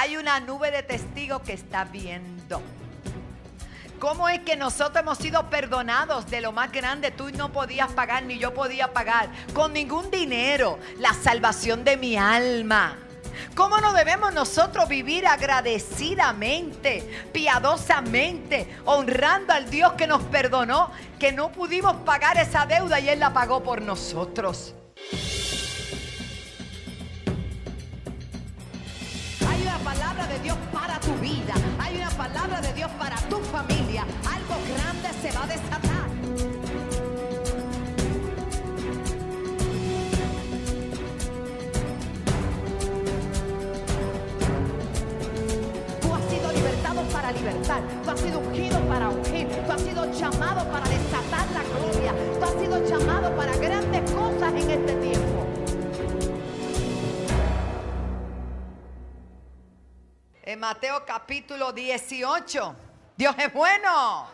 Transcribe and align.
Hay 0.00 0.16
una 0.16 0.38
nube 0.38 0.70
de 0.70 0.84
testigos 0.84 1.42
que 1.42 1.54
está 1.54 1.82
viendo. 1.82 2.62
¿Cómo 3.98 4.28
es 4.28 4.38
que 4.42 4.54
nosotros 4.54 5.02
hemos 5.02 5.18
sido 5.18 5.50
perdonados 5.50 6.30
de 6.30 6.40
lo 6.40 6.52
más 6.52 6.70
grande? 6.70 7.10
Tú 7.10 7.32
no 7.32 7.50
podías 7.50 7.90
pagar 7.90 8.22
ni 8.22 8.38
yo 8.38 8.54
podía 8.54 8.92
pagar 8.92 9.28
con 9.54 9.72
ningún 9.72 10.08
dinero 10.08 10.78
la 11.00 11.14
salvación 11.14 11.82
de 11.82 11.96
mi 11.96 12.16
alma. 12.16 12.96
¿Cómo 13.56 13.80
no 13.80 13.92
debemos 13.92 14.32
nosotros 14.32 14.88
vivir 14.88 15.26
agradecidamente, 15.26 17.26
piadosamente, 17.32 18.72
honrando 18.84 19.52
al 19.52 19.68
Dios 19.68 19.94
que 19.94 20.06
nos 20.06 20.22
perdonó, 20.22 20.92
que 21.18 21.32
no 21.32 21.50
pudimos 21.50 21.96
pagar 22.06 22.38
esa 22.38 22.66
deuda 22.66 23.00
y 23.00 23.08
Él 23.08 23.18
la 23.18 23.32
pagó 23.32 23.64
por 23.64 23.82
nosotros? 23.82 24.76
Vida, 31.16 31.54
hay 31.78 31.96
una 31.96 32.10
palabra 32.10 32.60
de 32.60 32.72
Dios 32.72 32.90
para 32.98 33.16
tu 33.28 33.38
familia. 33.38 34.02
Algo 34.26 34.56
grande 34.72 35.08
se 35.22 35.32
va 35.36 35.44
a 35.44 35.46
desatar. 35.46 36.08
Tú 46.00 46.14
has 46.14 46.24
sido 46.30 46.52
libertado 46.52 47.02
para 47.12 47.32
libertar, 47.32 47.82
tú 48.04 48.10
has 48.10 48.20
sido 48.20 48.38
ungido 48.40 48.80
para 48.88 49.08
ungir, 49.08 49.48
tú 49.48 49.72
has 49.72 49.80
sido 49.82 50.12
llamado 50.12 50.70
para 50.70 50.88
desatar 50.88 51.46
la 51.52 51.62
gloria, 51.62 52.14
tú 52.38 52.44
has 52.44 52.52
sido 52.60 52.86
llamado 52.86 53.34
para 53.36 53.56
grandes 53.56 54.10
cosas 54.12 54.52
en 54.52 54.70
este 54.70 54.92
tiempo. 54.94 55.57
En 60.48 60.58
Mateo 60.60 61.04
capítulo 61.04 61.74
18, 61.74 62.76
Dios 63.18 63.36
es 63.38 63.52
bueno. 63.52 64.26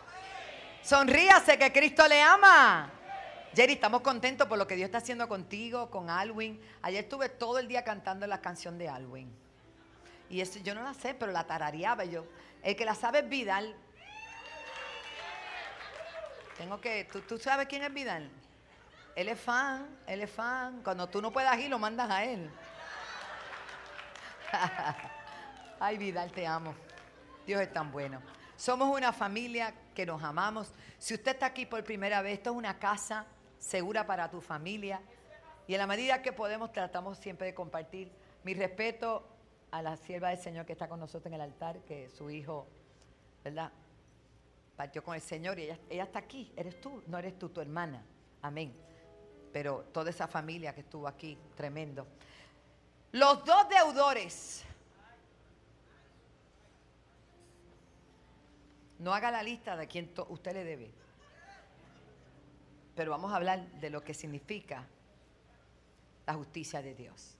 Sonríase 0.81 1.57
que 1.57 1.73
Cristo 1.73 2.07
le 2.07 2.21
ama. 2.21 2.89
Jerry, 3.53 3.73
estamos 3.73 3.99
contentos 3.99 4.47
por 4.47 4.57
lo 4.57 4.65
que 4.65 4.77
Dios 4.77 4.85
está 4.85 4.99
haciendo 4.99 5.27
contigo, 5.27 5.91
con 5.91 6.09
Alwin. 6.09 6.57
Ayer 6.83 7.03
estuve 7.03 7.27
todo 7.27 7.59
el 7.59 7.67
día 7.67 7.83
cantando 7.83 8.25
la 8.27 8.39
canción 8.39 8.77
de 8.77 8.87
Alwin. 8.87 9.29
Y 10.29 10.39
eso 10.39 10.57
yo 10.59 10.73
no 10.73 10.83
la 10.83 10.93
sé, 10.93 11.15
pero 11.15 11.33
la 11.33 11.45
tarareaba 11.47 12.05
yo. 12.05 12.25
El 12.63 12.77
que 12.77 12.85
la 12.85 12.95
sabe 12.95 13.19
es 13.19 13.27
Vidal. 13.27 13.75
Tengo 16.57 16.79
que, 16.79 17.03
¿tú, 17.11 17.19
tú 17.23 17.37
sabes 17.37 17.67
quién 17.67 17.83
es 17.83 17.93
Vidal? 17.93 18.31
Él 19.17 19.27
es 19.27 19.37
fan, 19.37 19.85
él 20.07 20.21
es 20.21 20.31
fan. 20.31 20.81
Cuando 20.81 21.09
tú 21.09 21.21
no 21.21 21.33
puedas 21.33 21.59
ir, 21.59 21.69
lo 21.69 21.77
mandas 21.77 22.09
a 22.09 22.23
él. 22.23 22.49
Ay, 25.79 25.97
Vidal, 25.97 26.31
te 26.31 26.47
amo. 26.47 26.73
Dios 27.45 27.61
es 27.61 27.71
tan 27.71 27.91
bueno. 27.91 28.21
Somos 28.55 28.95
una 28.95 29.11
familia 29.11 29.73
que 29.93 30.05
nos 30.05 30.23
amamos. 30.23 30.71
Si 30.97 31.13
usted 31.13 31.33
está 31.33 31.47
aquí 31.47 31.65
por 31.65 31.83
primera 31.83 32.21
vez, 32.21 32.37
esto 32.37 32.51
es 32.51 32.55
una 32.55 32.79
casa 32.79 33.25
segura 33.59 34.07
para 34.07 34.29
tu 34.29 34.39
familia. 34.39 35.01
Y 35.67 35.73
en 35.73 35.79
la 35.79 35.87
medida 35.87 36.21
que 36.21 36.31
podemos, 36.31 36.71
tratamos 36.71 37.17
siempre 37.17 37.47
de 37.47 37.53
compartir. 37.53 38.11
Mi 38.43 38.53
respeto 38.53 39.27
a 39.71 39.81
la 39.81 39.97
sierva 39.97 40.29
del 40.29 40.37
Señor 40.37 40.65
que 40.65 40.73
está 40.73 40.87
con 40.87 40.99
nosotros 40.99 41.25
en 41.25 41.33
el 41.33 41.41
altar, 41.41 41.79
que 41.79 42.09
su 42.09 42.29
hijo, 42.29 42.67
¿verdad? 43.43 43.71
Partió 44.77 45.03
con 45.03 45.15
el 45.15 45.21
Señor 45.21 45.59
y 45.59 45.63
ella, 45.63 46.03
está 46.03 46.19
aquí. 46.19 46.53
Eres 46.55 46.79
tú, 46.79 47.03
no 47.07 47.17
eres 47.17 47.37
tú, 47.37 47.49
tu 47.49 47.59
hermana. 47.59 48.01
Amén. 48.41 48.73
Pero 49.51 49.85
toda 49.91 50.09
esa 50.09 50.27
familia 50.27 50.73
que 50.73 50.81
estuvo 50.81 51.07
aquí, 51.07 51.37
tremendo. 51.55 52.07
Los 53.11 53.43
dos 53.43 53.67
deudores. 53.67 54.65
No 58.99 59.13
haga 59.13 59.31
la 59.31 59.43
lista 59.43 59.75
de 59.75 59.87
quién 59.87 60.13
to- 60.13 60.25
usted 60.29 60.53
le 60.53 60.63
debe. 60.63 60.91
Pero 62.95 63.11
vamos 63.11 63.31
a 63.33 63.35
hablar 63.35 63.65
de 63.81 63.89
lo 63.89 64.01
que 64.03 64.13
significa 64.13 64.85
la 66.25 66.33
justicia 66.33 66.81
de 66.81 66.95
Dios. 66.95 67.35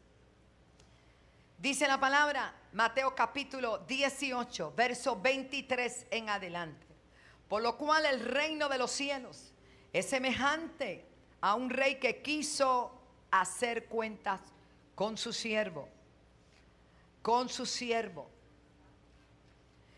Dice 1.57 1.88
la 1.88 1.99
palabra, 1.99 2.53
Mateo 2.73 3.16
capítulo 3.16 3.77
18, 3.79 4.73
verso 4.75 5.19
23 5.21 6.07
en 6.11 6.29
adelante. 6.29 6.85
Por 7.47 7.61
lo 7.61 7.77
cual 7.77 8.05
el 8.05 8.19
reino 8.19 8.67
de 8.67 8.77
los 8.77 8.91
cielos 8.91 9.53
es 9.93 10.09
semejante 10.09 11.05
a 11.39 11.55
un 11.55 11.69
rey 11.69 11.95
que 11.99 12.22
quiso 12.22 12.91
hacer 13.31 13.85
cuentas 13.85 14.41
con 14.93 15.17
su 15.17 15.31
siervo. 15.31 15.87
Con 17.22 17.47
su 17.47 17.66
siervo. 17.66 18.29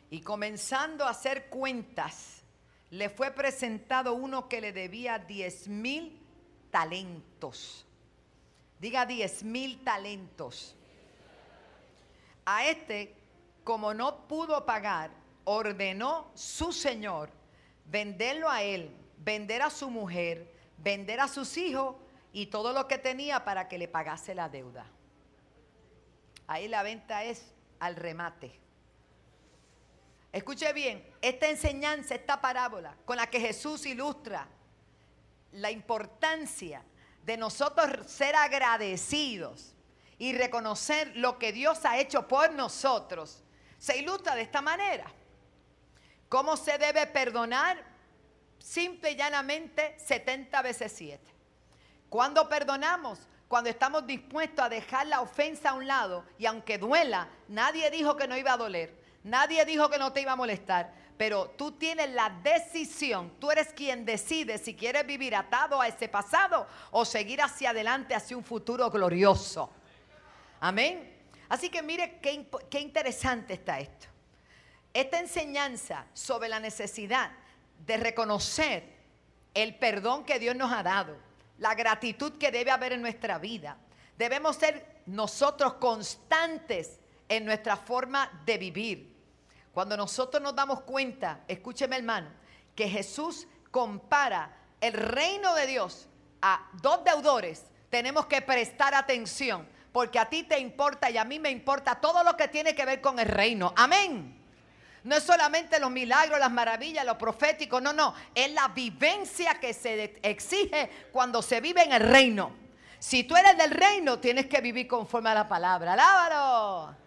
Y 0.09 0.21
comenzando 0.21 1.05
a 1.05 1.09
hacer 1.09 1.47
cuentas, 1.47 2.41
le 2.89 3.09
fue 3.09 3.31
presentado 3.31 4.13
uno 4.13 4.47
que 4.47 4.61
le 4.61 4.71
debía 4.71 5.19
10 5.19 5.67
mil 5.67 6.21
talentos. 6.71 7.85
Diga 8.79 9.05
10 9.05 9.43
mil 9.43 9.83
talentos. 9.83 10.75
A 12.45 12.65
este, 12.67 13.13
como 13.63 13.93
no 13.93 14.27
pudo 14.27 14.65
pagar, 14.65 15.11
ordenó 15.43 16.31
su 16.33 16.71
señor 16.71 17.29
venderlo 17.87 18.49
a 18.49 18.63
él, 18.63 18.91
vender 19.17 19.61
a 19.61 19.69
su 19.69 19.89
mujer, 19.89 20.53
vender 20.77 21.19
a 21.19 21.27
sus 21.27 21.57
hijos 21.57 21.95
y 22.33 22.47
todo 22.47 22.73
lo 22.73 22.87
que 22.87 22.97
tenía 22.97 23.43
para 23.43 23.67
que 23.67 23.77
le 23.77 23.87
pagase 23.87 24.35
la 24.35 24.49
deuda. 24.49 24.85
Ahí 26.47 26.67
la 26.67 26.83
venta 26.83 27.23
es 27.23 27.53
al 27.79 27.95
remate. 27.95 28.66
Escuche 30.37 30.71
bien, 30.71 31.03
esta 31.19 31.49
enseñanza, 31.49 32.13
esta 32.13 32.39
parábola 32.39 32.95
con 33.05 33.17
la 33.17 33.27
que 33.27 33.39
Jesús 33.39 33.87
ilustra 33.87 34.47
la 35.53 35.71
importancia 35.71 36.83
de 37.23 37.37
nosotros 37.37 38.05
ser 38.05 38.35
agradecidos 38.35 39.73
y 40.19 40.33
reconocer 40.33 41.11
lo 41.15 41.39
que 41.39 41.51
Dios 41.51 41.85
ha 41.85 41.97
hecho 41.97 42.27
por 42.27 42.53
nosotros, 42.53 43.43
se 43.79 43.97
ilustra 43.97 44.35
de 44.35 44.43
esta 44.43 44.61
manera. 44.61 45.11
¿Cómo 46.29 46.55
se 46.55 46.77
debe 46.77 47.07
perdonar? 47.07 47.83
Simple 48.59 49.13
y 49.13 49.15
llanamente 49.15 49.97
70 49.97 50.61
veces 50.61 50.93
7. 50.95 51.33
¿Cuándo 52.09 52.47
perdonamos? 52.47 53.27
Cuando 53.47 53.71
estamos 53.71 54.05
dispuestos 54.05 54.63
a 54.63 54.69
dejar 54.69 55.07
la 55.07 55.21
ofensa 55.21 55.71
a 55.71 55.73
un 55.73 55.87
lado 55.87 56.25
y 56.37 56.45
aunque 56.45 56.77
duela, 56.77 57.27
nadie 57.47 57.89
dijo 57.89 58.15
que 58.15 58.27
no 58.27 58.37
iba 58.37 58.53
a 58.53 58.57
doler, 58.57 59.06
nadie 59.27 59.65
dijo 59.65 59.89
que 59.89 59.97
no 59.97 60.11
te 60.11 60.21
iba 60.21 60.31
a 60.31 60.35
molestar, 60.35 60.93
pero 61.17 61.49
tú 61.57 61.71
tienes 61.71 62.11
la 62.11 62.29
decisión, 62.43 63.33
tú 63.39 63.49
eres 63.51 63.73
quien 63.73 64.05
decide 64.05 64.57
si 64.57 64.75
quieres 64.75 65.05
vivir 65.05 65.35
atado 65.35 65.81
a 65.81 65.87
ese 65.87 66.07
pasado 66.07 66.67
o 66.91 67.03
seguir 67.05 67.41
hacia 67.41 67.71
adelante, 67.71 68.13
hacia 68.13 68.37
un 68.37 68.43
futuro 68.43 68.89
glorioso. 68.89 69.71
Amén. 70.59 71.15
Así 71.49 71.69
que 71.69 71.81
mire 71.81 72.19
qué, 72.19 72.79
interesante 72.79 73.53
está 73.53 73.79
esto. 73.79 74.07
Esta 74.93 75.19
enseñanza 75.19 76.05
sobre 76.13 76.49
la 76.49 76.59
necesidad 76.59 77.31
de 77.85 77.97
reconocer 77.97 78.83
el 79.53 79.75
perdón 79.75 80.23
que 80.23 80.39
Dios 80.39 80.55
nos 80.55 80.71
ha 80.71 80.83
dado, 80.83 81.17
la 81.57 81.73
gratitud 81.73 82.33
que 82.33 82.51
debe 82.51 82.71
haber 82.71 82.93
en 82.93 83.01
nuestra 83.01 83.39
vida. 83.39 83.77
Debemos 84.17 84.55
ser 84.55 85.01
nosotros 85.07 85.75
constantes 85.75 86.99
en 87.29 87.45
nuestra 87.45 87.75
forma 87.75 88.41
de 88.45 88.57
vivir. 88.57 89.16
Cuando 89.77 89.95
nosotros 89.95 90.41
nos 90.41 90.55
damos 90.55 90.81
cuenta, 90.81 91.41
escúcheme 91.47 91.97
hermano, 91.97 92.31
que 92.73 92.89
Jesús 92.89 93.45
compara 93.69 94.51
el 94.81 94.93
reino 94.93 95.53
de 95.53 95.67
Dios 95.67 96.07
a 96.41 96.67
dos 96.81 97.03
deudores, 97.03 97.63
tenemos 97.91 98.25
que 98.25 98.41
prestar 98.41 98.95
atención, 98.95 99.69
porque 99.91 100.17
a 100.17 100.27
ti 100.27 100.41
te 100.41 100.57
importa 100.57 101.11
y 101.11 101.17
a 101.19 101.25
mí 101.25 101.37
me 101.37 101.51
importa 101.51 101.93
todo 102.01 102.23
lo 102.23 102.35
que 102.35 102.47
tiene 102.47 102.73
que 102.73 102.85
ver 102.85 103.01
con 103.01 103.19
el 103.19 103.27
reino. 103.27 103.71
Amén. 103.75 104.43
No 105.03 105.15
es 105.15 105.21
solamente 105.21 105.79
los 105.79 105.91
milagros, 105.91 106.39
las 106.39 106.51
maravillas, 106.51 107.05
lo 107.05 107.15
profético, 107.15 107.79
no, 107.79 107.93
no. 107.93 108.15
Es 108.33 108.51
la 108.53 108.69
vivencia 108.69 109.59
que 109.59 109.75
se 109.75 110.19
exige 110.23 110.89
cuando 111.11 111.43
se 111.43 111.61
vive 111.61 111.83
en 111.83 111.91
el 111.91 112.01
reino. 112.01 112.51
Si 112.97 113.25
tú 113.25 113.35
eres 113.35 113.55
del 113.55 113.69
reino, 113.69 114.17
tienes 114.17 114.47
que 114.47 114.59
vivir 114.59 114.87
conforme 114.87 115.29
a 115.29 115.35
la 115.35 115.47
palabra. 115.47 115.93
Alábalo. 115.93 117.06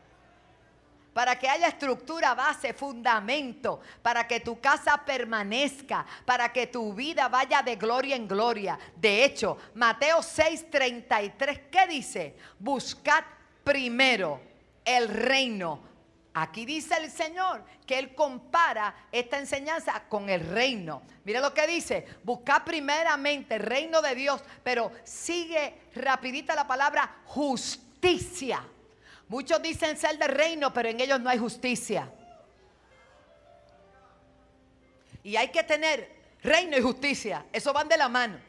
Para 1.13 1.39
que 1.39 1.49
haya 1.49 1.69
estructura, 1.69 2.35
base, 2.35 2.73
fundamento, 2.73 3.81
para 4.03 4.29
que 4.29 4.41
tu 4.41 4.61
casa 4.61 4.97
permanezca, 5.05 6.07
para 6.25 6.53
que 6.53 6.69
tu 6.69 6.95
vida 6.95 7.29
vaya 7.29 7.63
de 7.63 7.77
gloria 7.77 8.15
en 8.15 8.29
gloria. 8.29 8.79
De 8.97 9.25
hecho, 9.25 9.57
Mateo 9.75 10.19
6:33, 10.19 11.71
¿qué 11.71 11.87
dice? 11.89 12.37
Buscad 12.59 13.25
primero 13.65 14.41
el 14.85 15.09
reino. 15.09 15.91
Aquí 16.33 16.65
dice 16.65 16.95
el 16.97 17.11
Señor 17.11 17.65
que 17.85 17.99
Él 17.99 18.15
compara 18.15 18.95
esta 19.11 19.39
enseñanza 19.39 20.05
con 20.09 20.29
el 20.31 20.49
reino. 20.49 21.03
Mira 21.25 21.41
lo 21.41 21.53
que 21.53 21.67
dice, 21.67 22.07
buscad 22.23 22.63
primeramente 22.63 23.57
el 23.57 23.63
reino 23.63 24.01
de 24.01 24.15
Dios, 24.15 24.43
pero 24.63 24.93
sigue 25.03 25.75
rapidita 25.95 26.55
la 26.55 26.69
palabra 26.69 27.23
justicia 27.25 28.63
Muchos 29.31 29.63
dicen 29.63 29.97
ser 29.97 30.19
del 30.19 30.29
reino, 30.29 30.73
pero 30.73 30.89
en 30.89 30.99
ellos 30.99 31.21
no 31.21 31.31
hay 31.31 31.39
justicia. 31.39 32.11
Y 35.23 35.37
hay 35.37 35.53
que 35.53 35.63
tener 35.63 36.11
reino 36.43 36.77
y 36.77 36.81
justicia. 36.81 37.47
Eso 37.53 37.73
van 37.73 37.89
de 37.89 37.97
la 37.97 38.09
mano. 38.09 38.41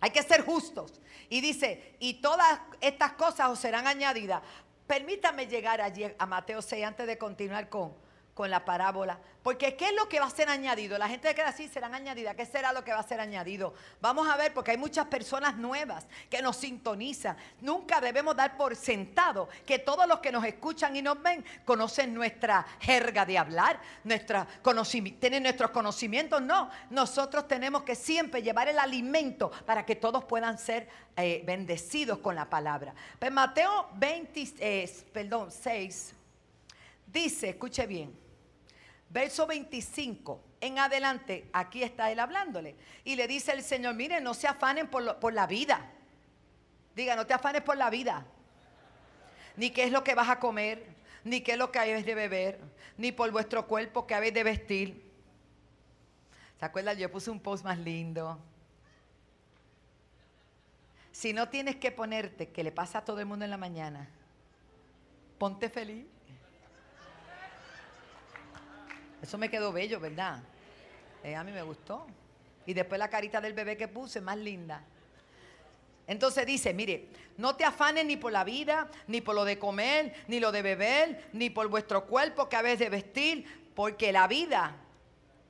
Hay 0.00 0.08
que 0.08 0.22
ser 0.22 0.42
justos. 0.42 0.94
Y 1.28 1.42
dice, 1.42 1.94
y 1.98 2.22
todas 2.22 2.58
estas 2.80 3.12
cosas 3.12 3.50
os 3.50 3.58
serán 3.58 3.86
añadidas. 3.86 4.40
Permítame 4.86 5.46
llegar 5.46 5.82
allí 5.82 6.10
a 6.16 6.24
Mateo 6.24 6.62
6 6.62 6.86
antes 6.86 7.06
de 7.06 7.18
continuar 7.18 7.68
con, 7.68 7.92
con 8.34 8.50
la 8.50 8.64
parábola. 8.64 9.18
Porque 9.42 9.74
¿qué 9.74 9.86
es 9.86 9.94
lo 9.94 10.08
que 10.08 10.20
va 10.20 10.26
a 10.26 10.30
ser 10.30 10.48
añadido? 10.50 10.98
La 10.98 11.08
gente 11.08 11.34
queda 11.34 11.48
así, 11.48 11.66
serán 11.68 11.94
añadidas. 11.94 12.34
¿Qué 12.34 12.44
será 12.44 12.72
lo 12.72 12.84
que 12.84 12.92
va 12.92 12.98
a 12.98 13.02
ser 13.02 13.20
añadido? 13.20 13.72
Vamos 14.00 14.28
a 14.28 14.36
ver, 14.36 14.52
porque 14.52 14.72
hay 14.72 14.76
muchas 14.76 15.06
personas 15.06 15.56
nuevas 15.56 16.06
que 16.28 16.42
nos 16.42 16.56
sintonizan. 16.56 17.36
Nunca 17.60 18.00
debemos 18.00 18.36
dar 18.36 18.56
por 18.58 18.76
sentado 18.76 19.48
que 19.64 19.78
todos 19.78 20.06
los 20.06 20.20
que 20.20 20.30
nos 20.30 20.44
escuchan 20.44 20.94
y 20.94 21.02
nos 21.02 21.22
ven 21.22 21.44
conocen 21.64 22.12
nuestra 22.12 22.66
jerga 22.80 23.24
de 23.24 23.38
hablar, 23.38 23.80
nuestra 24.04 24.46
tienen 25.18 25.42
nuestros 25.42 25.70
conocimientos. 25.70 26.42
No, 26.42 26.70
nosotros 26.90 27.48
tenemos 27.48 27.82
que 27.82 27.94
siempre 27.94 28.42
llevar 28.42 28.68
el 28.68 28.78
alimento 28.78 29.50
para 29.64 29.86
que 29.86 29.96
todos 29.96 30.24
puedan 30.24 30.58
ser 30.58 30.88
eh, 31.16 31.42
bendecidos 31.46 32.18
con 32.18 32.34
la 32.34 32.48
palabra. 32.48 32.94
Pues 33.18 33.32
Mateo 33.32 33.88
20, 33.94 34.54
eh, 34.58 35.04
perdón, 35.12 35.50
6 35.50 36.14
dice, 37.12 37.50
escuche 37.50 37.86
bien 37.86 38.20
verso 39.10 39.46
25 39.46 40.40
en 40.60 40.78
adelante, 40.78 41.48
aquí 41.52 41.82
está 41.82 42.10
él 42.10 42.20
hablándole. 42.20 42.76
Y 43.04 43.16
le 43.16 43.26
dice 43.26 43.52
el 43.52 43.62
Señor, 43.62 43.94
miren, 43.94 44.24
no 44.24 44.34
se 44.34 44.46
afanen 44.46 44.88
por, 44.88 45.18
por 45.18 45.32
la 45.32 45.46
vida. 45.46 45.90
Diga, 46.94 47.16
no 47.16 47.26
te 47.26 47.34
afanes 47.34 47.62
por 47.62 47.76
la 47.76 47.90
vida. 47.90 48.26
Ni 49.56 49.70
qué 49.70 49.84
es 49.84 49.92
lo 49.92 50.04
que 50.04 50.14
vas 50.14 50.28
a 50.28 50.38
comer, 50.38 50.86
ni 51.24 51.40
qué 51.40 51.52
es 51.52 51.58
lo 51.58 51.72
que 51.72 51.78
habéis 51.78 52.06
de 52.06 52.14
beber, 52.14 52.60
ni 52.96 53.12
por 53.12 53.30
vuestro 53.30 53.66
cuerpo 53.66 54.06
que 54.06 54.14
habéis 54.14 54.34
de 54.34 54.44
vestir. 54.44 55.10
¿Se 56.58 56.64
acuerdan? 56.64 56.96
Yo 56.96 57.10
puse 57.10 57.30
un 57.30 57.40
post 57.40 57.64
más 57.64 57.78
lindo. 57.78 58.38
Si 61.10 61.32
no 61.32 61.48
tienes 61.48 61.76
que 61.76 61.90
ponerte, 61.90 62.50
que 62.50 62.62
le 62.62 62.70
pasa 62.70 62.98
a 62.98 63.04
todo 63.04 63.18
el 63.18 63.26
mundo 63.26 63.44
en 63.44 63.50
la 63.50 63.56
mañana, 63.56 64.08
ponte 65.38 65.68
feliz. 65.68 66.06
Eso 69.22 69.38
me 69.38 69.50
quedó 69.50 69.72
bello, 69.72 70.00
¿verdad? 70.00 70.42
Eh, 71.22 71.34
a 71.34 71.44
mí 71.44 71.52
me 71.52 71.62
gustó. 71.62 72.06
Y 72.66 72.74
después 72.74 72.98
la 72.98 73.08
carita 73.08 73.40
del 73.40 73.52
bebé 73.52 73.76
que 73.76 73.88
puse, 73.88 74.20
más 74.20 74.36
linda. 74.36 74.82
Entonces 76.06 76.44
dice, 76.46 76.74
mire, 76.74 77.08
no 77.36 77.54
te 77.56 77.64
afanes 77.64 78.04
ni 78.04 78.16
por 78.16 78.32
la 78.32 78.44
vida, 78.44 78.90
ni 79.06 79.20
por 79.20 79.34
lo 79.34 79.44
de 79.44 79.58
comer, 79.58 80.14
ni 80.26 80.40
lo 80.40 80.50
de 80.50 80.62
beber, 80.62 81.28
ni 81.32 81.50
por 81.50 81.68
vuestro 81.68 82.06
cuerpo 82.06 82.48
que 82.48 82.56
habéis 82.56 82.78
de 82.78 82.88
vestir, 82.88 83.70
porque 83.74 84.12
la 84.12 84.26
vida 84.26 84.76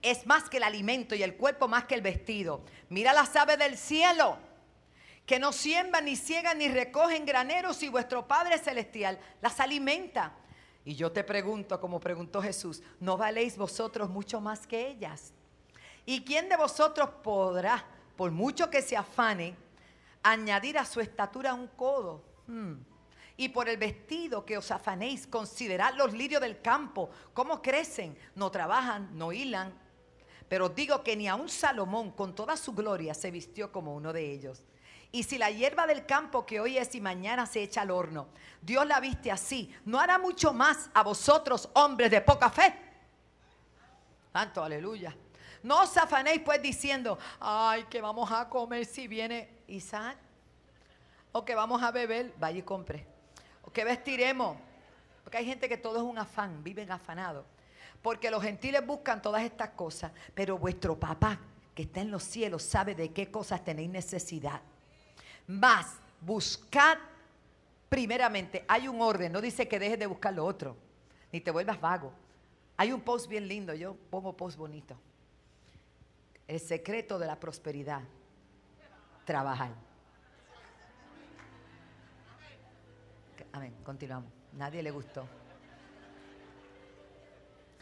es 0.03 0.27
más 0.27 0.49
que 0.49 0.59
el 0.59 0.65
alimento 0.65 1.15
y 1.15 1.23
el 1.23 1.37
cuerpo 1.37 1.69
más 1.69 1.85
que 1.85 1.95
el 1.95 2.03
vestido. 2.03 2.63
Mira 2.89 3.13
las 3.13 3.35
aves 3.37 3.59
del 3.59 3.77
cielo, 3.77 4.39
que 5.27 5.39
no 5.39 5.53
siembran, 5.53 6.05
ni 6.05 6.17
ciegan, 6.17 6.59
ni 6.59 6.69
recogen 6.69 7.25
graneros, 7.25 7.83
y 7.83 7.89
vuestro 7.89 8.27
Padre 8.27 8.59
Celestial 8.59 9.19
las 9.41 9.61
alimenta. 9.61 10.33
Y 10.85 10.95
yo 10.95 11.13
te 11.13 11.23
pregunto, 11.25 11.81
como 11.81 12.01
preguntó 12.01 12.41
Jesús, 12.41 12.83
¿no 12.99 13.17
valéis 13.17 13.57
vosotros 13.57 14.09
mucho 14.09 14.41
más 14.41 14.67
que 14.67 14.89
ellas? 14.89 15.33
¿Y 16.07 16.25
quién 16.25 16.49
de 16.49 16.57
vosotros 16.57 17.11
podrá, 17.23 17.85
por 18.17 18.31
mucho 18.31 18.71
que 18.71 18.83
se 18.83 18.97
afane, 18.97 19.55
añadir 20.23 20.79
a 20.79 20.85
su 20.85 21.01
estatura 21.01 21.55
un 21.55 21.69
codo? 21.69 22.23
Hmm. 22.47 22.75
Y 23.37 23.51
por 23.51 23.69
el 23.69 23.77
vestido 23.77 24.45
que 24.45 24.59
os 24.59 24.71
afanéis, 24.71 25.27
considerad 25.27 25.95
los 25.95 26.13
lirios 26.13 26.41
del 26.41 26.61
campo, 26.61 27.11
cómo 27.33 27.63
crecen, 27.63 28.17
no 28.35 28.51
trabajan, 28.51 29.17
no 29.17 29.33
hilan. 29.33 29.73
Pero 30.49 30.69
digo 30.69 31.03
que 31.03 31.17
ni 31.17 31.29
aun 31.29 31.49
Salomón, 31.49 32.11
con 32.11 32.35
toda 32.35 32.57
su 32.57 32.73
gloria, 32.73 33.15
se 33.15 33.31
vistió 33.31 33.71
como 33.71 33.95
uno 33.95 34.13
de 34.13 34.33
ellos. 34.33 34.63
Y 35.13 35.25
si 35.25 35.39
la 35.39 35.51
hierba 35.51 35.87
del 35.87 36.07
campo 36.07 36.47
que 36.47 36.61
hoy 36.61 36.79
es 36.79 36.95
y 36.95 37.01
mañana 37.01 37.47
se 37.47 37.63
echa 37.63 37.83
al 37.83 37.91
horno, 37.91 38.29
Dios 38.63 38.87
la 38.87 39.01
viste 39.01 39.33
así, 39.33 39.75
¿no 39.85 39.99
hará 39.99 40.19
mucho 40.19 40.53
más 40.53 40.89
a 40.95 41.03
vosotros, 41.03 41.69
hombres 41.75 42.11
de 42.11 42.21
poca 42.21 42.49
fe? 42.51 42.75
Tanto, 44.33 44.63
aleluya. 44.63 45.17
No 45.63 45.83
os 45.83 45.97
afanéis 45.97 46.41
pues 46.45 46.63
diciendo, 46.63 47.19
ay, 47.41 47.85
que 47.91 48.01
vamos 48.01 48.31
a 48.31 48.49
comer 48.49 48.87
si 48.87 49.09
viene 49.09 49.49
Isaac. 49.67 50.17
O 51.33 51.45
que 51.45 51.55
vamos 51.55 51.83
a 51.83 51.91
beber, 51.91 52.33
vaya 52.39 52.59
y 52.59 52.63
compre. 52.63 53.07
O 53.63 53.71
que 53.71 53.85
vestiremos. 53.85 54.57
Porque 55.23 55.39
hay 55.39 55.45
gente 55.45 55.69
que 55.69 55.77
todo 55.77 55.97
es 55.97 56.03
un 56.03 56.19
afán, 56.19 56.63
viven 56.65 56.91
afanados. 56.91 57.45
Porque 58.03 58.31
los 58.31 58.43
gentiles 58.43 58.85
buscan 58.87 59.21
todas 59.21 59.43
estas 59.43 59.71
cosas, 59.71 60.13
pero 60.35 60.57
vuestro 60.57 60.99
papá 60.99 61.39
que 61.75 61.83
está 61.83 62.01
en 62.01 62.11
los 62.11 62.23
cielos 62.23 62.63
sabe 62.63 62.95
de 62.95 63.13
qué 63.13 63.31
cosas 63.31 63.63
tenéis 63.63 63.91
necesidad. 63.91 64.63
Más, 65.51 65.99
buscad 66.21 66.97
primeramente. 67.89 68.65
Hay 68.69 68.87
un 68.87 69.01
orden, 69.01 69.33
no 69.33 69.41
dice 69.41 69.67
que 69.67 69.81
dejes 69.81 69.99
de 69.99 70.07
buscar 70.07 70.33
lo 70.33 70.45
otro, 70.45 70.77
ni 71.33 71.41
te 71.41 71.51
vuelvas 71.51 71.81
vago. 71.81 72.13
Hay 72.77 72.93
un 72.93 73.01
post 73.01 73.29
bien 73.29 73.49
lindo, 73.49 73.75
yo 73.75 73.97
pongo 74.11 74.37
post 74.37 74.57
bonito. 74.57 74.97
El 76.47 76.61
secreto 76.61 77.19
de 77.19 77.27
la 77.27 77.41
prosperidad, 77.41 78.03
trabajar. 79.25 79.73
Amén, 83.51 83.75
continuamos. 83.83 84.31
Nadie 84.53 84.85
le 84.85 84.93
gustó. 84.93 85.27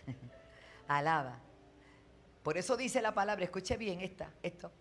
Alaba. 0.89 1.39
Por 2.43 2.57
eso 2.57 2.79
dice 2.79 3.03
la 3.03 3.13
palabra, 3.13 3.45
escuche 3.45 3.77
bien 3.77 4.01
esta, 4.01 4.31
esto. 4.43 4.73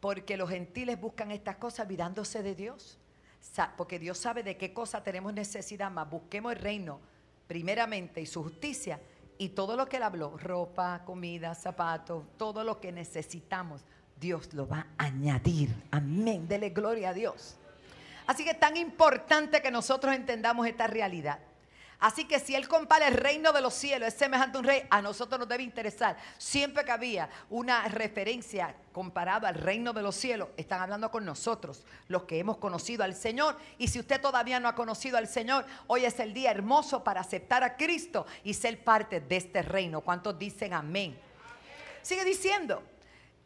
Porque 0.00 0.36
los 0.36 0.50
gentiles 0.50 1.00
buscan 1.00 1.30
estas 1.30 1.56
cosas 1.56 1.86
olvidándose 1.86 2.42
de 2.42 2.54
Dios. 2.54 2.98
Porque 3.76 3.98
Dios 3.98 4.18
sabe 4.18 4.42
de 4.42 4.56
qué 4.56 4.72
cosa 4.72 5.02
tenemos 5.02 5.32
necesidad, 5.32 5.90
más 5.90 6.08
busquemos 6.08 6.52
el 6.52 6.58
reino 6.58 7.00
primeramente 7.46 8.20
y 8.20 8.26
su 8.26 8.42
justicia 8.42 9.00
y 9.36 9.48
todo 9.48 9.76
lo 9.76 9.88
que 9.88 9.96
él 9.96 10.02
habló, 10.02 10.36
ropa, 10.36 11.02
comida, 11.04 11.54
zapatos, 11.54 12.24
todo 12.36 12.62
lo 12.62 12.78
que 12.80 12.92
necesitamos, 12.92 13.82
Dios 14.20 14.52
lo 14.52 14.68
va 14.68 14.86
a 14.98 15.06
añadir. 15.06 15.74
Amén. 15.90 16.46
Dele 16.46 16.70
gloria 16.70 17.08
a 17.08 17.14
Dios. 17.14 17.56
Así 18.26 18.44
que 18.44 18.50
es 18.50 18.60
tan 18.60 18.76
importante 18.76 19.62
que 19.62 19.70
nosotros 19.70 20.14
entendamos 20.14 20.66
esta 20.66 20.86
realidad. 20.86 21.40
Así 22.00 22.24
que 22.24 22.40
si 22.40 22.54
Él 22.54 22.66
compara 22.66 23.08
el 23.08 23.14
reino 23.14 23.52
de 23.52 23.60
los 23.60 23.74
cielos, 23.74 24.08
es 24.08 24.14
semejante 24.14 24.56
a 24.56 24.60
un 24.60 24.66
rey, 24.66 24.82
a 24.88 25.02
nosotros 25.02 25.38
nos 25.38 25.48
debe 25.48 25.62
interesar. 25.62 26.16
Siempre 26.38 26.82
que 26.82 26.90
había 26.90 27.28
una 27.50 27.86
referencia 27.88 28.74
comparada 28.90 29.48
al 29.48 29.56
reino 29.56 29.92
de 29.92 30.00
los 30.00 30.16
cielos, 30.16 30.48
están 30.56 30.80
hablando 30.80 31.10
con 31.10 31.26
nosotros, 31.26 31.84
los 32.08 32.22
que 32.22 32.38
hemos 32.38 32.56
conocido 32.56 33.04
al 33.04 33.14
Señor. 33.14 33.58
Y 33.76 33.88
si 33.88 34.00
usted 34.00 34.18
todavía 34.18 34.58
no 34.58 34.68
ha 34.68 34.74
conocido 34.74 35.18
al 35.18 35.28
Señor, 35.28 35.66
hoy 35.88 36.06
es 36.06 36.18
el 36.20 36.32
día 36.32 36.50
hermoso 36.50 37.04
para 37.04 37.20
aceptar 37.20 37.62
a 37.62 37.76
Cristo 37.76 38.26
y 38.44 38.54
ser 38.54 38.82
parte 38.82 39.20
de 39.20 39.36
este 39.36 39.60
reino. 39.60 40.00
¿Cuántos 40.00 40.38
dicen 40.38 40.72
amén? 40.72 41.18
Sigue 42.00 42.24
diciendo, 42.24 42.82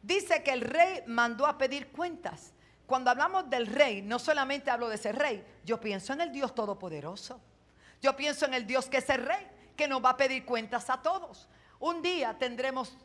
dice 0.01 0.45
que 0.45 0.53
el 0.53 0.61
rey 0.61 1.03
mandó 1.09 1.45
a 1.47 1.59
pedir 1.59 1.89
cuentas. 1.89 2.53
Cuando 2.87 3.11
hablamos 3.11 3.51
del 3.51 3.67
rey, 3.67 4.01
no 4.01 4.21
solamente 4.21 4.71
hablo 4.71 4.89
de 4.89 4.95
ese 4.95 5.11
rey, 5.11 5.45
yo 5.65 5.81
pienso 5.81 6.13
en 6.13 6.21
el 6.21 6.31
Dios 6.31 6.55
Todopoderoso. 6.55 7.41
Yo 8.05 8.15
pienso 8.15 8.45
en 8.45 8.53
el 8.53 8.67
Dios 8.67 8.85
que 8.85 8.99
es 8.99 9.09
el 9.09 9.25
rey, 9.25 9.47
que 9.75 9.89
nos 9.89 10.05
va 10.05 10.11
a 10.11 10.17
pedir 10.19 10.45
cuentas 10.45 10.91
a 10.91 11.01
todos. 11.01 11.49
Un 11.81 12.03
día 12.03 12.37
tendremos 12.39 12.99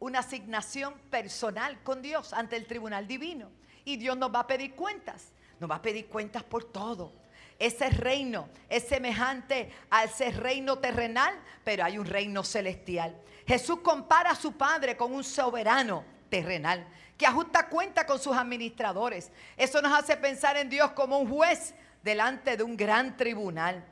una 0.00 0.18
asignación 0.18 0.94
personal 1.10 1.80
con 1.84 2.02
Dios 2.02 2.32
ante 2.32 2.56
el 2.56 2.66
tribunal 2.66 3.06
divino. 3.06 3.52
Y 3.84 3.96
Dios 3.96 4.16
nos 4.16 4.34
va 4.34 4.40
a 4.40 4.46
pedir 4.48 4.74
cuentas. 4.74 5.28
Nos 5.60 5.70
va 5.70 5.76
a 5.76 5.82
pedir 5.82 6.08
cuentas 6.08 6.42
por 6.42 6.64
todo. 6.64 7.12
Ese 7.56 7.88
reino 7.88 8.48
es 8.68 8.82
semejante 8.82 9.70
a 9.90 10.02
ese 10.02 10.32
reino 10.32 10.80
terrenal, 10.80 11.32
pero 11.62 11.84
hay 11.84 11.96
un 11.96 12.06
reino 12.06 12.42
celestial. 12.42 13.14
Jesús 13.46 13.78
compara 13.78 14.32
a 14.32 14.34
su 14.34 14.56
Padre 14.56 14.96
con 14.96 15.12
un 15.12 15.22
soberano 15.22 16.04
terrenal 16.28 16.84
que 17.16 17.26
ajusta 17.26 17.68
cuenta 17.68 18.04
con 18.06 18.18
sus 18.18 18.36
administradores. 18.36 19.30
Eso 19.56 19.80
nos 19.80 19.96
hace 19.96 20.16
pensar 20.16 20.56
en 20.56 20.68
Dios 20.68 20.90
como 20.90 21.18
un 21.18 21.30
juez 21.30 21.74
delante 22.04 22.58
de 22.58 22.62
un 22.62 22.76
gran 22.76 23.16
tribunal, 23.16 23.82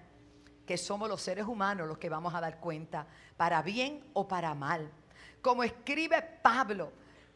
que 0.67 0.77
somos 0.77 1.09
los 1.09 1.23
seres 1.23 1.47
humanos 1.47 1.89
los 1.89 1.97
que 1.97 2.11
vamos 2.11 2.35
a 2.35 2.41
dar 2.43 2.61
cuenta, 2.61 3.07
para 3.39 3.63
bien 3.63 4.05
o 4.13 4.29
para 4.29 4.55
mal. 4.55 4.93
Como 5.41 5.65
escribe 5.65 6.21
Pablo 6.21 6.93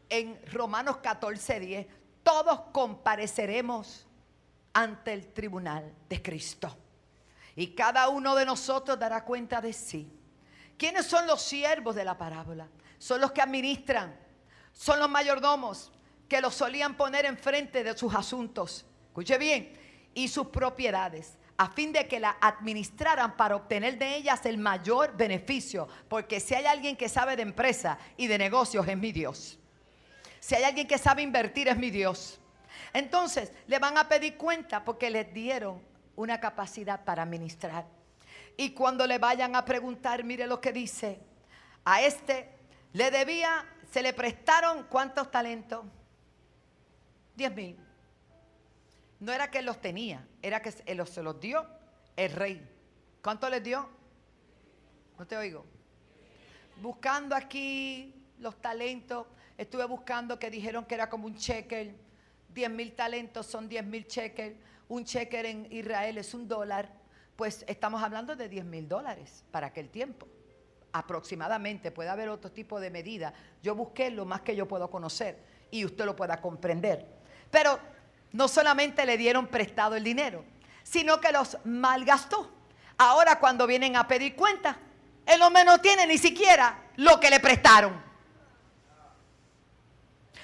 en 0.07 0.39
Romanos 0.51 0.97
14, 0.97 1.59
10, 1.59 1.87
todos 2.21 2.61
compareceremos 2.71 4.05
ante 4.71 5.13
el 5.13 5.33
tribunal 5.33 5.91
de 6.07 6.21
Cristo. 6.21 6.77
Y 7.55 7.73
cada 7.73 8.07
uno 8.09 8.35
de 8.35 8.45
nosotros 8.45 8.99
dará 8.99 9.25
cuenta 9.25 9.59
de 9.59 9.73
sí. 9.73 10.13
¿Quiénes 10.77 11.07
son 11.07 11.25
los 11.25 11.41
siervos 11.41 11.95
de 11.95 12.05
la 12.05 12.19
parábola? 12.19 12.67
Son 12.99 13.19
los 13.19 13.31
que 13.31 13.41
administran, 13.41 14.15
son 14.73 14.99
los 14.99 15.09
mayordomos 15.09 15.91
que 16.29 16.39
los 16.39 16.53
solían 16.53 16.95
poner 16.95 17.25
enfrente 17.25 17.83
de 17.83 17.97
sus 17.97 18.13
asuntos. 18.13 18.85
Escuche 19.07 19.39
bien, 19.39 19.73
y 20.17 20.27
sus 20.27 20.47
propiedades. 20.47 21.37
a 21.59 21.69
fin 21.69 21.91
de 21.91 22.07
que 22.07 22.19
la 22.19 22.37
administraran 22.39 23.35
para 23.35 23.55
obtener 23.55 23.97
de 23.97 24.15
ellas 24.15 24.45
el 24.45 24.59
mayor 24.59 25.17
beneficio. 25.17 25.87
Porque 26.07 26.39
si 26.39 26.53
hay 26.53 26.65
alguien 26.65 26.95
que 26.95 27.09
sabe 27.09 27.35
de 27.35 27.41
empresa 27.41 27.97
y 28.15 28.27
de 28.27 28.37
negocios, 28.37 28.87
es 28.87 28.95
mi 28.95 29.11
Dios. 29.11 29.57
Si 30.39 30.53
hay 30.53 30.63
alguien 30.63 30.87
que 30.87 30.99
sabe 30.99 31.23
invertir, 31.23 31.67
es 31.67 31.75
mi 31.75 31.89
Dios. 31.89 32.39
Entonces, 32.93 33.51
le 33.65 33.79
van 33.79 33.97
a 33.97 34.07
pedir 34.07 34.37
cuenta 34.37 34.83
porque 34.85 35.09
les 35.09 35.33
dieron 35.33 35.81
una 36.15 36.39
capacidad 36.39 37.03
para 37.03 37.23
administrar. 37.23 37.87
Y 38.55 38.71
cuando 38.71 39.07
le 39.07 39.17
vayan 39.17 39.55
a 39.55 39.65
preguntar, 39.65 40.23
mire 40.23 40.45
lo 40.45 40.61
que 40.61 40.71
dice, 40.71 41.19
a 41.85 42.03
este 42.03 42.49
le 42.93 43.09
debía, 43.09 43.65
se 43.91 44.03
le 44.03 44.13
prestaron 44.13 44.85
cuántos 44.91 45.31
talentos? 45.31 45.85
Diez 47.35 47.53
mil. 47.55 47.86
No 49.19 49.33
era 49.33 49.49
que 49.49 49.61
los 49.61 49.81
tenía, 49.81 50.27
era 50.41 50.61
que 50.61 50.71
se 50.71 50.95
los 50.95 51.39
dio 51.39 51.65
el 52.15 52.31
rey. 52.31 52.69
¿Cuánto 53.21 53.49
les 53.49 53.63
dio? 53.63 53.89
No 55.17 55.25
te 55.25 55.35
oigo. 55.35 55.65
Buscando 56.81 57.35
aquí 57.35 58.13
los 58.39 58.61
talentos, 58.61 59.25
estuve 59.57 59.85
buscando 59.85 60.37
que 60.37 60.51
dijeron 60.51 60.85
que 60.85 60.95
era 60.95 61.09
como 61.09 61.25
un 61.25 61.35
cheque. 61.35 61.95
Diez 62.49 62.69
mil 62.69 62.93
talentos 62.93 63.47
son 63.47 63.67
diez 63.67 63.83
mil 63.83 64.05
cheques. 64.05 64.53
Un 64.87 65.03
cheque 65.03 65.49
en 65.49 65.67
Israel 65.71 66.19
es 66.19 66.33
un 66.33 66.47
dólar. 66.47 66.91
Pues 67.35 67.65
estamos 67.67 68.01
hablando 68.03 68.35
de 68.35 68.47
diez 68.47 68.65
mil 68.65 68.87
dólares 68.87 69.43
para 69.51 69.67
aquel 69.67 69.89
tiempo. 69.89 70.27
Aproximadamente, 70.93 71.91
puede 71.91 72.09
haber 72.09 72.29
otro 72.29 72.51
tipo 72.51 72.79
de 72.79 72.91
medida. 72.91 73.33
Yo 73.63 73.75
busqué 73.75 74.11
lo 74.11 74.25
más 74.25 74.41
que 74.41 74.55
yo 74.55 74.67
puedo 74.67 74.89
conocer 74.89 75.37
y 75.71 75.83
usted 75.83 76.05
lo 76.05 76.15
pueda 76.15 76.39
comprender. 76.39 77.05
Pero 77.51 77.79
no 78.31 78.47
solamente 78.47 79.05
le 79.05 79.17
dieron 79.17 79.47
prestado 79.47 79.95
el 79.95 80.03
dinero, 80.03 80.43
sino 80.83 81.19
que 81.19 81.31
los 81.31 81.57
malgastó. 81.65 82.51
Ahora 82.97 83.39
cuando 83.39 83.67
vienen 83.67 83.95
a 83.95 84.07
pedir 84.07 84.35
cuenta, 84.35 84.77
el 85.25 85.41
hombre 85.41 85.63
no 85.63 85.79
tiene 85.79 86.07
ni 86.07 86.17
siquiera 86.17 86.77
lo 86.95 87.19
que 87.19 87.29
le 87.29 87.39
prestaron. 87.39 88.01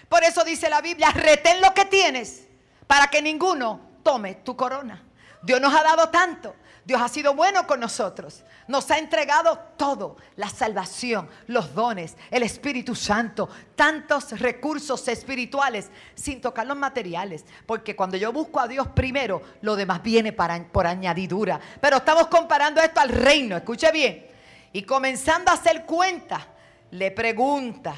Por 0.10 0.24
eso 0.24 0.44
dice 0.44 0.70
la 0.70 0.82
Biblia, 0.82 1.10
retén 1.12 1.62
lo 1.62 1.74
que 1.74 1.86
tienes 1.86 2.48
para 2.86 3.08
que 3.08 3.22
ninguno 3.22 3.82
tome 4.04 4.36
tu 4.36 4.56
corona. 4.56 5.04
Dios 5.42 5.60
nos 5.60 5.74
ha 5.74 5.84
dado 5.84 6.10
tanto 6.10 6.56
Dios 6.86 7.02
ha 7.02 7.08
sido 7.08 7.34
bueno 7.34 7.66
con 7.66 7.80
nosotros. 7.80 8.44
Nos 8.68 8.92
ha 8.92 8.98
entregado 8.98 9.58
todo, 9.78 10.18
la 10.36 10.50
salvación, 10.50 11.30
los 11.48 11.74
dones, 11.74 12.18
el 12.30 12.44
Espíritu 12.44 12.94
Santo, 12.94 13.50
tantos 13.76 14.40
recursos 14.40 15.08
espirituales, 15.08 15.90
sin 16.14 16.42
tocar 16.42 16.68
los 16.68 16.76
materiales. 16.76 17.46
Porque 17.66 17.96
cuando 17.96 18.18
yo 18.18 18.34
busco 18.34 18.60
a 18.60 18.68
Dios 18.68 18.88
primero, 18.90 19.42
lo 19.62 19.76
demás 19.76 20.04
viene 20.04 20.34
por 20.34 20.86
añadidura. 20.86 21.60
Pero 21.80 21.98
estamos 21.98 22.28
comparando 22.28 22.82
esto 22.82 23.00
al 23.00 23.10
reino, 23.10 23.56
escuche 23.56 23.92
bien. 23.92 24.28
Y 24.74 24.84
comenzando 24.84 25.52
a 25.52 25.54
hacer 25.54 25.86
cuenta, 25.86 26.48
le 26.92 27.12
pregunta, 27.12 27.96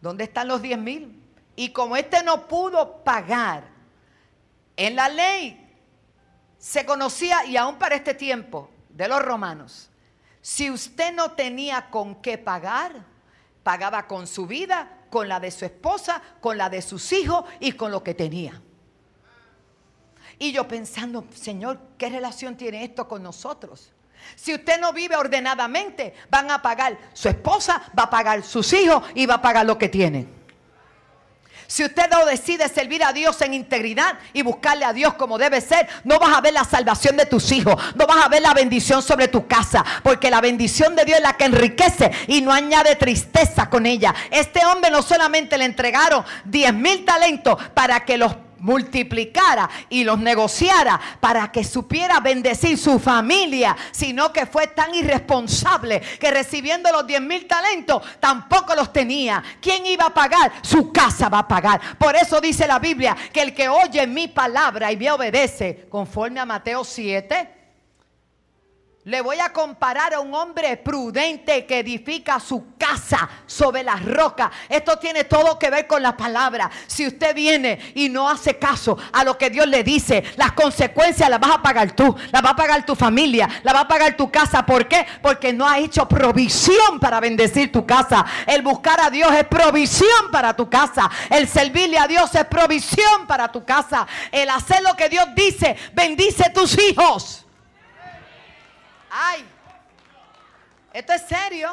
¿dónde 0.00 0.24
están 0.24 0.48
los 0.48 0.60
10 0.60 0.78
mil? 0.78 1.22
Y 1.56 1.70
como 1.70 1.96
este 1.96 2.22
no 2.22 2.46
pudo 2.46 3.02
pagar, 3.04 3.64
en 4.76 4.96
la 4.96 5.08
ley 5.08 5.61
se 6.62 6.86
conocía, 6.86 7.44
y 7.44 7.56
aún 7.56 7.74
para 7.74 7.96
este 7.96 8.14
tiempo, 8.14 8.70
de 8.88 9.08
los 9.08 9.20
romanos, 9.20 9.90
si 10.40 10.70
usted 10.70 11.12
no 11.12 11.32
tenía 11.32 11.90
con 11.90 12.22
qué 12.22 12.38
pagar, 12.38 13.04
pagaba 13.64 14.06
con 14.06 14.28
su 14.28 14.46
vida, 14.46 15.00
con 15.10 15.28
la 15.28 15.40
de 15.40 15.50
su 15.50 15.64
esposa, 15.64 16.22
con 16.40 16.56
la 16.56 16.70
de 16.70 16.80
sus 16.80 17.12
hijos 17.12 17.44
y 17.58 17.72
con 17.72 17.90
lo 17.90 18.04
que 18.04 18.14
tenía. 18.14 18.62
Y 20.38 20.52
yo 20.52 20.68
pensando, 20.68 21.26
Señor, 21.34 21.80
¿qué 21.98 22.08
relación 22.08 22.56
tiene 22.56 22.84
esto 22.84 23.08
con 23.08 23.24
nosotros? 23.24 23.90
Si 24.36 24.54
usted 24.54 24.80
no 24.80 24.92
vive 24.92 25.16
ordenadamente, 25.16 26.14
van 26.30 26.48
a 26.52 26.62
pagar 26.62 26.96
su 27.12 27.28
esposa, 27.28 27.90
va 27.98 28.04
a 28.04 28.10
pagar 28.10 28.44
sus 28.44 28.72
hijos 28.72 29.02
y 29.16 29.26
va 29.26 29.34
a 29.34 29.42
pagar 29.42 29.66
lo 29.66 29.76
que 29.76 29.88
tiene. 29.88 30.41
Si 31.72 31.82
usted 31.82 32.10
no 32.10 32.26
decide 32.26 32.68
servir 32.68 33.02
a 33.02 33.14
Dios 33.14 33.40
en 33.40 33.54
integridad 33.54 34.18
y 34.34 34.42
buscarle 34.42 34.84
a 34.84 34.92
Dios 34.92 35.14
como 35.14 35.38
debe 35.38 35.62
ser, 35.62 35.88
no 36.04 36.18
vas 36.18 36.36
a 36.36 36.42
ver 36.42 36.52
la 36.52 36.64
salvación 36.64 37.16
de 37.16 37.24
tus 37.24 37.50
hijos, 37.50 37.82
no 37.94 38.06
vas 38.06 38.26
a 38.26 38.28
ver 38.28 38.42
la 38.42 38.52
bendición 38.52 39.02
sobre 39.02 39.28
tu 39.28 39.46
casa, 39.46 39.82
porque 40.02 40.28
la 40.28 40.42
bendición 40.42 40.94
de 40.94 41.06
Dios 41.06 41.16
es 41.16 41.22
la 41.22 41.32
que 41.32 41.46
enriquece 41.46 42.10
y 42.26 42.42
no 42.42 42.52
añade 42.52 42.96
tristeza 42.96 43.70
con 43.70 43.86
ella. 43.86 44.14
Este 44.30 44.66
hombre 44.66 44.90
no 44.90 45.00
solamente 45.00 45.56
le 45.56 45.64
entregaron 45.64 46.22
10 46.44 46.74
mil 46.74 47.06
talentos 47.06 47.56
para 47.72 48.04
que 48.04 48.18
los 48.18 48.34
multiplicara 48.62 49.68
y 49.90 50.04
los 50.04 50.18
negociara 50.18 50.98
para 51.20 51.52
que 51.52 51.64
supiera 51.64 52.20
bendecir 52.20 52.78
su 52.78 52.98
familia, 52.98 53.76
sino 53.90 54.32
que 54.32 54.46
fue 54.46 54.68
tan 54.68 54.94
irresponsable 54.94 56.00
que 56.00 56.30
recibiendo 56.30 56.90
los 56.90 57.06
10 57.06 57.20
mil 57.20 57.46
talentos 57.46 58.02
tampoco 58.18 58.74
los 58.74 58.92
tenía. 58.92 59.42
¿Quién 59.60 59.84
iba 59.86 60.06
a 60.06 60.14
pagar? 60.14 60.52
Su 60.62 60.92
casa 60.92 61.28
va 61.28 61.40
a 61.40 61.48
pagar. 61.48 61.80
Por 61.98 62.16
eso 62.16 62.40
dice 62.40 62.66
la 62.66 62.78
Biblia 62.78 63.16
que 63.32 63.42
el 63.42 63.54
que 63.54 63.68
oye 63.68 64.06
mi 64.06 64.28
palabra 64.28 64.90
y 64.90 64.96
me 64.96 65.10
obedece, 65.10 65.86
conforme 65.90 66.40
a 66.40 66.46
Mateo 66.46 66.84
7, 66.84 67.61
le 69.04 69.20
voy 69.20 69.40
a 69.40 69.52
comparar 69.52 70.14
a 70.14 70.20
un 70.20 70.32
hombre 70.32 70.76
prudente 70.76 71.66
que 71.66 71.80
edifica 71.80 72.38
su 72.38 72.76
casa 72.78 73.28
sobre 73.46 73.82
las 73.82 74.04
rocas. 74.04 74.50
Esto 74.68 74.96
tiene 74.96 75.24
todo 75.24 75.58
que 75.58 75.70
ver 75.70 75.88
con 75.88 76.02
la 76.02 76.16
palabra. 76.16 76.70
Si 76.86 77.08
usted 77.08 77.34
viene 77.34 77.92
y 77.96 78.08
no 78.08 78.30
hace 78.30 78.58
caso 78.58 78.96
a 79.12 79.24
lo 79.24 79.36
que 79.36 79.50
Dios 79.50 79.66
le 79.66 79.82
dice, 79.82 80.22
las 80.36 80.52
consecuencias 80.52 81.28
las 81.28 81.40
vas 81.40 81.56
a 81.56 81.62
pagar 81.62 81.96
tú, 81.96 82.14
las 82.30 82.44
va 82.44 82.50
a 82.50 82.56
pagar 82.56 82.86
tu 82.86 82.94
familia, 82.94 83.48
las 83.64 83.74
va 83.74 83.80
a 83.80 83.88
pagar 83.88 84.16
tu 84.16 84.30
casa. 84.30 84.64
¿Por 84.64 84.86
qué? 84.86 85.04
Porque 85.20 85.52
no 85.52 85.66
ha 85.66 85.78
hecho 85.78 86.06
provisión 86.06 87.00
para 87.00 87.18
bendecir 87.18 87.72
tu 87.72 87.84
casa. 87.84 88.24
El 88.46 88.62
buscar 88.62 89.00
a 89.00 89.10
Dios 89.10 89.32
es 89.32 89.44
provisión 89.46 90.30
para 90.30 90.54
tu 90.54 90.70
casa. 90.70 91.10
El 91.28 91.48
servirle 91.48 91.98
a 91.98 92.06
Dios 92.06 92.32
es 92.36 92.44
provisión 92.44 93.26
para 93.26 93.50
tu 93.50 93.64
casa. 93.64 94.06
El 94.30 94.48
hacer 94.48 94.80
lo 94.82 94.94
que 94.94 95.08
Dios 95.08 95.26
dice, 95.34 95.76
bendice 95.92 96.50
tus 96.50 96.78
hijos. 96.78 97.41
Ay, 99.14 99.44
esto 100.94 101.12
es 101.12 101.20
serio. 101.22 101.70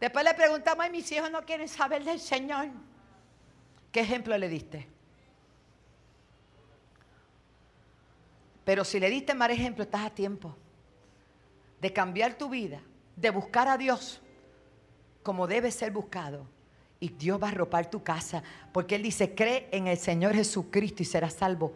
Después 0.00 0.24
le 0.24 0.34
preguntamos, 0.34 0.84
ay, 0.84 0.90
mis 0.90 1.10
hijos 1.12 1.30
no 1.30 1.44
quieren 1.44 1.68
saber 1.68 2.02
del 2.02 2.18
Señor. 2.18 2.66
¿Qué 3.92 4.00
ejemplo 4.00 4.36
le 4.36 4.48
diste? 4.48 4.88
Pero 8.64 8.84
si 8.84 8.98
le 8.98 9.08
diste 9.08 9.34
mal 9.34 9.52
ejemplo, 9.52 9.84
estás 9.84 10.04
a 10.04 10.10
tiempo 10.10 10.56
de 11.80 11.92
cambiar 11.92 12.34
tu 12.34 12.48
vida, 12.48 12.80
de 13.14 13.30
buscar 13.30 13.68
a 13.68 13.78
Dios 13.78 14.20
como 15.22 15.46
debe 15.46 15.70
ser 15.70 15.92
buscado. 15.92 16.44
Y 16.98 17.10
Dios 17.10 17.40
va 17.40 17.46
a 17.46 17.50
arropar 17.52 17.88
tu 17.88 18.02
casa, 18.02 18.42
porque 18.72 18.96
Él 18.96 19.04
dice, 19.04 19.32
cree 19.32 19.68
en 19.70 19.86
el 19.86 19.96
Señor 19.96 20.34
Jesucristo 20.34 21.04
y 21.04 21.06
serás 21.06 21.34
salvo 21.34 21.72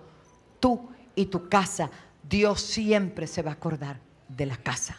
tú 0.59 0.91
y 1.15 1.27
tu 1.27 1.49
casa. 1.49 1.89
Dios 2.25 2.61
siempre 2.61 3.29
se 3.29 3.43
va 3.43 3.53
a 3.53 3.55
acordar 3.55 4.12
de 4.37 4.47
la 4.47 4.57
casa. 4.57 4.97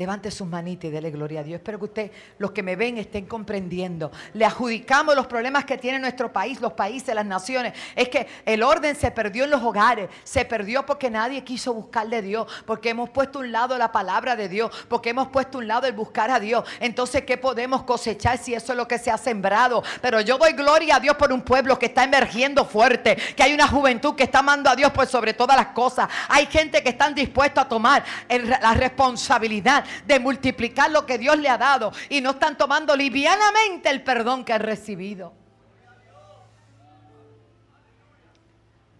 Levante 0.00 0.30
sus 0.30 0.48
manitas 0.48 0.86
y 0.86 0.90
dele 0.90 1.10
gloria 1.10 1.40
a 1.40 1.42
Dios. 1.42 1.58
Espero 1.58 1.78
que 1.78 1.84
usted, 1.84 2.10
los 2.38 2.52
que 2.52 2.62
me 2.62 2.74
ven, 2.74 2.96
estén 2.96 3.26
comprendiendo. 3.26 4.10
Le 4.32 4.46
adjudicamos 4.46 5.14
los 5.14 5.26
problemas 5.26 5.66
que 5.66 5.76
tiene 5.76 5.98
nuestro 5.98 6.32
país, 6.32 6.58
los 6.58 6.72
países, 6.72 7.14
las 7.14 7.26
naciones. 7.26 7.74
Es 7.94 8.08
que 8.08 8.26
el 8.46 8.62
orden 8.62 8.96
se 8.96 9.10
perdió 9.10 9.44
en 9.44 9.50
los 9.50 9.62
hogares. 9.62 10.08
Se 10.24 10.46
perdió 10.46 10.86
porque 10.86 11.10
nadie 11.10 11.44
quiso 11.44 11.74
buscarle 11.74 12.16
a 12.16 12.22
Dios. 12.22 12.50
Porque 12.64 12.88
hemos 12.88 13.10
puesto 13.10 13.40
un 13.40 13.52
lado 13.52 13.76
la 13.76 13.92
palabra 13.92 14.36
de 14.36 14.48
Dios. 14.48 14.74
Porque 14.88 15.10
hemos 15.10 15.28
puesto 15.28 15.58
un 15.58 15.68
lado 15.68 15.86
el 15.86 15.92
buscar 15.92 16.30
a 16.30 16.40
Dios. 16.40 16.64
Entonces, 16.80 17.24
¿qué 17.26 17.36
podemos 17.36 17.82
cosechar 17.82 18.38
si 18.38 18.54
eso 18.54 18.72
es 18.72 18.78
lo 18.78 18.88
que 18.88 18.98
se 18.98 19.10
ha 19.10 19.18
sembrado? 19.18 19.84
Pero 20.00 20.22
yo 20.22 20.38
doy 20.38 20.54
gloria 20.54 20.96
a 20.96 21.00
Dios 21.00 21.16
por 21.16 21.30
un 21.30 21.42
pueblo 21.42 21.78
que 21.78 21.84
está 21.84 22.04
emergiendo 22.04 22.64
fuerte. 22.64 23.18
Que 23.36 23.42
hay 23.42 23.52
una 23.52 23.68
juventud 23.68 24.14
que 24.14 24.22
está 24.22 24.38
amando 24.38 24.70
a 24.70 24.76
Dios 24.76 24.92
por 24.92 25.06
sobre 25.06 25.34
todas 25.34 25.58
las 25.58 25.74
cosas. 25.74 26.08
Hay 26.30 26.46
gente 26.46 26.82
que 26.82 26.88
está 26.88 27.10
dispuesta 27.10 27.60
a 27.60 27.68
tomar 27.68 28.02
la 28.30 28.72
responsabilidad 28.72 29.84
de 30.06 30.20
multiplicar 30.20 30.90
lo 30.90 31.06
que 31.06 31.18
Dios 31.18 31.38
le 31.38 31.48
ha 31.48 31.58
dado 31.58 31.92
y 32.08 32.20
no 32.20 32.30
están 32.30 32.56
tomando 32.56 32.96
livianamente 32.96 33.90
el 33.90 34.02
perdón 34.02 34.44
que 34.44 34.52
han 34.52 34.60
recibido. 34.60 35.32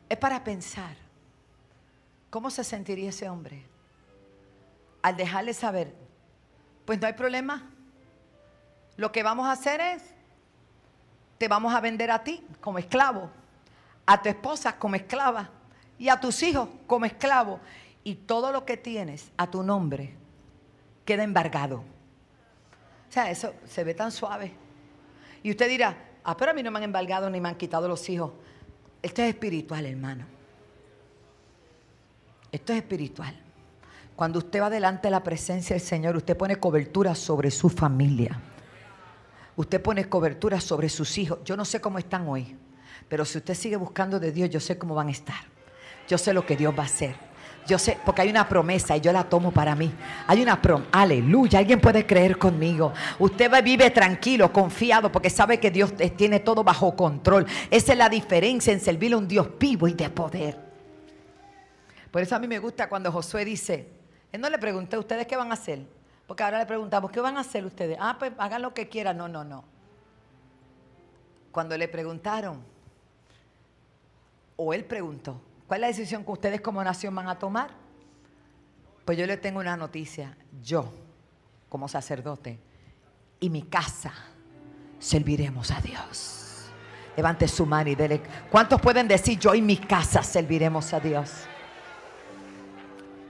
Es 0.08 0.18
para 0.18 0.42
pensar 0.42 0.96
cómo 2.30 2.50
se 2.50 2.64
sentiría 2.64 3.10
ese 3.10 3.28
hombre 3.28 3.64
al 5.02 5.16
dejarle 5.16 5.54
saber, 5.54 5.94
pues 6.84 7.00
no 7.00 7.06
hay 7.06 7.12
problema. 7.12 7.70
Lo 8.96 9.12
que 9.12 9.22
vamos 9.22 9.46
a 9.46 9.52
hacer 9.52 9.80
es, 9.80 10.02
te 11.38 11.48
vamos 11.48 11.74
a 11.74 11.80
vender 11.80 12.10
a 12.10 12.22
ti 12.22 12.44
como 12.60 12.78
esclavo, 12.78 13.30
a 14.04 14.20
tu 14.20 14.28
esposa 14.28 14.76
como 14.76 14.96
esclava 14.96 15.48
y 15.98 16.08
a 16.08 16.20
tus 16.20 16.42
hijos 16.42 16.68
como 16.86 17.06
esclavo. 17.06 17.60
Y 18.02 18.14
todo 18.14 18.50
lo 18.50 18.64
que 18.64 18.76
tienes 18.76 19.30
a 19.36 19.50
tu 19.50 19.62
nombre 19.62 20.16
queda 21.10 21.24
embargado. 21.24 21.78
O 21.78 23.12
sea, 23.12 23.32
eso 23.32 23.52
se 23.66 23.82
ve 23.82 23.94
tan 23.94 24.12
suave. 24.12 24.52
Y 25.42 25.50
usted 25.50 25.68
dirá, 25.68 25.96
ah, 26.22 26.36
pero 26.36 26.52
a 26.52 26.54
mí 26.54 26.62
no 26.62 26.70
me 26.70 26.78
han 26.78 26.84
embargado 26.84 27.28
ni 27.28 27.40
me 27.40 27.48
han 27.48 27.56
quitado 27.56 27.88
los 27.88 28.08
hijos. 28.08 28.30
Esto 29.02 29.20
es 29.22 29.30
espiritual, 29.30 29.86
hermano. 29.86 30.24
Esto 32.52 32.72
es 32.72 32.78
espiritual. 32.78 33.34
Cuando 34.14 34.38
usted 34.38 34.62
va 34.62 34.70
delante 34.70 35.08
de 35.08 35.10
la 35.10 35.24
presencia 35.24 35.74
del 35.74 35.84
Señor, 35.84 36.16
usted 36.16 36.36
pone 36.36 36.54
cobertura 36.54 37.16
sobre 37.16 37.50
su 37.50 37.68
familia. 37.68 38.40
Usted 39.56 39.82
pone 39.82 40.08
cobertura 40.08 40.60
sobre 40.60 40.88
sus 40.88 41.18
hijos. 41.18 41.40
Yo 41.44 41.56
no 41.56 41.64
sé 41.64 41.80
cómo 41.80 41.98
están 41.98 42.28
hoy, 42.28 42.56
pero 43.08 43.24
si 43.24 43.38
usted 43.38 43.54
sigue 43.54 43.76
buscando 43.76 44.20
de 44.20 44.30
Dios, 44.30 44.48
yo 44.48 44.60
sé 44.60 44.78
cómo 44.78 44.94
van 44.94 45.08
a 45.08 45.10
estar. 45.10 45.42
Yo 46.06 46.18
sé 46.18 46.32
lo 46.32 46.46
que 46.46 46.56
Dios 46.56 46.72
va 46.72 46.84
a 46.84 46.86
hacer. 46.86 47.29
Yo 47.70 47.78
sé, 47.78 47.96
porque 48.04 48.22
hay 48.22 48.30
una 48.30 48.48
promesa 48.48 48.96
y 48.96 49.00
yo 49.00 49.12
la 49.12 49.22
tomo 49.22 49.52
para 49.52 49.76
mí. 49.76 49.92
Hay 50.26 50.42
una 50.42 50.60
promesa. 50.60 50.90
Aleluya. 50.90 51.60
Alguien 51.60 51.80
puede 51.80 52.04
creer 52.04 52.36
conmigo. 52.36 52.92
Usted 53.20 53.48
vive 53.62 53.90
tranquilo, 53.90 54.52
confiado, 54.52 55.12
porque 55.12 55.30
sabe 55.30 55.60
que 55.60 55.70
Dios 55.70 55.94
tiene 56.16 56.40
todo 56.40 56.64
bajo 56.64 56.96
control. 56.96 57.46
Esa 57.70 57.92
es 57.92 57.98
la 57.98 58.08
diferencia 58.08 58.72
en 58.72 58.80
servirle 58.80 59.14
a 59.14 59.18
un 59.18 59.28
Dios 59.28 59.50
vivo 59.56 59.86
y 59.86 59.94
de 59.94 60.10
poder. 60.10 60.58
Por 62.10 62.22
eso 62.22 62.34
a 62.34 62.40
mí 62.40 62.48
me 62.48 62.58
gusta 62.58 62.88
cuando 62.88 63.12
Josué 63.12 63.44
dice, 63.44 63.88
él 64.32 64.40
no 64.40 64.50
le 64.50 64.58
pregunté, 64.58 64.98
¿ustedes 64.98 65.28
qué 65.28 65.36
van 65.36 65.52
a 65.52 65.54
hacer? 65.54 65.86
Porque 66.26 66.42
ahora 66.42 66.58
le 66.58 66.66
preguntamos, 66.66 67.12
¿qué 67.12 67.20
van 67.20 67.36
a 67.36 67.42
hacer 67.42 67.64
ustedes? 67.64 67.96
Ah, 68.00 68.16
pues 68.18 68.32
hagan 68.36 68.62
lo 68.62 68.74
que 68.74 68.88
quieran. 68.88 69.16
No, 69.16 69.28
no, 69.28 69.44
no. 69.44 69.62
Cuando 71.52 71.78
le 71.78 71.86
preguntaron, 71.86 72.64
o 74.56 74.74
él 74.74 74.84
preguntó, 74.84 75.40
¿cuál 75.70 75.78
es 75.78 75.80
la 75.82 75.86
decisión 75.86 76.24
que 76.24 76.32
ustedes 76.32 76.60
como 76.60 76.82
nación 76.82 77.14
van 77.14 77.28
a 77.28 77.38
tomar? 77.38 77.70
Pues 79.04 79.16
yo 79.16 79.24
le 79.24 79.36
tengo 79.36 79.60
una 79.60 79.76
noticia. 79.76 80.36
Yo, 80.60 80.92
como 81.68 81.86
sacerdote, 81.86 82.58
y 83.38 83.50
mi 83.50 83.62
casa, 83.62 84.12
serviremos 84.98 85.70
a 85.70 85.80
Dios. 85.80 86.72
Levante 87.16 87.46
su 87.46 87.66
mano 87.66 87.88
y 87.88 87.94
dele. 87.94 88.20
¿Cuántos 88.50 88.80
pueden 88.80 89.06
decir, 89.06 89.38
yo 89.38 89.54
y 89.54 89.62
mi 89.62 89.76
casa 89.76 90.24
serviremos 90.24 90.92
a 90.92 90.98
Dios? 90.98 91.30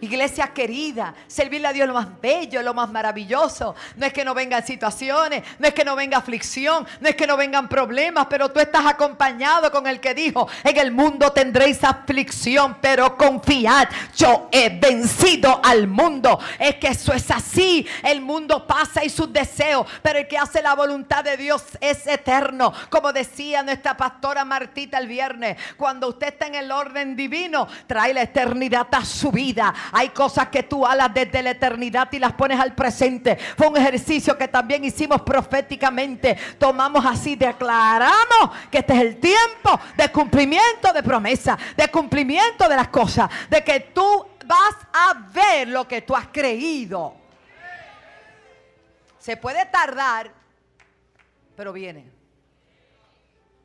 Iglesia 0.03 0.49
querida, 0.49 1.15
servirle 1.27 1.69
a 1.69 1.73
Dios 1.73 1.87
lo 1.87 1.93
más 1.93 2.09
bello, 2.21 2.63
lo 2.63 2.73
más 2.73 2.91
maravilloso. 2.91 3.75
No 3.97 4.07
es 4.07 4.13
que 4.13 4.25
no 4.25 4.35
vengan 4.35 4.67
situaciones, 4.67 5.43
no 5.59 5.69
es 5.69 5.75
que 5.75 5.85
no 5.85 5.95
venga 5.95 6.17
aflicción, 6.17 6.87
no 7.01 7.09
es 7.09 7.15
que 7.15 7.27
no 7.27 7.37
vengan 7.37 7.69
problemas, 7.69 8.27
pero 8.31 8.51
tú 8.51 8.61
estás 8.61 8.87
acompañado 8.87 9.71
con 9.71 9.87
el 9.87 10.01
que 10.01 10.15
dijo, 10.15 10.49
en 10.65 10.77
el 10.79 10.91
mundo 10.91 11.33
tendréis 11.33 11.85
aflicción, 11.85 12.79
pero 12.81 13.17
confiad, 13.19 13.89
yo 14.17 14.49
he 14.53 14.71
vencido 14.71 15.61
al 15.63 15.87
mundo. 15.87 16.39
Es 16.59 16.77
que 16.77 16.89
eso 16.89 17.13
es 17.13 17.31
así, 17.31 17.87
el 18.03 18.23
mundo 18.23 18.67
pasa 18.67 19.05
y 19.05 19.11
sus 19.11 19.31
deseos, 19.31 19.87
pero 20.03 20.19
el 20.19 20.29
que 20.29 20.39
hace 20.39 20.63
la 20.63 20.75
voluntad 20.75 21.25
de 21.25 21.37
Dios 21.37 21.63
es 21.81 22.07
eterno. 22.07 22.73
Como 22.89 23.13
decía 23.13 23.63
nuestra 23.63 23.99
pastora 23.99 24.47
Martita 24.47 24.99
el 24.99 25.09
viernes, 25.09 25.59
cuando 25.77 26.09
usted 26.09 26.29
está 26.29 26.47
en 26.47 26.55
el 26.55 26.73
orden 26.73 27.17
divino, 27.17 27.69
trae 27.87 28.15
la 28.15 28.23
eternidad 28.23 28.87
a 28.93 29.05
su 29.05 29.31
vida 29.31 29.75
hay 29.93 30.11
cosas 30.11 30.49
que 30.49 30.63
tú 30.63 30.87
alas 30.87 31.13
desde 31.13 31.43
la 31.43 31.51
eternidad 31.51 32.09
y 32.13 32.19
las 32.19 32.33
pones 32.33 32.59
al 32.59 32.75
presente. 32.75 33.37
Fue 33.57 33.69
un 33.69 33.77
ejercicio 33.77 34.37
que 34.37 34.49
también 34.49 34.85
hicimos 34.85 35.23
proféticamente. 35.23 36.37
Tomamos 36.59 37.05
así, 37.05 37.37
declaramos 37.37 38.51
que 38.71 38.79
este 38.79 38.95
es 38.95 39.01
el 39.01 39.17
tiempo 39.21 39.81
de 39.97 40.11
cumplimiento 40.11 40.93
de 40.93 41.03
promesa, 41.03 41.59
de 41.77 41.89
cumplimiento 41.89 42.69
de 42.69 42.77
las 42.77 42.89
cosas, 42.89 43.31
de 43.49 43.63
que 43.65 43.81
tú 43.81 44.27
vas 44.47 44.77
a 44.93 45.29
ver 45.33 45.69
lo 45.69 45.87
que 45.87 46.03
tú 46.03 46.15
has 46.15 46.29
creído. 46.29 47.15
Se 49.19 49.37
puede 49.37 49.67
tardar, 49.67 50.33
pero 51.57 51.73
viene. 51.73 52.11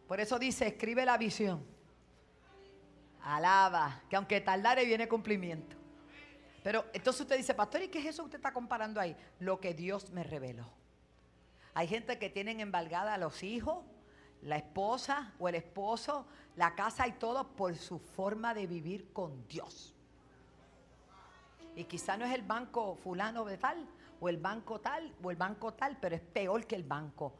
Por 0.07 0.19
eso 0.19 0.37
dice, 0.37 0.67
escribe 0.67 1.05
la 1.05 1.17
visión. 1.17 1.65
Alaba, 3.23 4.01
que 4.07 4.15
aunque 4.15 4.41
tardare 4.41 4.85
viene 4.85 5.07
cumplimiento. 5.07 5.75
Pero 6.65 6.83
entonces 6.93 7.21
usted 7.21 7.37
dice, 7.37 7.53
pastor, 7.53 7.83
¿y 7.83 7.89
qué 7.89 7.99
es 7.99 8.05
eso 8.07 8.23
que 8.23 8.29
usted 8.29 8.39
está 8.39 8.51
comparando 8.51 8.99
ahí? 8.99 9.15
Lo 9.39 9.59
que 9.59 9.75
Dios 9.75 10.09
me 10.09 10.23
reveló. 10.23 10.65
Hay 11.75 11.87
gente 11.87 12.17
que 12.17 12.31
tienen 12.31 12.59
embargada 12.59 13.13
a 13.13 13.19
los 13.19 13.43
hijos, 13.43 13.85
la 14.41 14.57
esposa 14.57 15.31
o 15.37 15.47
el 15.47 15.53
esposo, 15.53 16.25
la 16.55 16.73
casa 16.73 17.07
y 17.07 17.11
todo 17.11 17.55
por 17.55 17.75
su 17.75 17.99
forma 17.99 18.55
de 18.55 18.65
vivir 18.65 19.13
con 19.13 19.47
Dios. 19.47 19.93
Y 21.75 21.83
quizá 21.83 22.17
no 22.17 22.25
es 22.25 22.33
el 22.33 22.41
banco 22.41 22.95
fulano 22.95 23.45
de 23.45 23.59
tal, 23.59 23.87
o 24.19 24.27
el 24.27 24.37
banco 24.37 24.81
tal, 24.81 25.13
o 25.21 25.29
el 25.29 25.37
banco 25.37 25.75
tal, 25.75 25.99
pero 26.01 26.15
es 26.15 26.21
peor 26.21 26.65
que 26.65 26.75
el 26.75 26.83
banco, 26.83 27.35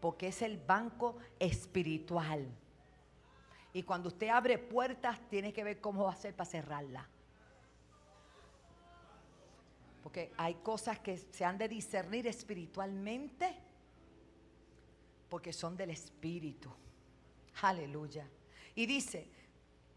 porque 0.00 0.26
es 0.26 0.42
el 0.42 0.58
banco 0.58 1.18
espiritual. 1.38 2.48
Y 3.72 3.84
cuando 3.84 4.08
usted 4.08 4.26
abre 4.26 4.58
puertas, 4.58 5.20
tiene 5.28 5.52
que 5.52 5.62
ver 5.62 5.80
cómo 5.80 6.02
va 6.02 6.10
a 6.10 6.14
hacer 6.14 6.34
para 6.34 6.50
cerrarla. 6.50 7.08
Porque 10.02 10.32
hay 10.36 10.54
cosas 10.56 10.98
que 10.98 11.16
se 11.18 11.44
han 11.44 11.58
de 11.58 11.68
discernir 11.68 12.26
espiritualmente 12.26 13.56
porque 15.30 15.52
son 15.52 15.76
del 15.76 15.90
Espíritu. 15.90 16.70
Aleluya. 17.62 18.28
Y 18.74 18.86
dice, 18.86 19.30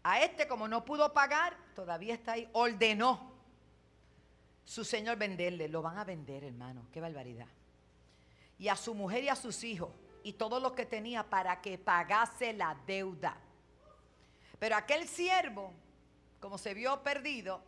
a 0.02 0.22
este 0.22 0.46
como 0.46 0.68
no 0.68 0.84
pudo 0.84 1.12
pagar, 1.12 1.56
todavía 1.74 2.14
está 2.14 2.32
ahí, 2.32 2.48
ordenó 2.52 3.32
su 4.64 4.84
Señor 4.84 5.18
venderle. 5.18 5.68
Lo 5.68 5.82
van 5.82 5.98
a 5.98 6.04
vender, 6.04 6.44
hermano. 6.44 6.86
Qué 6.92 7.00
barbaridad. 7.00 7.48
Y 8.58 8.68
a 8.68 8.76
su 8.76 8.94
mujer 8.94 9.24
y 9.24 9.28
a 9.28 9.36
sus 9.36 9.64
hijos 9.64 9.90
y 10.22 10.34
todo 10.34 10.60
lo 10.60 10.74
que 10.74 10.86
tenía 10.86 11.28
para 11.28 11.60
que 11.60 11.76
pagase 11.76 12.52
la 12.52 12.76
deuda. 12.86 13.36
Pero 14.58 14.76
aquel 14.76 15.06
siervo, 15.08 15.72
como 16.40 16.56
se 16.56 16.72
vio 16.72 17.02
perdido, 17.02 17.62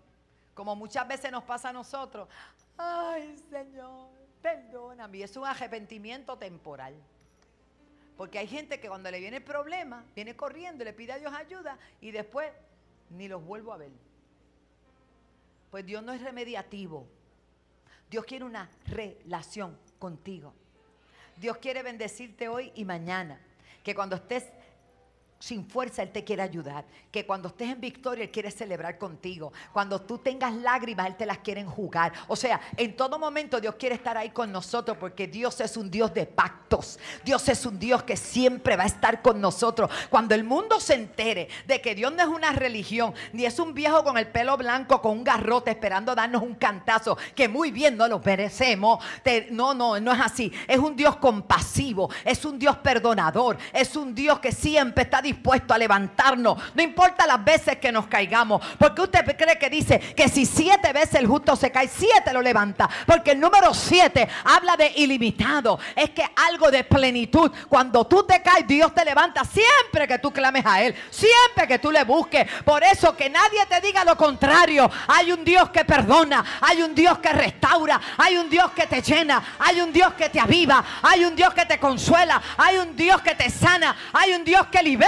como 0.57 0.75
muchas 0.75 1.07
veces 1.07 1.31
nos 1.31 1.45
pasa 1.45 1.69
a 1.69 1.73
nosotros, 1.73 2.27
ay 2.79 3.37
Señor, 3.51 4.09
perdóname. 4.41 5.19
Y 5.19 5.23
es 5.23 5.37
un 5.37 5.45
arrepentimiento 5.45 6.39
temporal. 6.39 6.95
Porque 8.17 8.39
hay 8.39 8.47
gente 8.49 8.81
que 8.81 8.89
cuando 8.89 9.11
le 9.11 9.21
viene 9.21 9.37
el 9.37 9.45
problema, 9.45 10.03
viene 10.15 10.35
corriendo, 10.35 10.83
le 10.83 10.95
pide 10.95 11.13
a 11.13 11.19
Dios 11.19 11.35
ayuda 11.35 11.77
y 12.01 12.11
después 12.11 12.51
ni 13.11 13.29
los 13.29 13.45
vuelvo 13.45 13.75
a 13.75 13.77
ver. 13.77 13.91
Pues 15.71 15.85
Dios 15.85 16.03
no 16.03 16.15
es 16.15 16.23
remediativo. 16.23 17.07
Dios 18.11 18.25
quiere 18.25 18.47
una 18.47 18.71
relación 18.87 19.79
contigo. 19.99 20.55
Dios 21.37 21.59
quiere 21.59 21.83
bendecirte 21.83 22.49
hoy 22.49 22.73
y 22.75 22.87
mañana. 22.87 23.39
Que 23.85 23.95
cuando 23.95 24.17
estés 24.17 24.51
sin 25.39 25.69
fuerza, 25.69 26.03
Él 26.03 26.11
te 26.11 26.25
quiere 26.25 26.43
ayudar. 26.43 26.85
Que 27.11 27.27
cuando 27.27 27.49
estés 27.49 27.71
en 27.71 27.81
victoria, 27.81 28.25
Él 28.25 28.31
quiere 28.31 28.51
celebrar 28.51 28.99
contigo. 28.99 29.53
Cuando 29.73 30.01
tú 30.01 30.19
tengas 30.19 30.55
lágrimas, 30.55 31.07
Él 31.07 31.17
te 31.17 31.27
las 31.27 31.39
quiere 31.39 31.61
enjugar. 31.61 32.13
O 32.29 32.37
sea, 32.37 32.61
en 32.77 32.97
todo 32.97 33.19
momento 33.19 33.61
Dios 33.61 33.75
quiere 33.77 33.95
estar 33.95 34.17
ahí 34.17 34.31
con 34.31 34.51
nosotros 34.51 34.97
porque 34.99 35.27
Dios 35.27 35.61
es 35.61 35.77
un 35.77 35.91
Dios 35.91 36.13
de 36.15 36.27
pactos. 36.27 36.99
Dios 37.25 37.49
es 37.49 37.67
un 37.67 37.79
Dios 37.79 38.03
que 38.03 38.17
siempre 38.17 38.77
va 38.77 38.85
a 38.85 38.87
estar 38.87 39.23
con 39.23 39.41
nosotros. 39.41 39.91
Cuando 40.11 40.35
el 40.35 40.45
mundo 40.45 40.81
se 40.81 40.95
entere 40.95 41.49
de 41.67 41.81
que 41.81 41.95
Dios 41.95 42.13
no 42.13 42.23
es 42.23 42.29
una 42.29 42.53
religión, 42.53 43.15
ni 43.33 43.45
es 43.45 43.59
un 43.59 43.75
viejo 43.75 44.03
con 44.05 44.17
el 44.17 44.29
pelo 44.29 44.57
blanco, 44.57 45.03
con 45.03 45.13
un 45.13 45.25
garrote 45.25 45.71
esperando 45.71 46.15
darnos 46.15 46.43
un 46.43 46.55
cantazo, 46.55 47.19
que 47.35 47.49
muy 47.49 47.71
bien 47.71 47.97
no 47.97 48.09
lo 48.09 48.21
merecemos. 48.21 49.05
no, 49.51 49.75
no, 49.75 50.01
no 50.01 50.13
es 50.13 50.21
así. 50.21 50.53
Es 50.67 50.79
un 50.79 50.97
Dios 50.97 51.17
compasivo, 51.17 52.11
es 52.25 52.45
un 52.45 52.59
Dios 52.59 52.77
perdonador, 52.79 53.59
es 53.73 53.97
un 53.97 54.15
Dios 54.15 54.41
que 54.41 54.53
siempre 54.53 55.05
está 55.05 55.21
a 55.69 55.79
levantarnos. 55.79 56.59
No 56.75 56.83
importa 56.83 57.27
las 57.27 57.43
veces 57.45 57.79
que 57.79 57.93
nos 57.93 58.07
caigamos. 58.07 58.63
Porque 58.79 59.03
usted 59.03 59.25
cree 59.37 59.59
que 59.59 59.71
dice 59.71 59.99
que 59.99 60.29
si 60.29 60.47
siete 60.47 60.93
veces 60.93 61.17
el 61.17 61.27
justo 61.27 61.57
se 61.57 61.71
cae, 61.71 61.89
siete 61.89 62.33
lo 62.33 62.43
levanta. 62.43 62.89
Porque 63.07 63.33
el 63.33 63.41
número 63.41 63.73
siete 63.75 64.29
habla 64.45 64.77
de 64.77 64.93
ilimitado. 64.97 65.79
Es 65.95 66.11
que 66.11 66.25
algo 66.49 66.71
de 66.71 66.85
plenitud. 66.85 67.51
Cuando 67.69 68.07
tú 68.07 68.25
te 68.25 68.43
caes, 68.43 68.67
Dios 68.67 68.95
te 68.95 69.05
levanta 69.05 69.43
siempre 69.45 70.07
que 70.07 70.19
tú 70.19 70.33
clames 70.33 70.65
a 70.67 70.83
Él. 70.83 70.95
Siempre 71.11 71.67
que 71.67 71.79
tú 71.79 71.91
le 71.91 72.05
busques. 72.05 72.47
Por 72.65 72.83
eso 72.85 73.17
que 73.17 73.31
nadie 73.31 73.65
te 73.67 73.81
diga 73.81 74.05
lo 74.05 74.17
contrario. 74.17 74.91
Hay 75.09 75.33
un 75.33 75.45
Dios 75.45 75.71
que 75.71 75.85
perdona. 75.85 76.45
Hay 76.61 76.83
un 76.83 76.95
Dios 76.95 77.19
que 77.19 77.33
restaura. 77.33 78.01
Hay 78.19 78.37
un 78.37 78.51
Dios 78.51 78.71
que 78.73 78.87
te 78.87 79.01
llena. 79.03 79.43
Hay 79.59 79.81
un 79.81 79.93
Dios 79.93 80.15
que 80.15 80.29
te 80.29 80.41
aviva. 80.41 80.85
Hay 81.03 81.25
un 81.25 81.35
Dios 81.35 81.55
que 81.55 81.67
te 81.67 81.79
consuela. 81.79 82.41
Hay 82.57 82.79
un 82.79 82.95
Dios 82.97 83.21
que 83.23 83.35
te 83.35 83.51
sana. 83.51 83.97
Hay 84.13 84.33
un 84.33 84.45
Dios 84.45 84.67
que 84.69 84.83
libera 84.83 85.07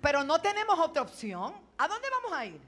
pero 0.00 0.24
no 0.24 0.40
tenemos 0.40 0.78
otra 0.78 1.02
opción. 1.02 1.54
¿A 1.78 1.86
dónde 1.86 2.08
vamos 2.10 2.32
a 2.32 2.46
ir? 2.46 2.60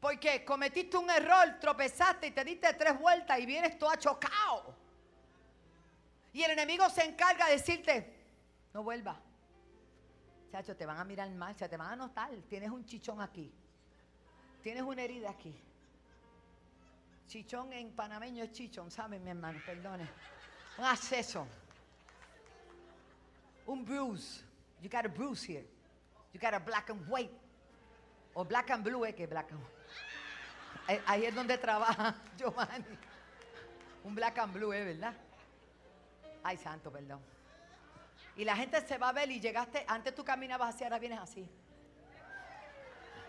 Porque 0.00 0.44
cometiste 0.44 0.96
un 0.96 1.10
error, 1.10 1.58
tropezaste 1.60 2.28
y 2.28 2.30
te 2.30 2.44
diste 2.44 2.72
tres 2.74 2.98
vueltas 2.98 3.38
y 3.38 3.46
vienes 3.46 3.78
todo 3.78 3.94
chocado. 3.96 4.74
Y 6.32 6.42
el 6.42 6.52
enemigo 6.52 6.88
se 6.90 7.04
encarga 7.04 7.46
de 7.46 7.52
decirte, 7.52 8.14
no 8.72 8.82
vuelva. 8.82 9.20
Chacho, 10.50 10.76
te 10.76 10.86
van 10.86 10.98
a 10.98 11.04
mirar 11.04 11.30
mal, 11.30 11.54
te 11.54 11.76
van 11.76 11.92
a 11.92 11.96
notar. 11.96 12.30
Tienes 12.48 12.70
un 12.70 12.84
chichón 12.84 13.20
aquí. 13.20 13.52
Tienes 14.62 14.82
una 14.82 15.02
herida 15.02 15.30
aquí. 15.30 15.54
Chichón 17.26 17.72
en 17.72 17.94
panameño 17.94 18.44
es 18.44 18.52
chichón, 18.52 18.90
¿saben, 18.90 19.22
mi 19.22 19.30
hermano? 19.30 19.60
Perdone 19.64 20.08
un 20.78 20.84
acceso, 20.84 21.46
un 23.66 23.84
bruise. 23.84 24.42
You 24.82 24.90
got 24.90 25.06
a 25.06 25.08
bruise 25.08 25.42
here. 25.42 25.64
You 26.32 26.40
got 26.40 26.54
a 26.54 26.60
black 26.60 26.90
and 26.90 27.00
white. 27.08 27.30
O 28.34 28.44
black 28.44 28.70
and 28.70 28.82
blue, 28.82 29.04
¿eh? 29.04 29.12
Que 29.12 29.26
black 29.26 29.50
and 29.52 29.60
eh, 30.88 31.00
Ahí 31.06 31.24
es 31.24 31.34
donde 31.34 31.56
trabaja 31.56 32.14
Giovanni. 32.36 32.98
Un 34.04 34.14
black 34.14 34.38
and 34.38 34.52
blue, 34.52 34.72
¿eh? 34.72 34.84
¿Verdad? 34.84 35.14
Ay, 36.42 36.58
santo, 36.58 36.90
perdón. 36.90 37.20
Y 38.36 38.44
la 38.44 38.56
gente 38.56 38.86
se 38.86 38.98
va 38.98 39.08
a 39.08 39.12
ver 39.12 39.30
y 39.30 39.40
llegaste, 39.40 39.84
antes 39.88 40.14
tú 40.14 40.24
caminabas 40.24 40.74
así, 40.74 40.84
ahora 40.84 40.98
vienes 40.98 41.20
así. 41.20 41.48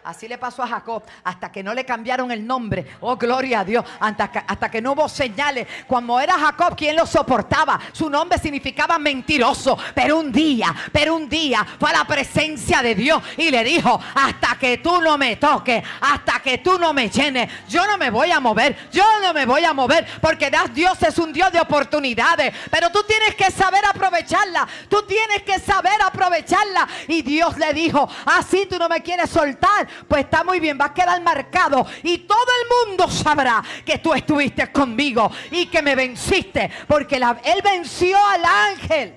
Así 0.06 0.28
le 0.28 0.38
pasó 0.38 0.62
a 0.62 0.68
Jacob, 0.68 1.04
hasta 1.24 1.52
que 1.52 1.64
no 1.64 1.74
le 1.74 1.84
cambiaron 1.84 2.32
el 2.32 2.46
nombre. 2.46 2.86
Oh, 3.02 3.16
gloria 3.18 3.62
a 3.62 3.66
Dios. 3.66 3.84
Hasta 4.00 4.70
que, 4.70 4.80
no 4.80 4.92
hubo 4.92 5.10
señales. 5.10 5.68
Cuando 5.88 6.20
era 6.20 6.34
Jacob, 6.34 6.76
¿quién 6.78 6.96
lo 6.96 7.08
soportaba? 7.08 7.80
Su 7.92 8.08
nombre 8.08 8.38
significaba 8.38 9.00
mentiroso. 9.00 9.76
Pero 9.96 10.20
un 10.20 10.32
día, 10.32 10.74
pero 10.92 11.16
un 11.16 11.28
día 11.28 11.66
fue 11.80 11.90
a 11.90 11.94
la 11.94 12.06
presencia 12.06 12.84
de 12.84 12.94
Dios 12.94 13.22
y 13.38 13.50
le 13.50 13.64
dijo, 13.64 14.00
hasta 14.14 14.58
que 14.60 14.78
tú 14.78 15.02
no 15.02 15.18
me 15.18 15.38
toques, 15.38 15.84
hasta 16.02 16.40
que 16.40 16.60
tú 16.60 16.78
no 16.78 16.94
me 16.94 17.10
llenes, 17.10 17.52
yo 17.68 17.88
no 17.88 17.98
me 17.98 18.12
voy 18.12 18.32
a 18.32 18.40
mover. 18.40 18.78
Yo 18.92 19.04
no 19.24 19.34
me 19.34 19.48
voy 19.48 19.66
a 19.66 19.74
mover 19.74 20.06
porque 20.22 20.52
Dios 20.74 21.02
es 21.02 21.18
un 21.18 21.34
Dios 21.34 21.52
de 21.52 21.60
oportunidades. 21.60 22.54
Pero 22.70 22.92
tú 22.92 23.04
tienes 23.08 23.34
que 23.34 23.50
saber 23.50 23.84
aprovecharla. 23.86 24.68
Tú 24.88 25.02
tienes 25.08 25.42
que 25.42 25.58
saber 25.60 26.00
aprovecharla. 26.04 26.88
Y 27.08 27.24
Dios 27.24 27.58
le 27.58 27.74
dijo, 27.74 28.08
así 28.26 28.68
tú 28.68 28.78
no 28.78 28.88
me 28.88 29.02
quieres 29.02 29.32
soltar 29.32 29.95
pues 30.08 30.26
está 30.26 30.44
muy 30.44 30.60
bien, 30.60 30.78
va 30.80 30.86
a 30.86 30.94
quedar 30.94 31.22
marcado 31.22 31.86
y 32.04 32.20
todo 32.20 32.48
el 32.62 32.90
mundo 32.90 33.10
sabrá 33.10 33.64
que 33.86 34.00
tú 34.00 34.14
estuviste 34.14 34.72
conmigo 34.72 35.32
y 35.52 35.68
que 35.68 35.82
me 35.82 35.96
venciste, 35.96 36.70
porque 36.88 37.16
él 37.16 37.62
venció 37.64 38.18
al 38.24 38.46
ángel. 38.46 39.16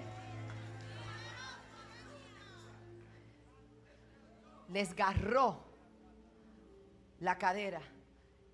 Les 4.68 4.94
garró 4.94 5.64
la 7.20 7.38
cadera 7.38 7.80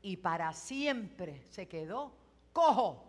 y 0.02 0.16
para 0.16 0.52
siempre 0.52 1.42
se 1.50 1.66
quedó 1.66 2.12
cojo, 2.52 3.04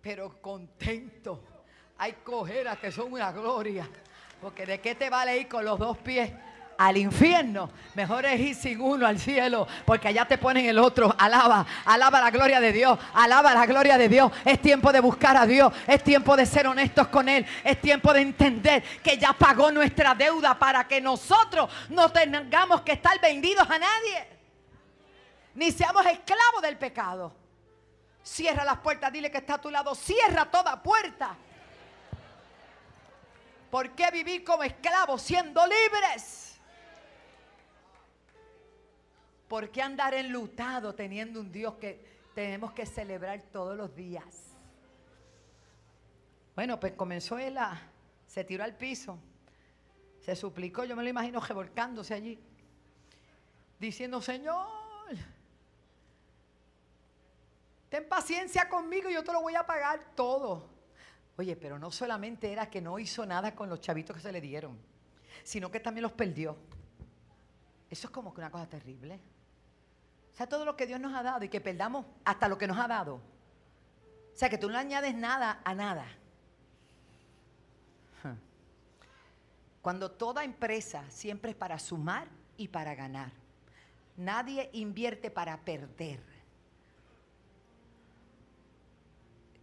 pero 0.00 0.40
contento. 0.40 1.42
Hay 1.98 2.12
cojeras 2.24 2.78
que 2.78 2.90
son 2.90 3.12
una 3.12 3.32
gloria, 3.32 3.88
porque 4.40 4.64
de 4.66 4.80
qué 4.80 4.94
te 4.94 5.10
vale 5.10 5.38
ir 5.38 5.48
con 5.48 5.64
los 5.64 5.78
dos 5.78 5.98
pies 5.98 6.32
al 6.80 6.96
infierno. 6.96 7.70
Mejor 7.94 8.24
es 8.24 8.40
ir 8.40 8.54
sin 8.54 8.80
uno 8.80 9.06
al 9.06 9.18
cielo, 9.20 9.68
porque 9.84 10.08
allá 10.08 10.24
te 10.24 10.38
ponen 10.38 10.64
el 10.64 10.78
otro. 10.78 11.14
Alaba, 11.18 11.66
alaba 11.84 12.22
la 12.22 12.30
gloria 12.30 12.58
de 12.58 12.72
Dios, 12.72 12.98
alaba 13.12 13.52
la 13.52 13.66
gloria 13.66 13.98
de 13.98 14.08
Dios. 14.08 14.32
Es 14.46 14.62
tiempo 14.62 14.90
de 14.90 15.00
buscar 15.00 15.36
a 15.36 15.44
Dios, 15.44 15.74
es 15.86 16.02
tiempo 16.02 16.34
de 16.36 16.46
ser 16.46 16.66
honestos 16.66 17.08
con 17.08 17.28
Él, 17.28 17.44
es 17.62 17.78
tiempo 17.82 18.14
de 18.14 18.22
entender 18.22 18.82
que 19.02 19.18
ya 19.18 19.34
pagó 19.34 19.70
nuestra 19.70 20.14
deuda 20.14 20.58
para 20.58 20.88
que 20.88 21.02
nosotros 21.02 21.70
no 21.90 22.10
tengamos 22.10 22.80
que 22.80 22.92
estar 22.92 23.20
vendidos 23.20 23.68
a 23.68 23.78
nadie, 23.78 24.26
ni 25.54 25.70
seamos 25.72 26.06
esclavos 26.06 26.62
del 26.62 26.78
pecado. 26.78 27.36
Cierra 28.22 28.64
las 28.64 28.78
puertas, 28.78 29.12
dile 29.12 29.30
que 29.30 29.38
está 29.38 29.54
a 29.54 29.60
tu 29.60 29.70
lado, 29.70 29.94
cierra 29.94 30.46
toda 30.46 30.82
puerta. 30.82 31.36
¿Por 33.70 33.90
qué 33.90 34.10
vivir 34.10 34.44
como 34.44 34.62
esclavos 34.62 35.20
siendo 35.20 35.62
libres? 35.66 36.49
¿Por 39.50 39.68
qué 39.72 39.82
andar 39.82 40.14
enlutado 40.14 40.94
teniendo 40.94 41.40
un 41.40 41.50
Dios 41.50 41.74
que 41.74 42.00
tenemos 42.36 42.70
que 42.70 42.86
celebrar 42.86 43.42
todos 43.52 43.76
los 43.76 43.92
días? 43.96 44.54
Bueno, 46.54 46.78
pues 46.78 46.92
comenzó 46.92 47.36
él 47.36 47.58
a, 47.58 47.82
se 48.28 48.44
tiró 48.44 48.62
al 48.62 48.76
piso, 48.76 49.18
se 50.20 50.36
suplicó, 50.36 50.84
yo 50.84 50.94
me 50.94 51.02
lo 51.02 51.08
imagino 51.08 51.40
revolcándose 51.40 52.14
allí, 52.14 52.38
diciendo, 53.80 54.22
Señor, 54.22 54.68
ten 57.88 58.08
paciencia 58.08 58.68
conmigo 58.68 59.10
yo 59.10 59.24
te 59.24 59.32
lo 59.32 59.42
voy 59.42 59.56
a 59.56 59.66
pagar 59.66 60.14
todo. 60.14 60.70
Oye, 61.36 61.56
pero 61.56 61.76
no 61.76 61.90
solamente 61.90 62.52
era 62.52 62.70
que 62.70 62.80
no 62.80 63.00
hizo 63.00 63.26
nada 63.26 63.56
con 63.56 63.68
los 63.68 63.80
chavitos 63.80 64.14
que 64.14 64.22
se 64.22 64.30
le 64.30 64.40
dieron, 64.40 64.78
sino 65.42 65.72
que 65.72 65.80
también 65.80 66.02
los 66.02 66.12
perdió. 66.12 66.56
Eso 67.90 68.06
es 68.06 68.12
como 68.12 68.32
que 68.32 68.40
una 68.40 68.52
cosa 68.52 68.68
terrible. 68.68 69.18
Sea, 70.40 70.48
todo 70.48 70.64
lo 70.64 70.74
que 70.74 70.86
Dios 70.86 70.98
nos 70.98 71.12
ha 71.12 71.22
dado 71.22 71.44
y 71.44 71.50
que 71.50 71.60
perdamos 71.60 72.06
hasta 72.24 72.48
lo 72.48 72.56
que 72.56 72.66
nos 72.66 72.78
ha 72.78 72.88
dado. 72.88 73.16
O 73.16 73.20
sea, 74.38 74.48
que 74.48 74.56
tú 74.56 74.70
no 74.70 74.78
añades 74.78 75.14
nada 75.14 75.60
a 75.62 75.74
nada. 75.74 76.06
Cuando 79.82 80.10
toda 80.10 80.42
empresa 80.42 81.04
siempre 81.10 81.50
es 81.50 81.56
para 81.58 81.78
sumar 81.78 82.26
y 82.56 82.68
para 82.68 82.94
ganar. 82.94 83.32
Nadie 84.16 84.70
invierte 84.72 85.30
para 85.30 85.58
perder. 85.58 86.22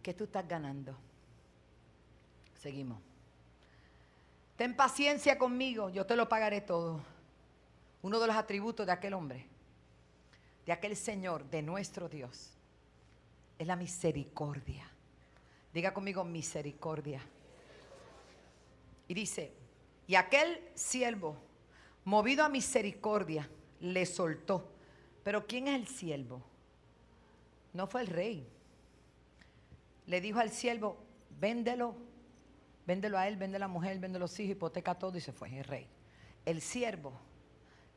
¿Qué 0.00 0.14
tú 0.14 0.22
estás 0.22 0.46
ganando? 0.46 0.96
Seguimos. 2.54 3.00
Ten 4.54 4.76
paciencia 4.76 5.38
conmigo, 5.38 5.90
yo 5.90 6.06
te 6.06 6.14
lo 6.14 6.28
pagaré 6.28 6.60
todo. 6.60 7.00
Uno 8.00 8.20
de 8.20 8.28
los 8.28 8.36
atributos 8.36 8.86
de 8.86 8.92
aquel 8.92 9.14
hombre 9.14 9.57
de 10.68 10.74
aquel 10.74 10.96
Señor, 10.96 11.48
de 11.48 11.62
nuestro 11.62 12.10
Dios, 12.10 12.50
es 13.58 13.66
la 13.66 13.74
misericordia. 13.74 14.86
Diga 15.72 15.94
conmigo 15.94 16.24
misericordia. 16.24 17.22
Y 19.08 19.14
dice, 19.14 19.50
y 20.06 20.14
aquel 20.14 20.60
siervo, 20.74 21.38
movido 22.04 22.44
a 22.44 22.50
misericordia, 22.50 23.48
le 23.80 24.04
soltó. 24.04 24.70
Pero 25.24 25.46
¿quién 25.46 25.68
es 25.68 25.74
el 25.74 25.88
siervo? 25.88 26.42
No 27.72 27.86
fue 27.86 28.02
el 28.02 28.08
rey. 28.08 28.46
Le 30.04 30.20
dijo 30.20 30.38
al 30.38 30.50
siervo, 30.50 30.98
véndelo, 31.40 31.96
véndelo 32.86 33.16
a 33.16 33.26
él, 33.26 33.38
vende 33.38 33.56
a 33.56 33.60
la 33.60 33.68
mujer, 33.68 33.98
vende 34.00 34.18
a 34.18 34.20
los 34.20 34.38
hijos, 34.38 34.52
hipoteca 34.52 34.94
todo 34.94 35.16
y 35.16 35.22
se 35.22 35.32
fue 35.32 35.48
el 35.48 35.64
rey. 35.64 35.86
El 36.44 36.60
siervo 36.60 37.18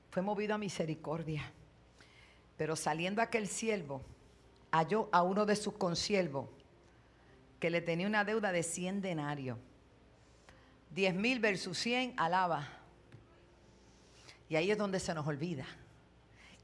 fue 0.09 0.21
movido 0.21 0.55
a 0.55 0.57
misericordia. 0.57 1.51
Pero 2.61 2.75
saliendo 2.75 3.23
aquel 3.23 3.47
siervo, 3.47 4.03
halló 4.71 5.09
a 5.11 5.23
uno 5.23 5.47
de 5.47 5.55
sus 5.55 5.73
consiervos 5.73 6.47
que 7.59 7.71
le 7.71 7.81
tenía 7.81 8.05
una 8.05 8.23
deuda 8.23 8.51
de 8.51 8.61
100 8.61 9.01
denarios. 9.01 9.57
10 10.91 11.15
mil 11.15 11.39
versus 11.39 11.75
100, 11.79 12.13
alaba. 12.17 12.69
Y 14.47 14.57
ahí 14.57 14.69
es 14.69 14.77
donde 14.77 14.99
se 14.99 15.11
nos 15.15 15.25
olvida 15.25 15.65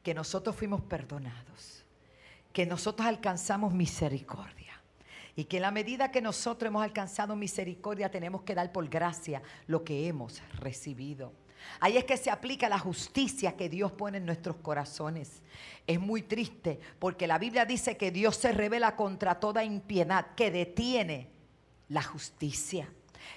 que 0.04 0.14
nosotros 0.14 0.56
fuimos 0.56 0.82
perdonados, 0.82 1.84
que 2.54 2.68
nosotros 2.68 3.08
alcanzamos 3.08 3.74
misericordia. 3.74 4.80
Y 5.36 5.46
que 5.46 5.58
en 5.58 5.64
la 5.64 5.72
medida 5.72 6.12
que 6.12 6.22
nosotros 6.22 6.68
hemos 6.68 6.84
alcanzado 6.84 7.36
misericordia, 7.36 8.12
tenemos 8.12 8.44
que 8.44 8.54
dar 8.54 8.72
por 8.72 8.88
gracia 8.88 9.42
lo 9.66 9.84
que 9.84 10.08
hemos 10.08 10.44
recibido. 10.60 11.34
Ahí 11.80 11.97
es 11.97 12.06
que 12.06 12.17
se 12.17 12.30
aplica 12.30 12.69
la 12.69 12.80
justicia 12.80 13.56
que 13.56 13.69
Dios 13.69 13.91
pone 13.91 14.17
en 14.17 14.25
nuestros 14.25 14.58
corazones. 14.58 15.41
Es 15.86 15.99
muy 15.99 16.21
triste 16.23 16.80
porque 16.99 17.27
la 17.27 17.38
Biblia 17.38 17.65
dice 17.65 17.97
que 17.97 18.12
Dios 18.12 18.36
se 18.38 18.51
revela 18.51 18.95
contra 18.95 19.39
toda 19.39 19.63
impiedad, 19.63 20.36
que 20.36 20.51
detiene 20.51 21.30
la 21.89 22.03
justicia. 22.03 22.89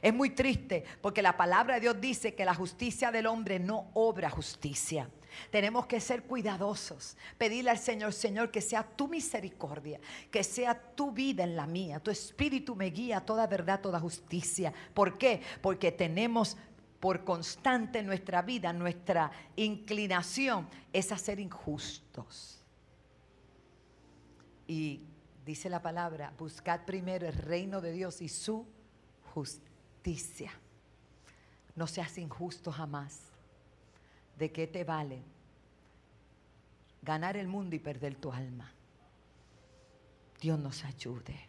Es 0.02 0.14
muy 0.14 0.30
triste 0.30 0.84
porque 1.00 1.22
la 1.22 1.36
palabra 1.36 1.74
de 1.74 1.80
Dios 1.80 2.00
dice 2.00 2.34
que 2.34 2.44
la 2.44 2.54
justicia 2.54 3.10
del 3.10 3.26
hombre 3.26 3.58
no 3.58 3.90
obra 3.94 4.30
justicia. 4.30 5.08
Tenemos 5.50 5.86
que 5.86 6.00
ser 6.00 6.24
cuidadosos, 6.24 7.16
pedirle 7.38 7.70
al 7.70 7.78
Señor, 7.78 8.12
Señor, 8.12 8.50
que 8.50 8.60
sea 8.60 8.82
tu 8.82 9.08
misericordia, 9.08 10.00
que 10.30 10.42
sea 10.42 10.74
tu 10.74 11.12
vida 11.12 11.44
en 11.44 11.56
la 11.56 11.66
mía, 11.66 12.00
tu 12.00 12.10
espíritu 12.10 12.74
me 12.74 12.86
guía 12.86 13.18
a 13.18 13.24
toda 13.24 13.46
verdad, 13.46 13.80
toda 13.80 14.00
justicia. 14.00 14.72
¿Por 14.94 15.18
qué? 15.18 15.40
Porque 15.60 15.92
tenemos 15.92 16.56
por 17.00 17.24
constante 17.24 18.00
en 18.00 18.06
nuestra 18.06 18.42
vida, 18.42 18.72
nuestra 18.74 19.32
inclinación 19.56 20.68
es 20.92 21.10
a 21.10 21.16
ser 21.16 21.40
injustos. 21.40 22.62
Y 24.66 25.00
dice 25.44 25.70
la 25.70 25.80
palabra, 25.80 26.32
buscad 26.38 26.84
primero 26.84 27.26
el 27.26 27.32
reino 27.32 27.80
de 27.80 27.92
Dios 27.92 28.20
y 28.20 28.28
su 28.28 28.66
justicia. 29.34 30.52
No 31.74 31.86
seas 31.86 32.18
injusto 32.18 32.70
jamás. 32.70 33.22
¿De 34.38 34.52
qué 34.52 34.66
te 34.66 34.84
vale 34.84 35.22
ganar 37.02 37.36
el 37.36 37.48
mundo 37.48 37.74
y 37.74 37.78
perder 37.78 38.16
tu 38.16 38.30
alma? 38.30 38.72
Dios 40.38 40.58
nos 40.58 40.84
ayude. 40.84 41.48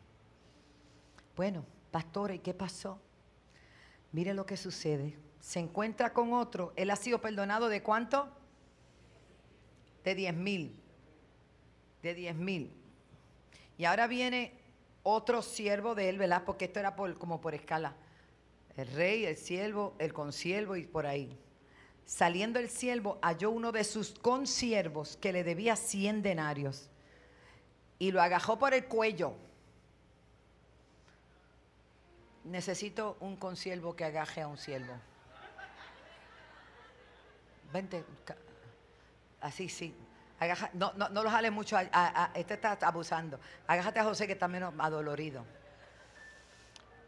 Bueno, 1.35 1.65
pastor, 1.91 2.31
¿y 2.31 2.39
qué 2.39 2.53
pasó? 2.53 2.99
Mire 4.11 4.33
lo 4.33 4.45
que 4.45 4.57
sucede 4.57 5.17
se 5.41 5.59
encuentra 5.59 6.13
con 6.13 6.33
otro, 6.33 6.71
él 6.75 6.91
ha 6.91 6.95
sido 6.95 7.19
perdonado 7.19 7.67
de 7.67 7.81
cuánto? 7.81 8.29
De 10.03 10.15
10 10.15 10.35
mil. 10.35 10.79
De 12.03 12.13
10 12.13 12.35
mil. 12.35 12.71
Y 13.77 13.85
ahora 13.85 14.07
viene 14.07 14.53
otro 15.03 15.41
siervo 15.41 15.95
de 15.95 16.09
él, 16.09 16.19
¿verdad? 16.19 16.43
Porque 16.45 16.65
esto 16.65 16.79
era 16.79 16.95
por, 16.95 17.17
como 17.17 17.41
por 17.41 17.55
escala. 17.55 17.95
El 18.77 18.87
rey, 18.93 19.25
el 19.25 19.35
siervo, 19.35 19.95
el 19.97 20.13
consiervo 20.13 20.75
y 20.75 20.85
por 20.85 21.07
ahí. 21.07 21.37
Saliendo 22.05 22.59
el 22.59 22.69
siervo, 22.69 23.17
halló 23.21 23.49
uno 23.49 23.71
de 23.71 23.83
sus 23.83 24.11
consiervos 24.11 25.17
que 25.17 25.33
le 25.33 25.43
debía 25.43 25.75
100 25.75 26.21
denarios 26.21 26.89
y 27.97 28.11
lo 28.11 28.21
agajó 28.21 28.59
por 28.59 28.73
el 28.73 28.85
cuello. 28.85 29.33
Necesito 32.43 33.17
un 33.19 33.35
consiervo 33.37 33.95
que 33.95 34.05
agaje 34.05 34.41
a 34.41 34.47
un 34.47 34.57
siervo. 34.57 34.93
Vente, 37.71 38.03
así, 39.41 39.69
sí. 39.69 39.95
no, 40.73 40.91
no, 40.93 41.09
no 41.09 41.23
lo 41.23 41.29
jale 41.29 41.51
mucho, 41.51 41.77
este 42.33 42.53
está 42.55 42.77
abusando. 42.81 43.39
Agájate 43.67 43.99
a 43.99 44.03
José 44.03 44.27
que 44.27 44.33
está 44.33 44.47
menos 44.47 44.73
adolorido. 44.77 45.45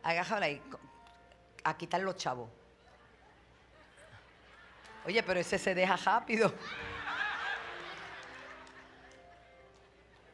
Agájale 0.03 0.61
a 1.63 1.77
quitar 1.77 2.01
los 2.01 2.15
chavos. 2.15 2.49
Oye, 5.05 5.21
pero 5.23 5.39
ese 5.39 5.57
se 5.57 5.75
deja 5.75 5.97
rápido. 5.97 6.53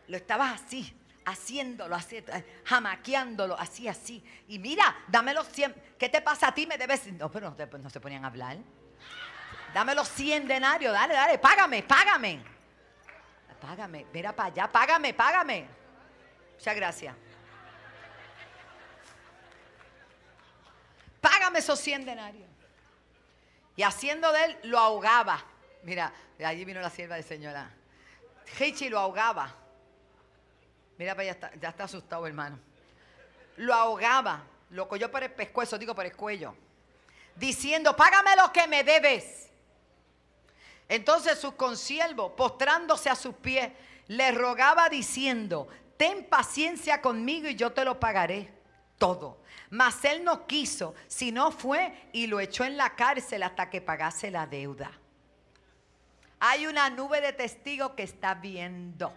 Lo 0.07 0.17
estabas 0.17 0.61
así, 0.61 0.98
haciéndolo, 1.29 1.95
así, 1.95 2.23
jamaqueándolo, 2.65 3.57
así, 3.57 3.87
así. 3.87 4.23
Y 4.47 4.59
mira, 4.59 4.95
dame 5.07 5.33
los 5.33 5.47
100. 5.47 5.75
¿Qué 5.97 6.09
te 6.09 6.21
pasa 6.21 6.49
a 6.49 6.53
ti? 6.53 6.65
Me 6.67 6.77
debes. 6.77 7.07
No, 7.13 7.31
pero 7.31 7.55
no, 7.57 7.77
no 7.77 7.89
se 7.89 7.99
ponían 7.99 8.23
a 8.23 8.27
hablar. 8.27 8.57
Dame 9.73 9.93
los 9.95 10.07
100 10.09 10.47
denarios, 10.47 10.93
dale, 10.93 11.13
dale, 11.13 11.37
págame, 11.37 11.83
págame. 11.83 12.41
Págame, 13.61 14.05
mira 14.13 14.33
para 14.33 14.47
allá, 14.47 14.71
págame, 14.71 15.13
págame. 15.13 15.67
Muchas 16.55 16.75
gracias. 16.75 17.15
Págame 21.19 21.59
esos 21.59 21.79
100 21.79 22.05
denarios. 22.05 22.49
Y 23.75 23.83
haciendo 23.83 24.31
de 24.31 24.45
él, 24.45 24.59
lo 24.63 24.79
ahogaba. 24.79 25.43
Mira, 25.83 26.11
allí 26.43 26.65
vino 26.65 26.79
la 26.79 26.89
sierva 26.89 27.15
de 27.15 27.23
señora. 27.23 27.69
Heichi 28.57 28.89
lo 28.89 28.99
ahogaba. 28.99 29.55
Mira, 30.99 31.15
ya 31.23 31.31
está, 31.31 31.51
ya 31.55 31.69
está 31.69 31.85
asustado, 31.85 32.27
hermano. 32.27 32.59
Lo 33.55 33.73
ahogaba, 33.73 34.43
lo 34.69 34.89
cogió 34.89 35.09
por 35.09 35.23
el 35.23 35.31
pescuezo, 35.31 35.77
digo 35.77 35.95
por 35.95 36.05
el 36.05 36.13
cuello, 36.13 36.53
diciendo, 37.37 37.95
págame 37.95 38.35
lo 38.35 38.51
que 38.51 38.67
me 38.67 38.83
debes. 38.83 39.49
Entonces 40.89 41.39
su 41.39 41.55
consiervo, 41.55 42.35
postrándose 42.35 43.09
a 43.09 43.15
sus 43.15 43.33
pies, 43.35 43.71
le 44.07 44.33
rogaba 44.33 44.89
diciendo, 44.89 45.69
ten 45.95 46.25
paciencia 46.25 47.01
conmigo 47.01 47.47
y 47.47 47.55
yo 47.55 47.71
te 47.71 47.85
lo 47.85 47.97
pagaré 47.97 48.51
todo. 48.97 49.41
Mas 49.69 50.03
él 50.03 50.25
no 50.25 50.47
quiso, 50.47 50.95
sino 51.07 51.51
fue 51.51 52.09
y 52.11 52.27
lo 52.27 52.41
echó 52.41 52.65
en 52.65 52.75
la 52.75 52.97
cárcel 52.97 53.43
hasta 53.43 53.69
que 53.69 53.79
pagase 53.79 54.31
la 54.31 54.47
deuda. 54.47 54.91
Hay 56.41 56.67
una 56.67 56.89
nube 56.89 57.21
de 57.21 57.31
testigos 57.31 57.91
que 57.91 58.03
está 58.03 58.33
viendo. 58.33 59.13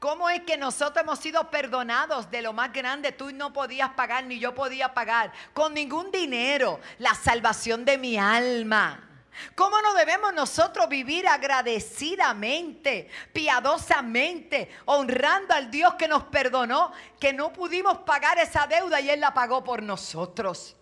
¿Cómo 0.00 0.30
es 0.30 0.40
que 0.44 0.56
nosotros 0.56 1.04
hemos 1.04 1.18
sido 1.18 1.50
perdonados 1.50 2.30
de 2.30 2.40
lo 2.40 2.54
más 2.54 2.72
grande? 2.72 3.12
Tú 3.12 3.32
no 3.32 3.52
podías 3.52 3.90
pagar, 3.90 4.24
ni 4.24 4.38
yo 4.38 4.54
podía 4.54 4.94
pagar, 4.94 5.30
con 5.52 5.74
ningún 5.74 6.10
dinero, 6.10 6.80
la 6.98 7.14
salvación 7.14 7.84
de 7.84 7.98
mi 7.98 8.16
alma. 8.16 9.06
¿Cómo 9.54 9.80
no 9.82 9.92
debemos 9.92 10.32
nosotros 10.32 10.88
vivir 10.88 11.28
agradecidamente, 11.28 13.10
piadosamente, 13.34 14.70
honrando 14.86 15.52
al 15.52 15.70
Dios 15.70 15.94
que 15.96 16.08
nos 16.08 16.24
perdonó, 16.24 16.92
que 17.20 17.34
no 17.34 17.52
pudimos 17.52 17.98
pagar 17.98 18.38
esa 18.38 18.66
deuda 18.66 19.02
y 19.02 19.10
Él 19.10 19.20
la 19.20 19.34
pagó 19.34 19.62
por 19.62 19.82
nosotros? 19.82 20.76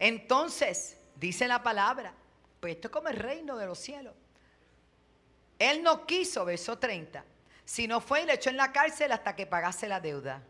Entonces, 0.00 0.98
dice 1.14 1.46
la 1.46 1.62
palabra, 1.62 2.12
pues 2.58 2.74
esto 2.74 2.88
es 2.88 2.92
como 2.92 3.06
el 3.06 3.16
reino 3.16 3.56
de 3.56 3.66
los 3.66 3.78
cielos. 3.78 4.14
Él 5.60 5.80
no 5.84 6.06
quiso, 6.06 6.44
verso 6.44 6.76
30, 6.76 7.24
sino 7.68 8.00
fue 8.00 8.22
y 8.22 8.24
le 8.24 8.32
echó 8.32 8.48
en 8.48 8.56
la 8.56 8.72
cárcel 8.72 9.12
hasta 9.12 9.36
que 9.36 9.44
pagase 9.44 9.88
la 9.88 10.00
deuda. 10.00 10.42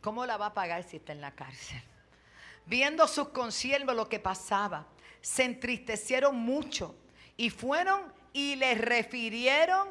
¿Cómo 0.00 0.24
la 0.24 0.38
va 0.38 0.46
a 0.46 0.54
pagar 0.54 0.82
si 0.82 0.96
está 0.96 1.12
en 1.12 1.20
la 1.20 1.34
cárcel? 1.34 1.82
Viendo 2.64 3.06
sus 3.06 3.28
consiervos 3.28 3.94
lo 3.94 4.08
que 4.08 4.18
pasaba 4.18 4.86
se 5.20 5.44
entristecieron 5.44 6.34
mucho 6.34 6.96
y 7.36 7.50
fueron 7.50 8.10
y 8.32 8.56
le 8.56 8.74
refirieron 8.74 9.86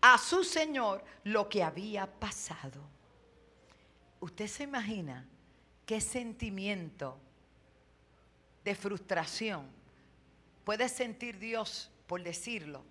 a 0.00 0.18
su 0.18 0.44
Señor 0.44 1.04
lo 1.24 1.48
que 1.48 1.64
había 1.64 2.06
pasado. 2.06 2.80
¿Usted 4.20 4.46
se 4.46 4.62
imagina 4.62 5.26
qué 5.84 6.00
sentimiento 6.00 7.18
de 8.62 8.76
frustración 8.76 9.66
puede 10.62 10.88
sentir 10.88 11.40
Dios, 11.40 11.90
por 12.06 12.22
decirlo, 12.22 12.84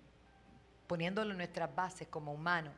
poniéndolo 0.86 1.32
en 1.32 1.38
nuestras 1.38 1.74
bases 1.74 2.08
como 2.08 2.32
humanos, 2.32 2.72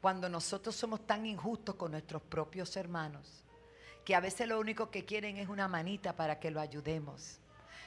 cuando 0.00 0.28
nosotros 0.28 0.74
somos 0.74 1.06
tan 1.06 1.26
injustos 1.26 1.74
con 1.74 1.92
nuestros 1.92 2.22
propios 2.22 2.76
hermanos, 2.76 3.44
que 4.04 4.14
a 4.14 4.20
veces 4.20 4.48
lo 4.48 4.58
único 4.58 4.90
que 4.90 5.04
quieren 5.04 5.36
es 5.36 5.48
una 5.48 5.68
manita 5.68 6.16
para 6.16 6.40
que 6.40 6.50
lo 6.50 6.60
ayudemos? 6.60 7.38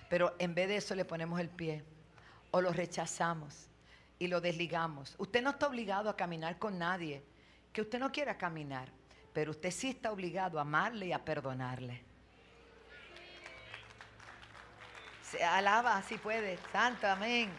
Pero 0.10 0.36
en 0.38 0.54
vez 0.54 0.68
de 0.68 0.78
eso 0.78 0.96
le 0.96 1.06
ponemos 1.06 1.40
el 1.40 1.50
pie 1.50 1.84
o 2.52 2.62
lo 2.62 2.72
rechazamos 2.72 3.68
y 4.20 4.28
lo 4.28 4.42
desligamos. 4.42 5.16
Usted 5.18 5.42
no 5.42 5.52
está 5.52 5.68
obligado 5.68 6.10
a 6.10 6.16
caminar 6.16 6.60
con 6.60 6.78
nadie 6.78 7.24
que 7.72 7.82
usted 7.82 8.00
no 8.00 8.12
quiera 8.12 8.38
caminar, 8.38 8.90
pero 9.34 9.52
usted 9.52 9.72
sí 9.72 9.90
está 9.90 10.12
obligado 10.12 10.60
a 10.60 10.62
amarle 10.62 11.08
y 11.08 11.12
a 11.12 11.26
perdonarle. 11.26 12.04
Se 15.24 15.44
alaba 15.44 16.00
si 16.04 16.20
puede, 16.20 16.60
santo, 16.72 17.08
amén 17.08 17.50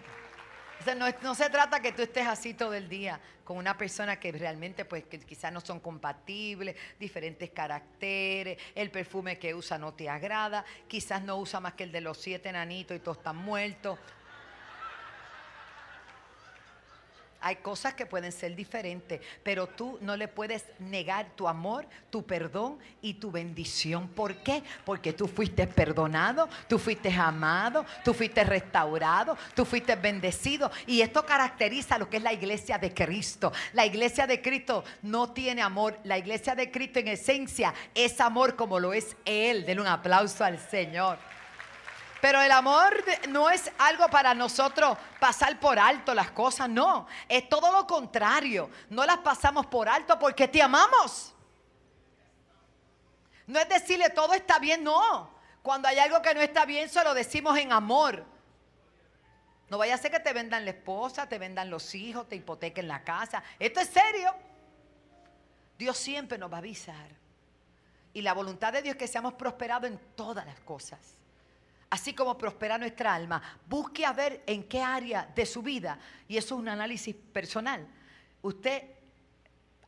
no, 1.23 1.35
se 1.35 1.51
trata 1.51 1.81
que 1.81 1.93
tú 1.93 2.03
estés 2.03 2.27
así 2.27 2.55
todo 2.55 2.75
el 2.75 2.89
día 2.89 3.21
con 3.45 3.57
una 3.57 3.77
persona 3.77 4.19
que 4.19 4.33
realmente 4.33 4.85
pues 4.85 5.05
que 5.05 5.19
quizás 5.19 5.53
no 5.53 5.61
son 5.61 5.81
compatibles, 5.81 6.77
diferentes 6.99 7.51
caracteres, 7.51 8.59
el 8.75 8.91
perfume 8.91 9.39
que 9.39 9.55
usa 9.55 9.79
no 9.79 9.93
te 9.95 10.09
agrada, 10.09 10.65
quizás 10.89 11.23
no 11.23 11.37
usa 11.39 11.61
más 11.61 11.75
que 11.75 11.85
el 11.85 11.93
de 11.93 12.01
los 12.01 12.19
siete 12.19 12.49
enanitos 12.49 12.97
y 12.97 13.01
todos 13.01 13.19
están 13.19 13.37
muertos. 13.37 13.99
Hay 17.47 17.57
cosas 17.57 17.93
que 17.93 18.07
pueden 18.07 18.33
ser 18.33 18.57
diferentes, 18.57 19.21
pero 19.43 19.67
tú 19.67 19.99
no 20.01 20.17
le 20.17 20.29
puedes 20.29 20.65
negar 20.79 21.27
tu 21.37 21.47
amor, 21.47 21.87
tu 22.09 22.25
perdón 22.25 22.79
y 23.03 23.13
tu 23.13 23.31
bendición. 23.31 24.09
¿Por 24.09 24.37
qué? 24.37 24.63
Porque 24.87 25.13
tú 25.13 25.29
fuiste 25.29 25.67
perdonado, 25.67 26.49
tú 26.71 26.79
fuiste 26.79 27.13
amado, 27.13 27.85
tú 28.03 28.15
fuiste 28.15 28.45
restaurado, 28.45 29.37
tú 29.55 29.67
fuiste 29.67 29.95
bendecido. 29.95 30.71
Y 30.87 31.03
esto 31.03 31.27
caracteriza 31.27 31.99
lo 31.99 32.09
que 32.09 32.17
es 32.17 32.23
la 32.23 32.33
iglesia 32.33 32.79
de 32.79 32.95
Cristo. 32.95 33.53
La 33.75 33.85
iglesia 33.85 34.27
de 34.27 34.41
Cristo 34.41 34.83
no 35.03 35.35
tiene 35.35 35.61
amor. 35.61 35.99
La 36.05 36.17
iglesia 36.17 36.55
de 36.55 36.71
Cristo 36.71 36.99
en 37.01 37.09
esencia 37.09 37.75
es 37.95 38.23
amor 38.23 38.57
como 38.57 38.81
lo 38.81 38.95
es 38.95 39.19
Él. 39.27 39.67
Denle 39.67 39.83
un 39.83 39.89
aplauso 39.89 40.45
al 40.45 40.59
Señor. 40.59 41.19
Pero 42.25 42.41
el 42.41 42.53
amor 42.53 43.05
no 43.29 43.51
es 43.51 43.71
algo 43.77 44.09
para 44.09 44.33
nosotros 44.33 44.97
pasar 45.21 45.61
por 45.61 45.79
alto 45.79 46.15
las 46.15 46.31
cosas, 46.31 46.71
no. 46.71 47.07
Es 47.29 47.51
todo 47.51 47.71
lo 47.71 47.87
contrario. 47.87 48.71
No 48.89 49.05
las 49.05 49.19
pasamos 49.19 49.67
por 49.67 49.91
alto 49.91 50.19
porque 50.19 50.49
te 50.49 50.63
amamos. 50.63 51.35
No 53.47 53.61
es 53.61 53.69
decirle 53.69 54.09
todo 54.09 54.33
está 54.33 54.59
bien, 54.59 54.83
no. 54.83 55.35
Cuando 55.63 55.87
hay 55.87 55.99
algo 55.99 56.23
que 56.23 56.35
no 56.35 56.41
está 56.41 56.65
bien, 56.65 56.89
se 56.89 57.05
lo 57.05 57.13
decimos 57.13 57.59
en 57.59 57.73
amor. 57.73 58.25
No 59.69 59.77
vaya 59.77 59.95
a 59.95 59.99
ser 59.99 60.11
que 60.11 60.21
te 60.21 60.33
vendan 60.33 60.65
la 60.65 60.71
esposa, 60.71 61.29
te 61.29 61.37
vendan 61.39 61.69
los 61.69 61.95
hijos, 61.95 62.27
te 62.27 62.37
hipotequen 62.37 62.89
la 62.89 63.05
casa. 63.05 63.43
Esto 63.59 63.81
es 63.81 63.91
serio. 63.91 64.35
Dios 65.77 65.99
siempre 65.99 66.39
nos 66.39 66.51
va 66.51 66.57
a 66.57 66.61
avisar. 66.61 67.11
Y 68.15 68.23
la 68.23 68.33
voluntad 68.33 68.73
de 68.73 68.81
Dios 68.81 68.95
es 68.95 68.99
que 68.99 69.09
seamos 69.09 69.35
prosperados 69.35 69.91
en 69.91 69.99
todas 70.17 70.47
las 70.47 70.59
cosas 70.61 71.19
así 71.95 72.13
como 72.13 72.37
prospera 72.37 72.77
nuestra 72.77 73.15
alma, 73.15 73.41
busque 73.69 74.05
a 74.05 74.13
ver 74.13 74.43
en 74.49 74.65
qué 74.65 74.83
área 74.83 75.31
de 75.33 75.47
su 75.47 75.63
vida, 75.63 75.97
y 76.27 76.37
eso 76.37 76.57
es 76.57 76.61
un 76.61 76.69
análisis 76.69 77.15
personal. 77.15 77.87
Usted 78.43 78.83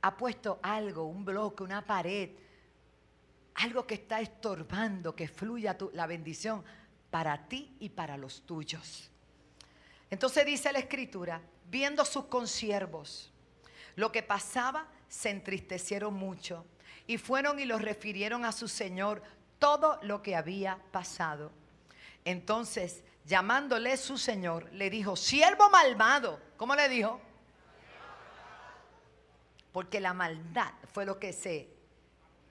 ha 0.03 0.17
puesto 0.17 0.61
algo, 0.63 1.07
un 1.07 1.25
bloque, 1.25 1.65
una 1.65 1.85
pared, 1.85 2.31
algo 3.57 3.85
que 3.89 3.95
está 3.95 4.21
estorbando 4.21 5.17
que 5.17 5.27
fluya 5.27 5.77
la 5.95 6.07
bendición 6.07 6.65
para 7.11 7.49
ti 7.49 7.77
y 7.81 7.89
para 7.89 8.17
los 8.17 8.43
tuyos. 8.43 9.11
Entonces 10.09 10.47
dice 10.47 10.73
la 10.73 10.79
escritura, 10.79 11.43
viendo 11.69 12.05
sus 12.05 12.27
consiervos, 12.27 13.33
lo 13.97 14.13
que 14.13 14.23
pasaba, 14.23 14.87
se 15.09 15.31
entristecieron 15.31 16.15
mucho 16.15 16.67
y 17.09 17.19
fueron 17.19 17.59
y 17.59 17.65
los 17.65 17.83
refirieron 17.83 18.45
a 18.45 18.53
su 18.53 18.69
Señor 18.69 19.25
todo 19.59 19.99
lo 20.03 20.23
que 20.23 20.37
había 20.37 20.79
pasado. 20.93 21.51
Entonces, 22.27 23.05
llamándole 23.25 23.97
su 23.97 24.19
señor, 24.19 24.71
le 24.73 24.91
dijo, 24.91 25.15
siervo 25.15 25.71
malvado. 25.71 26.41
¿Cómo 26.57 26.75
le 26.75 26.89
dijo? 26.89 27.21
Porque 29.71 30.01
la 30.01 30.13
maldad 30.13 30.73
fue 30.93 31.07
lo 31.07 31.21
que 31.21 31.33
se 31.33 31.71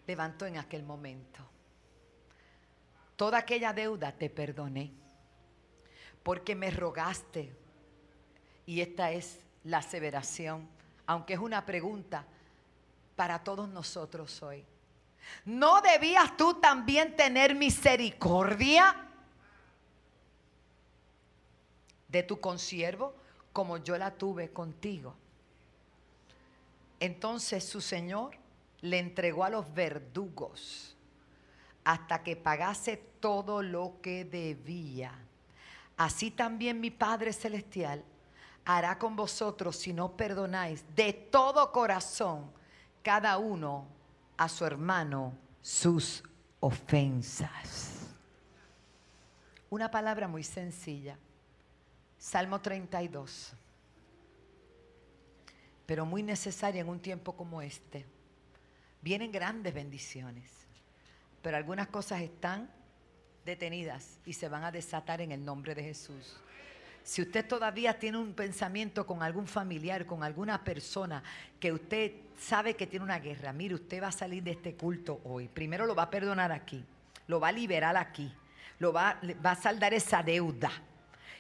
levantó 0.08 0.46
en 0.46 0.58
aquel 0.58 0.84
momento. 0.84 1.42
toda 3.18 3.38
aquella 3.40 3.72
deuda 3.74 4.14
te 4.14 4.30
perdoné, 4.30 4.92
porque 6.24 6.56
me 6.56 6.72
rogaste. 6.72 7.54
Y 8.66 8.80
esta 8.80 9.12
es 9.12 9.40
la 9.66 9.80
aseveración, 9.80 10.70
aunque 11.06 11.34
es 11.34 11.40
una 11.40 11.66
pregunta 11.66 12.26
para 13.18 13.44
todos 13.44 13.68
nosotros 13.68 14.42
hoy. 14.42 14.66
¿No 15.44 15.82
debías 15.82 16.38
tú 16.38 16.56
también 16.62 17.16
tener 17.18 17.56
misericordia 17.56 19.06
de 22.16 22.24
tu 22.24 22.40
consiervo 22.40 23.14
como 23.52 23.78
yo 23.78 23.98
la 23.98 24.12
tuve 24.12 24.52
contigo? 24.52 25.14
Entonces 27.00 27.68
su 27.68 27.82
Señor 27.82 28.38
le 28.80 29.00
entregó 29.00 29.44
a 29.44 29.50
los 29.50 29.74
verdugos 29.74 30.96
hasta 31.84 32.24
que 32.24 32.38
pagase 32.38 32.98
todo 33.20 33.62
lo 33.62 33.98
que 34.02 34.24
debía. 34.24 35.12
Así 35.98 36.32
también 36.32 36.80
mi 36.80 36.90
Padre 36.90 37.34
Celestial 37.34 38.02
hará 38.64 38.98
con 38.98 39.18
vosotros 39.18 39.76
si 39.76 39.92
no 39.92 40.16
perdonáis 40.16 40.86
de 40.96 41.12
todo 41.12 41.72
corazón 41.74 42.50
cada 43.04 43.38
uno 43.38 43.88
a 44.38 44.48
su 44.48 44.66
hermano 44.66 45.38
sus 45.62 46.24
ofensas. 46.62 48.16
Una 49.70 49.92
palabra 49.92 50.28
muy 50.30 50.44
sencilla. 50.44 51.18
Salmo 52.26 52.60
32. 52.60 53.54
Pero 55.86 56.08
muy 56.08 56.24
necesaria 56.24 56.82
en 56.82 56.90
un 56.90 57.00
tiempo 57.00 57.34
como 57.34 57.62
este. 57.62 58.04
Vienen 59.00 59.32
grandes 59.32 59.72
bendiciones. 59.76 60.50
Pero 61.44 61.56
algunas 61.56 61.88
cosas 61.90 62.22
están 62.22 62.68
detenidas 63.46 64.18
y 64.26 64.34
se 64.34 64.50
van 64.50 64.64
a 64.64 64.72
desatar 64.72 65.22
en 65.22 65.34
el 65.34 65.46
nombre 65.46 65.76
de 65.76 65.84
Jesús. 65.84 66.36
Si 67.04 67.22
usted 67.22 67.48
todavía 67.48 68.00
tiene 68.00 68.18
un 68.18 68.34
pensamiento 68.34 69.06
con 69.06 69.22
algún 69.22 69.46
familiar, 69.46 70.08
con 70.08 70.24
alguna 70.24 70.64
persona 70.64 71.22
que 71.60 71.72
usted 71.74 72.12
sabe 72.40 72.74
que 72.74 72.88
tiene 72.88 73.06
una 73.06 73.20
guerra, 73.20 73.54
mire, 73.54 73.76
usted 73.76 74.02
va 74.02 74.08
a 74.08 74.12
salir 74.12 74.42
de 74.42 74.50
este 74.50 74.74
culto 74.74 75.22
hoy. 75.26 75.48
Primero 75.48 75.86
lo 75.86 75.94
va 75.94 76.04
a 76.04 76.10
perdonar 76.10 76.52
aquí, 76.52 76.84
lo 77.28 77.40
va 77.40 77.50
a 77.50 77.52
liberar 77.52 77.96
aquí, 77.96 78.34
lo 78.80 78.92
va, 78.92 79.22
va 79.46 79.52
a 79.52 79.56
saldar 79.56 79.94
esa 79.94 80.24
deuda. 80.24 80.72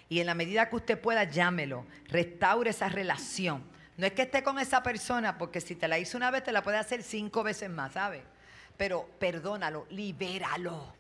Y 0.10 0.20
en 0.20 0.28
la 0.28 0.36
medida 0.36 0.70
que 0.70 0.76
usted 0.76 1.00
pueda, 1.00 1.24
llámelo, 1.24 1.86
restaure 2.08 2.70
esa 2.70 2.90
relación. 2.90 3.64
No 3.98 4.06
es 4.06 4.14
que 4.14 4.24
esté 4.24 4.44
con 4.44 4.60
esa 4.60 4.84
persona, 4.84 5.38
porque 5.38 5.62
si 5.62 5.76
te 5.76 5.88
la 5.88 5.98
hizo 5.98 6.18
una 6.18 6.32
vez, 6.32 6.44
te 6.44 6.52
la 6.52 6.62
puede 6.62 6.78
hacer 6.78 7.02
cinco 7.02 7.44
veces 7.44 7.70
más, 7.70 7.94
¿sabe? 7.94 8.24
Pero 8.78 9.10
perdónalo, 9.20 9.88
libéralo. 9.90 10.94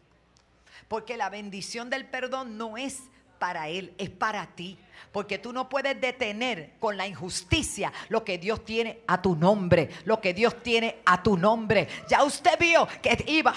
Porque 0.87 1.17
la 1.17 1.29
bendición 1.29 1.89
del 1.89 2.05
perdón 2.05 2.57
no 2.57 2.77
es 2.77 3.03
para 3.37 3.67
Él, 3.67 3.93
es 3.97 4.09
para 4.09 4.47
ti. 4.47 4.77
Porque 5.11 5.37
tú 5.37 5.53
no 5.53 5.69
puedes 5.69 5.99
detener 5.99 6.73
con 6.79 6.97
la 6.97 7.07
injusticia 7.07 7.91
lo 8.09 8.23
que 8.23 8.37
Dios 8.37 8.65
tiene 8.65 8.99
a 9.07 9.21
tu 9.21 9.35
nombre, 9.35 9.89
lo 10.05 10.19
que 10.19 10.33
Dios 10.33 10.61
tiene 10.61 10.97
a 11.05 11.21
tu 11.21 11.37
nombre. 11.37 11.87
Ya 12.09 12.23
usted 12.23 12.57
vio 12.59 12.87
que 13.01 13.23
iba 13.27 13.53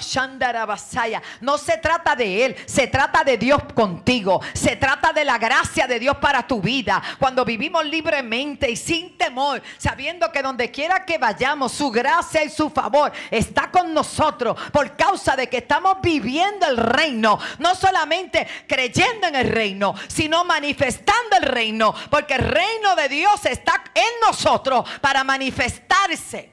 Basaya. 0.66 1.22
No 1.40 1.59
se 1.59 1.79
trata 1.79 2.14
de 2.14 2.44
Él, 2.44 2.57
se 2.66 2.87
trata 2.87 3.24
de 3.24 3.37
Dios 3.38 3.62
contigo. 3.74 4.40
Se 4.53 4.77
trata 4.77 5.12
de 5.12 5.24
la 5.24 5.38
gracia 5.38 5.87
de 5.87 5.98
Dios 5.98 6.16
para 6.18 6.46
tu 6.46 6.61
vida. 6.61 7.03
Cuando 7.18 7.44
vivimos 7.44 7.85
libremente 7.85 8.70
y 8.70 8.77
sin 8.77 9.16
temor, 9.16 9.62
sabiendo 9.79 10.31
que 10.33 10.42
donde 10.42 10.70
quiera 10.70 11.05
que 11.05 11.18
vayamos, 11.18 11.72
su 11.72 11.90
gracia 11.90 12.44
y 12.44 12.51
su 12.51 12.70
favor 12.70 13.12
está 13.31 13.70
con 13.70 13.92
nosotros 13.94 14.59
por 14.72 14.96
causa 14.96 15.37
de 15.37 15.48
que 15.48 15.59
estamos 15.59 15.98
viviendo 16.03 16.66
el 16.66 16.77
reino. 16.77 17.38
No 17.59 17.74
solamente 17.74 18.46
creyendo 18.66 19.27
en 19.27 19.35
el 19.35 19.48
reino, 19.48 19.94
sino 20.09 20.44
manifestando 20.44 21.28
el 21.37 21.43
reino, 21.43 21.95
porque 22.11 22.35
el 22.35 22.49
reino 22.49 22.97
de 22.97 23.09
Dios 23.09 23.45
está 23.47 23.85
en 23.95 24.21
nosotros 24.27 24.88
para 25.01 25.25
manifestarse. 25.25 26.53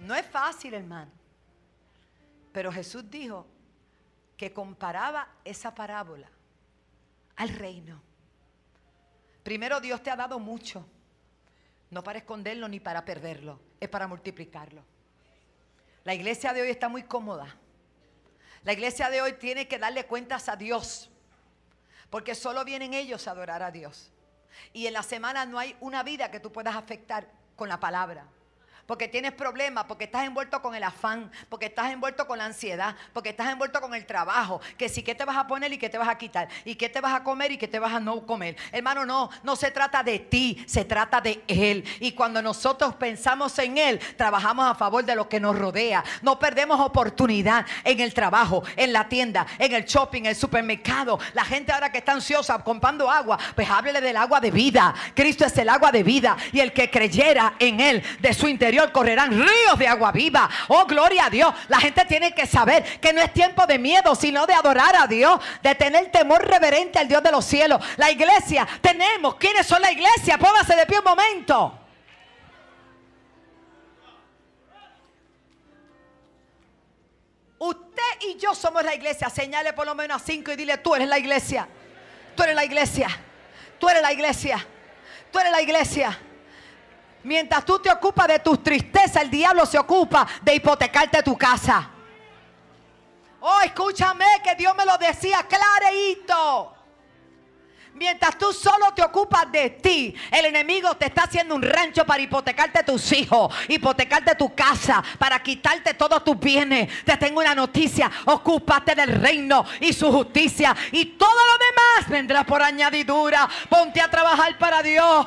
No 0.00 0.14
es 0.14 0.26
fácil, 0.26 0.74
hermano. 0.74 1.10
Pero 2.52 2.72
Jesús 2.72 3.08
dijo 3.10 3.46
que 4.36 4.52
comparaba 4.52 5.28
esa 5.44 5.74
parábola 5.74 6.28
al 7.36 7.50
reino. 7.50 8.00
Primero 9.42 9.80
Dios 9.80 10.02
te 10.02 10.10
ha 10.10 10.16
dado 10.16 10.38
mucho, 10.38 10.86
no 11.90 12.02
para 12.02 12.18
esconderlo 12.18 12.68
ni 12.68 12.80
para 12.80 13.04
perderlo, 13.04 13.60
es 13.78 13.88
para 13.88 14.06
multiplicarlo. 14.06 14.82
La 16.04 16.14
iglesia 16.14 16.52
de 16.52 16.62
hoy 16.62 16.70
está 16.70 16.88
muy 16.88 17.02
cómoda. 17.02 17.54
La 18.64 18.72
iglesia 18.72 19.10
de 19.10 19.22
hoy 19.22 19.34
tiene 19.34 19.68
que 19.68 19.78
darle 19.78 20.06
cuentas 20.06 20.48
a 20.48 20.56
Dios 20.56 21.10
porque 22.10 22.34
solo 22.34 22.64
vienen 22.64 22.92
ellos 22.92 23.26
a 23.26 23.30
adorar 23.30 23.62
a 23.62 23.70
Dios. 23.70 24.12
Y 24.72 24.86
en 24.86 24.92
la 24.92 25.02
semana 25.02 25.46
no 25.46 25.58
hay 25.58 25.76
una 25.80 26.02
vida 26.02 26.30
que 26.30 26.40
tú 26.40 26.52
puedas 26.52 26.76
afectar 26.76 27.30
con 27.56 27.68
la 27.68 27.80
palabra 27.80 28.26
porque 28.90 29.06
tienes 29.06 29.30
problemas, 29.30 29.84
porque 29.84 30.02
estás 30.02 30.24
envuelto 30.24 30.60
con 30.60 30.74
el 30.74 30.82
afán, 30.82 31.30
porque 31.48 31.66
estás 31.66 31.92
envuelto 31.92 32.26
con 32.26 32.38
la 32.38 32.46
ansiedad, 32.46 32.96
porque 33.12 33.28
estás 33.28 33.48
envuelto 33.48 33.80
con 33.80 33.94
el 33.94 34.04
trabajo, 34.04 34.60
que 34.76 34.88
si 34.88 35.04
qué 35.04 35.14
te 35.14 35.24
vas 35.24 35.36
a 35.36 35.46
poner 35.46 35.72
y 35.72 35.78
qué 35.78 35.88
te 35.88 35.96
vas 35.96 36.08
a 36.08 36.18
quitar, 36.18 36.48
y 36.64 36.74
qué 36.74 36.88
te 36.88 37.00
vas 37.00 37.14
a 37.14 37.22
comer 37.22 37.52
y 37.52 37.56
qué 37.56 37.68
te 37.68 37.78
vas 37.78 37.92
a 37.92 38.00
no 38.00 38.26
comer. 38.26 38.56
Hermano, 38.72 39.06
no, 39.06 39.30
no 39.44 39.54
se 39.54 39.70
trata 39.70 40.02
de 40.02 40.18
ti, 40.18 40.64
se 40.66 40.84
trata 40.84 41.20
de 41.20 41.40
Él. 41.46 41.84
Y 42.00 42.10
cuando 42.10 42.42
nosotros 42.42 42.96
pensamos 42.96 43.56
en 43.60 43.78
Él, 43.78 44.00
trabajamos 44.16 44.66
a 44.66 44.74
favor 44.74 45.04
de 45.04 45.14
lo 45.14 45.28
que 45.28 45.38
nos 45.38 45.56
rodea. 45.56 46.02
No 46.22 46.40
perdemos 46.40 46.80
oportunidad 46.80 47.64
en 47.84 48.00
el 48.00 48.12
trabajo, 48.12 48.64
en 48.74 48.92
la 48.92 49.08
tienda, 49.08 49.46
en 49.60 49.72
el 49.72 49.84
shopping, 49.84 50.22
en 50.22 50.26
el 50.26 50.36
supermercado. 50.36 51.20
La 51.34 51.44
gente 51.44 51.70
ahora 51.70 51.92
que 51.92 51.98
está 51.98 52.10
ansiosa 52.10 52.58
comprando 52.64 53.08
agua, 53.08 53.38
pues 53.54 53.70
háblele 53.70 54.00
del 54.00 54.16
agua 54.16 54.40
de 54.40 54.50
vida. 54.50 54.92
Cristo 55.14 55.44
es 55.44 55.56
el 55.58 55.68
agua 55.68 55.92
de 55.92 56.02
vida 56.02 56.36
y 56.52 56.58
el 56.58 56.72
que 56.72 56.90
creyera 56.90 57.54
en 57.60 57.78
Él 57.78 58.02
de 58.18 58.34
su 58.34 58.48
interior 58.48 58.79
correrán 58.88 59.30
ríos 59.30 59.78
de 59.78 59.86
agua 59.86 60.12
viva. 60.12 60.48
Oh, 60.68 60.86
gloria 60.86 61.26
a 61.26 61.30
Dios. 61.30 61.54
La 61.68 61.78
gente 61.78 62.04
tiene 62.04 62.32
que 62.34 62.46
saber 62.46 63.00
que 63.00 63.12
no 63.12 63.20
es 63.20 63.32
tiempo 63.32 63.66
de 63.66 63.78
miedo, 63.78 64.14
sino 64.14 64.46
de 64.46 64.54
adorar 64.54 64.96
a 64.96 65.06
Dios, 65.06 65.40
de 65.62 65.74
tener 65.74 66.10
temor 66.10 66.46
reverente 66.46 66.98
al 66.98 67.08
Dios 67.08 67.22
de 67.22 67.30
los 67.30 67.44
cielos. 67.44 67.84
La 67.96 68.10
iglesia, 68.10 68.66
tenemos. 68.80 69.36
¿Quiénes 69.36 69.66
son 69.66 69.82
la 69.82 69.92
iglesia? 69.92 70.38
Póngase 70.38 70.74
de 70.74 70.86
pie 70.86 70.98
un 70.98 71.04
momento. 71.04 71.78
Usted 77.58 78.26
y 78.26 78.38
yo 78.38 78.54
somos 78.54 78.82
la 78.82 78.94
iglesia. 78.94 79.28
Señale 79.28 79.74
por 79.74 79.84
lo 79.84 79.94
menos 79.94 80.22
a 80.22 80.24
cinco 80.24 80.50
y 80.50 80.56
dile, 80.56 80.78
tú 80.78 80.94
eres 80.94 81.08
la 81.08 81.18
iglesia. 81.18 81.68
Tú 82.34 82.42
eres 82.42 82.54
la 82.54 82.64
iglesia. 82.64 83.08
Tú 83.78 83.88
eres 83.88 84.00
la 84.00 84.12
iglesia. 84.12 84.66
Tú 85.30 85.38
eres 85.38 85.52
la 85.52 85.60
iglesia. 85.60 86.18
Mientras 87.22 87.64
tú 87.64 87.78
te 87.78 87.90
ocupas 87.90 88.28
de 88.28 88.38
tus 88.38 88.62
tristezas, 88.62 89.22
el 89.22 89.30
diablo 89.30 89.66
se 89.66 89.78
ocupa 89.78 90.26
de 90.42 90.54
hipotecarte 90.54 91.22
tu 91.22 91.36
casa. 91.36 91.90
Oh, 93.40 93.60
escúchame 93.64 94.26
que 94.44 94.54
Dios 94.54 94.74
me 94.76 94.84
lo 94.84 94.96
decía 94.98 95.46
clarito. 95.48 96.76
Mientras 97.94 98.38
tú 98.38 98.52
solo 98.52 98.94
te 98.94 99.02
ocupas 99.02 99.50
de 99.52 99.70
ti, 99.70 100.14
el 100.30 100.46
enemigo 100.46 100.94
te 100.94 101.06
está 101.06 101.24
haciendo 101.24 101.54
un 101.54 101.62
rancho 101.62 102.06
para 102.06 102.22
hipotecarte 102.22 102.82
tus 102.82 103.12
hijos, 103.12 103.52
hipotecarte 103.68 104.34
tu 104.36 104.54
casa, 104.54 105.02
para 105.18 105.42
quitarte 105.42 105.92
todos 105.94 106.24
tus 106.24 106.38
bienes. 106.38 106.88
Te 107.04 107.16
tengo 107.18 107.40
una 107.40 107.54
noticia, 107.54 108.10
ocúpate 108.26 108.94
del 108.94 109.20
reino 109.20 109.66
y 109.80 109.92
su 109.92 110.10
justicia 110.10 110.74
y 110.92 111.04
todo 111.16 111.28
lo 111.28 111.58
demás 111.58 112.08
vendrá 112.08 112.44
por 112.44 112.62
añadidura. 112.62 113.48
Ponte 113.68 114.00
a 114.00 114.08
trabajar 114.08 114.56
para 114.56 114.82
Dios. 114.82 115.26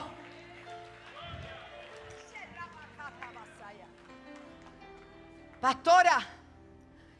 Pastora, 5.63 6.19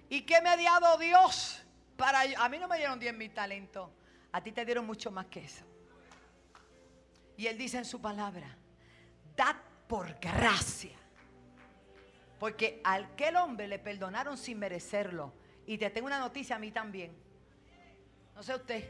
¿y 0.10 0.24
qué 0.24 0.42
me 0.42 0.50
ha 0.50 0.58
dado 0.58 0.98
Dios 0.98 1.64
para 1.96 2.24
A 2.40 2.50
mí 2.50 2.60
no 2.60 2.68
me 2.68 2.76
dieron 2.76 3.00
10 3.00 3.14
mil 3.14 3.34
talentos. 3.34 3.90
A 4.34 4.44
ti 4.44 4.52
te 4.52 4.66
dieron 4.66 4.86
mucho 4.86 5.10
más 5.12 5.28
que 5.28 5.46
eso. 5.46 5.64
Y 7.38 7.48
él 7.48 7.58
dice 7.58 7.78
en 7.78 7.86
su 7.86 8.02
palabra, 8.02 8.54
dad 9.34 9.56
por 9.88 10.20
gracia. 10.20 10.92
Porque 12.38 12.82
a 12.84 12.96
aquel 12.96 13.38
hombre 13.38 13.66
le 13.66 13.80
perdonaron 13.80 14.38
sin 14.38 14.60
merecerlo. 14.60 15.32
Y 15.66 15.78
te 15.78 15.90
tengo 15.90 16.08
una 16.08 16.20
noticia 16.20 16.58
a 16.58 16.60
mí 16.60 16.70
también. 16.70 17.16
No 18.36 18.44
sé 18.44 18.56
usted. 18.56 18.90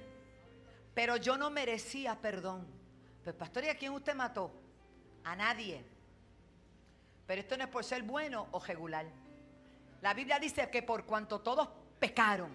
Pero 0.96 1.18
yo 1.18 1.38
no 1.38 1.52
merecía 1.52 2.20
perdón. 2.20 2.66
Pues 3.24 3.36
pastor, 3.36 3.66
¿y 3.66 3.70
a 3.70 3.78
quién 3.78 3.92
usted 3.92 4.16
mató? 4.16 4.52
A 5.24 5.36
nadie. 5.36 5.86
Pero 7.28 7.42
esto 7.42 7.56
no 7.56 7.66
es 7.66 7.70
por 7.70 7.84
ser 7.84 8.02
bueno 8.02 8.48
o 8.50 8.60
regular. 8.60 9.06
La 10.04 10.14
Biblia 10.14 10.38
dice 10.38 10.70
que 10.70 10.84
por 10.84 11.06
cuanto 11.06 11.40
todos 11.40 11.70
pecaron, 11.98 12.52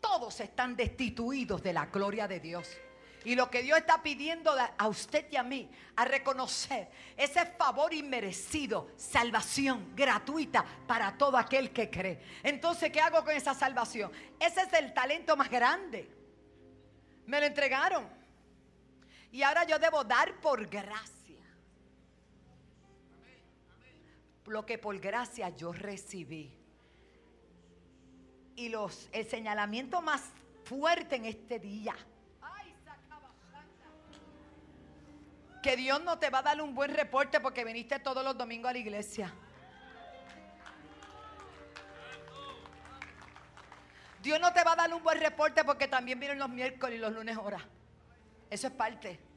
todos 0.00 0.40
están 0.40 0.74
destituidos 0.74 1.62
de 1.62 1.74
la 1.74 1.84
gloria 1.84 2.26
de 2.26 2.40
Dios. 2.40 2.74
Y 3.26 3.34
lo 3.34 3.50
que 3.50 3.62
Dios 3.62 3.76
está 3.76 4.02
pidiendo 4.02 4.56
a 4.78 4.88
usted 4.88 5.30
y 5.30 5.36
a 5.36 5.42
mí, 5.42 5.70
a 5.96 6.06
reconocer 6.06 6.88
ese 7.18 7.44
favor 7.44 7.92
inmerecido, 7.92 8.92
salvación 8.96 9.94
gratuita 9.94 10.64
para 10.86 11.18
todo 11.18 11.36
aquel 11.36 11.70
que 11.70 11.90
cree. 11.90 12.22
Entonces, 12.42 12.90
¿qué 12.90 13.02
hago 13.02 13.22
con 13.22 13.36
esa 13.36 13.52
salvación? 13.52 14.10
Ese 14.40 14.62
es 14.62 14.72
el 14.72 14.94
talento 14.94 15.36
más 15.36 15.50
grande. 15.50 16.08
Me 17.26 17.40
lo 17.40 17.44
entregaron. 17.44 18.08
Y 19.32 19.42
ahora 19.42 19.64
yo 19.64 19.78
debo 19.78 20.02
dar 20.02 20.40
por 20.40 20.66
gracia. 20.66 21.17
Lo 24.48 24.66
que 24.66 24.78
por 24.78 24.98
gracia 24.98 25.50
yo 25.50 25.72
recibí. 25.72 26.52
Y 28.56 28.68
los, 28.70 29.08
el 29.12 29.26
señalamiento 29.26 30.02
más 30.02 30.22
fuerte 30.64 31.16
en 31.16 31.26
este 31.26 31.58
día 31.58 31.94
que 35.62 35.76
Dios 35.76 36.02
no 36.02 36.18
te 36.18 36.30
va 36.30 36.38
a 36.38 36.42
dar 36.42 36.60
un 36.62 36.74
buen 36.74 36.94
reporte 36.94 37.40
porque 37.40 37.64
viniste 37.64 37.98
todos 37.98 38.24
los 38.24 38.36
domingos 38.36 38.70
a 38.70 38.72
la 38.72 38.78
iglesia. 38.78 39.32
Dios 44.22 44.40
no 44.40 44.52
te 44.52 44.64
va 44.64 44.72
a 44.72 44.76
dar 44.76 44.92
un 44.92 45.02
buen 45.02 45.20
reporte 45.20 45.64
porque 45.64 45.88
también 45.88 46.18
vienen 46.18 46.38
los 46.38 46.48
miércoles 46.48 46.96
y 46.96 47.00
los 47.00 47.12
lunes 47.12 47.36
horas. 47.36 47.62
Eso 48.50 48.66
es 48.66 48.72
parte. 48.72 49.27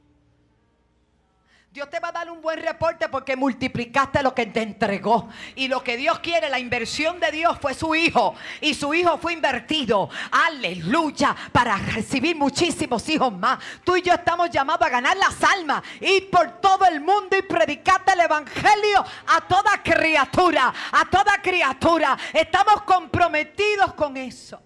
Dios 1.72 1.90
te 1.90 2.02
va 2.02 2.10
a 2.10 2.12
dar 2.12 2.30
un 2.30 2.42
buen 2.42 2.62
reporte 2.62 3.08
porque 3.08 3.38
multiplicaste 3.38 4.22
lo 4.22 4.36
que 4.36 4.46
te 4.46 4.62
entregó. 4.62 5.30
Y 5.56 5.70
lo 5.70 5.82
que 5.82 5.96
Dios 5.96 6.20
quiere, 6.20 6.50
la 6.50 6.60
inversión 6.60 7.18
de 7.18 7.32
Dios 7.32 7.58
fue 7.62 7.74
su 7.74 7.96
hijo. 7.96 8.36
Y 8.60 8.74
su 8.74 8.94
hijo 8.94 9.18
fue 9.18 9.32
invertido. 9.32 10.10
Aleluya. 10.32 11.34
Para 11.54 11.78
recibir 11.78 12.36
muchísimos 12.36 13.08
hijos 13.08 13.32
más. 13.32 13.58
Tú 13.86 13.96
y 13.96 14.02
yo 14.02 14.14
estamos 14.14 14.50
llamados 14.50 14.86
a 14.86 14.90
ganar 14.90 15.16
las 15.16 15.42
almas. 15.46 15.82
Ir 16.02 16.30
por 16.30 16.60
todo 16.60 16.86
el 16.86 17.00
mundo 17.00 17.38
y 17.38 17.42
predicarte 17.42 18.12
el 18.12 18.20
evangelio 18.20 19.06
a 19.28 19.40
toda 19.48 19.82
criatura. 19.82 20.74
A 20.92 21.10
toda 21.10 21.42
criatura. 21.42 22.18
Estamos 22.34 22.82
comprometidos 22.82 23.94
con 23.94 24.18
eso. 24.18 24.62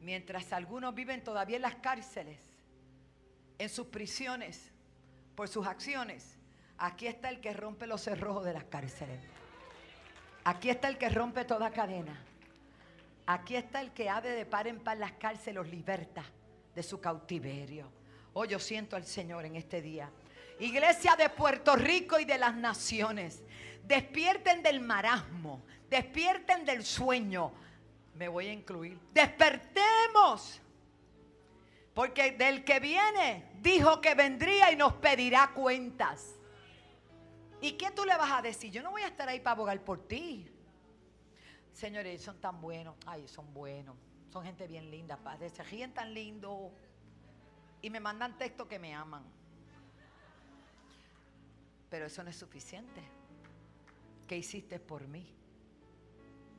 Mientras 0.00 0.50
algunos 0.54 0.94
viven 0.94 1.22
todavía 1.22 1.56
en 1.56 1.62
las 1.62 1.74
cárceles 1.74 2.49
en 3.60 3.68
sus 3.68 3.88
prisiones 3.88 4.70
por 5.34 5.46
sus 5.46 5.66
acciones, 5.66 6.38
aquí 6.78 7.06
está 7.06 7.28
el 7.28 7.42
que 7.42 7.52
rompe 7.52 7.86
los 7.86 8.00
cerrojos 8.00 8.42
de 8.42 8.54
las 8.54 8.64
cárceles. 8.64 9.20
Aquí 10.44 10.70
está 10.70 10.88
el 10.88 10.96
que 10.96 11.10
rompe 11.10 11.44
toda 11.44 11.70
cadena. 11.70 12.18
Aquí 13.26 13.56
está 13.56 13.82
el 13.82 13.92
que 13.92 14.08
ha 14.08 14.22
de 14.22 14.46
par 14.46 14.66
en 14.66 14.80
par 14.80 14.96
las 14.96 15.12
cárceles, 15.12 15.56
los 15.56 15.68
liberta 15.68 16.24
de 16.74 16.82
su 16.82 17.02
cautiverio. 17.02 17.92
Oh, 18.32 18.46
yo 18.46 18.58
siento 18.58 18.96
al 18.96 19.04
Señor 19.04 19.44
en 19.44 19.56
este 19.56 19.82
día. 19.82 20.10
Iglesia 20.58 21.14
de 21.16 21.28
Puerto 21.28 21.76
Rico 21.76 22.18
y 22.18 22.24
de 22.24 22.38
las 22.38 22.56
naciones, 22.56 23.42
despierten 23.84 24.62
del 24.62 24.80
marasmo, 24.80 25.62
despierten 25.90 26.64
del 26.64 26.82
sueño. 26.82 27.52
Me 28.14 28.26
voy 28.26 28.46
a 28.46 28.52
incluir. 28.54 28.98
Despertemos 29.12 30.62
porque 32.00 32.32
del 32.32 32.64
que 32.64 32.80
viene 32.80 33.44
dijo 33.60 34.00
que 34.00 34.14
vendría 34.14 34.72
y 34.72 34.76
nos 34.76 34.94
pedirá 34.94 35.52
cuentas. 35.52 36.34
¿Y 37.60 37.72
qué 37.72 37.90
tú 37.90 38.06
le 38.06 38.16
vas 38.16 38.32
a 38.32 38.40
decir? 38.40 38.72
Yo 38.72 38.82
no 38.82 38.90
voy 38.90 39.02
a 39.02 39.08
estar 39.08 39.28
ahí 39.28 39.38
para 39.38 39.52
abogar 39.52 39.78
por 39.84 40.08
ti. 40.08 40.50
Señores, 41.74 42.22
son 42.22 42.40
tan 42.40 42.58
buenos. 42.58 42.96
Ay, 43.04 43.28
son 43.28 43.52
buenos. 43.52 43.98
Son 44.32 44.42
gente 44.42 44.66
bien 44.66 44.90
linda, 44.90 45.18
padre. 45.18 45.50
Se 45.50 45.62
ríen 45.62 45.92
tan 45.92 46.14
lindo. 46.14 46.72
Y 47.82 47.90
me 47.90 48.00
mandan 48.00 48.38
texto 48.38 48.66
que 48.66 48.78
me 48.78 48.94
aman. 48.94 49.22
Pero 51.90 52.06
eso 52.06 52.24
no 52.24 52.30
es 52.30 52.36
suficiente. 52.36 53.02
¿Qué 54.26 54.38
hiciste 54.38 54.80
por 54.80 55.06
mí? 55.06 55.36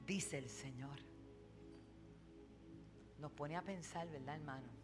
Dice 0.06 0.38
el 0.38 0.50
Señor. 0.50 1.00
Nos 3.18 3.32
pone 3.32 3.58
a 3.58 3.64
pensar, 3.64 4.08
¿verdad, 4.08 4.36
hermano? 4.36 4.81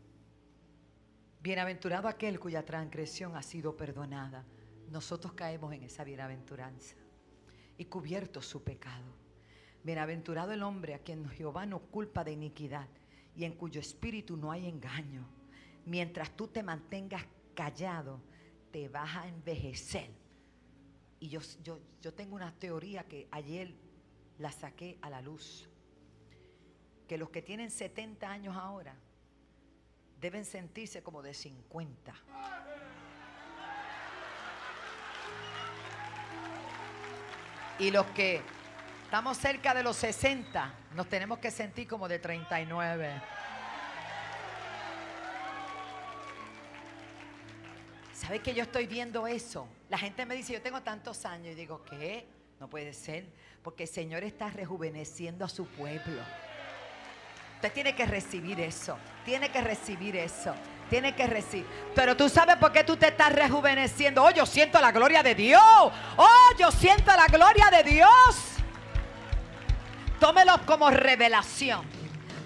Bienaventurado 1.40 2.08
aquel 2.08 2.40
cuya 2.40 2.66
transgresión 2.66 3.36
ha 3.36 3.44
sido 3.44 3.78
perdonada. 3.78 4.44
Nosotros 4.90 5.34
caemos 5.34 5.74
en 5.74 5.84
esa 5.84 6.04
bienaventuranza 6.04 6.96
y 7.78 7.86
cubierto 7.86 8.42
su 8.42 8.64
pecado. 8.64 9.06
Bienaventurado 9.84 10.52
el 10.52 10.64
hombre 10.64 10.96
a 10.96 11.00
quien 11.00 11.30
Jehová 11.30 11.66
no 11.66 11.80
culpa 11.80 12.24
de 12.24 12.32
iniquidad 12.32 12.88
y 13.36 13.46
en 13.46 13.54
cuyo 13.54 13.80
espíritu 13.80 14.36
no 14.36 14.52
hay 14.52 14.68
engaño. 14.68 15.28
Mientras 15.86 16.36
tú 16.36 16.48
te 16.48 16.64
mantengas 16.64 17.24
callado, 17.54 18.20
te 18.72 18.90
vas 18.90 19.16
a 19.16 19.28
envejecer. 19.28 20.10
Y 21.20 21.30
yo, 21.30 21.40
yo, 21.64 21.80
yo 22.02 22.14
tengo 22.14 22.36
una 22.36 22.52
teoría 22.54 23.04
que 23.04 23.28
ayer 23.32 23.74
la 24.40 24.52
saqué 24.52 24.98
a 25.02 25.10
la 25.10 25.22
luz. 25.22 25.70
Que 27.08 27.18
los 27.18 27.30
que 27.30 27.42
tienen 27.42 27.70
70 27.72 28.30
años 28.30 28.56
ahora 28.58 28.96
deben 30.20 30.46
sentirse 30.46 31.04
como 31.04 31.22
de 31.22 31.34
50. 31.34 32.14
Y 37.80 37.92
los 37.92 38.06
que 38.08 38.42
estamos 39.04 39.38
cerca 39.38 39.74
de 39.74 39.84
los 39.84 39.96
60, 39.98 40.74
nos 40.96 41.08
tenemos 41.08 41.38
que 41.40 41.52
sentir 41.52 41.88
como 41.88 42.08
de 42.08 42.20
39. 42.20 43.22
¿Sabes 48.14 48.42
que 48.42 48.56
yo 48.56 48.64
estoy 48.64 48.88
viendo 48.88 49.28
eso? 49.28 49.68
La 49.90 49.98
gente 49.98 50.26
me 50.26 50.36
dice, 50.36 50.54
yo 50.54 50.62
tengo 50.62 50.82
tantos 50.82 51.24
años. 51.24 51.54
Y 51.54 51.56
digo, 51.56 51.86
¿qué? 51.86 52.28
No 52.60 52.68
puede 52.68 52.94
ser. 52.94 53.26
Porque 53.62 53.84
el 53.84 53.90
Señor 53.90 54.24
está 54.24 54.50
rejuveneciendo 54.50 55.46
a 55.46 55.50
su 55.50 55.68
pueblo. 55.68 56.24
Usted 57.58 57.74
tiene 57.74 57.96
que 57.96 58.06
recibir 58.06 58.60
eso. 58.60 59.00
Tiene 59.26 59.50
que 59.50 59.62
recibir 59.62 60.16
eso. 60.16 60.54
Tiene 60.92 61.16
que 61.16 61.26
recibir. 61.26 61.66
Pero 61.96 62.16
tú 62.16 62.30
sabes 62.30 62.56
por 62.58 62.72
qué 62.72 62.84
tú 62.84 62.96
te 62.98 63.08
estás 63.08 63.34
rejuveneciendo. 63.34 64.24
Oh, 64.24 64.30
yo 64.30 64.46
siento 64.46 64.80
la 64.80 64.92
gloria 64.92 65.24
de 65.24 65.34
Dios. 65.34 65.62
Oh, 65.64 66.50
yo 66.60 66.72
siento 66.72 67.12
la 67.16 67.26
gloria 67.26 67.72
de 67.72 67.82
Dios. 67.82 68.10
Tómelo 70.20 70.64
como 70.68 70.92
revelación. 70.92 71.84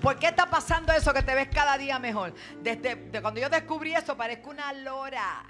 ¿Por 0.01 0.17
qué 0.17 0.27
está 0.27 0.49
pasando 0.49 0.93
eso 0.93 1.13
que 1.13 1.23
te 1.23 1.35
ves 1.35 1.49
cada 1.53 1.77
día 1.77 1.99
mejor? 1.99 2.33
Desde 2.61 3.21
cuando 3.21 3.41
yo 3.41 3.49
descubrí 3.49 3.93
eso, 3.93 4.15
parezco 4.15 4.49
una 4.49 4.71
lora. 4.71 5.43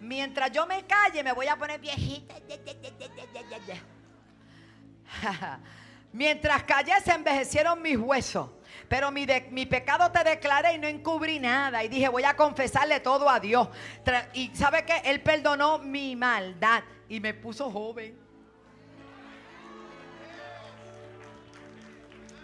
Mientras 0.00 0.50
yo 0.52 0.66
me 0.66 0.86
calle, 0.86 1.22
me 1.22 1.32
voy 1.32 1.48
a 1.48 1.56
poner 1.56 1.78
viejita. 1.80 2.34
Mientras 6.12 6.64
callé 6.64 6.92
se 7.04 7.12
envejecieron 7.12 7.80
mis 7.80 7.96
huesos. 7.96 8.50
Pero 8.88 9.10
mi, 9.10 9.26
mi, 9.50 9.66
pecado 9.66 10.10
te 10.10 10.24
declaré 10.24 10.74
y 10.74 10.78
no 10.78 10.88
encubrí 10.88 11.38
nada. 11.38 11.84
Y 11.84 11.88
dije, 11.88 12.08
voy 12.08 12.24
a 12.24 12.34
confesarle 12.34 13.00
todo 13.00 13.28
a 13.28 13.38
Dios. 13.38 13.68
y 14.34 14.50
sabe 14.54 14.84
que 14.84 14.96
Él 15.04 15.22
perdonó 15.22 15.78
mi 15.78 16.16
maldad 16.16 16.82
y 17.08 17.20
me 17.20 17.32
puso 17.34 17.70
joven. 17.70 18.19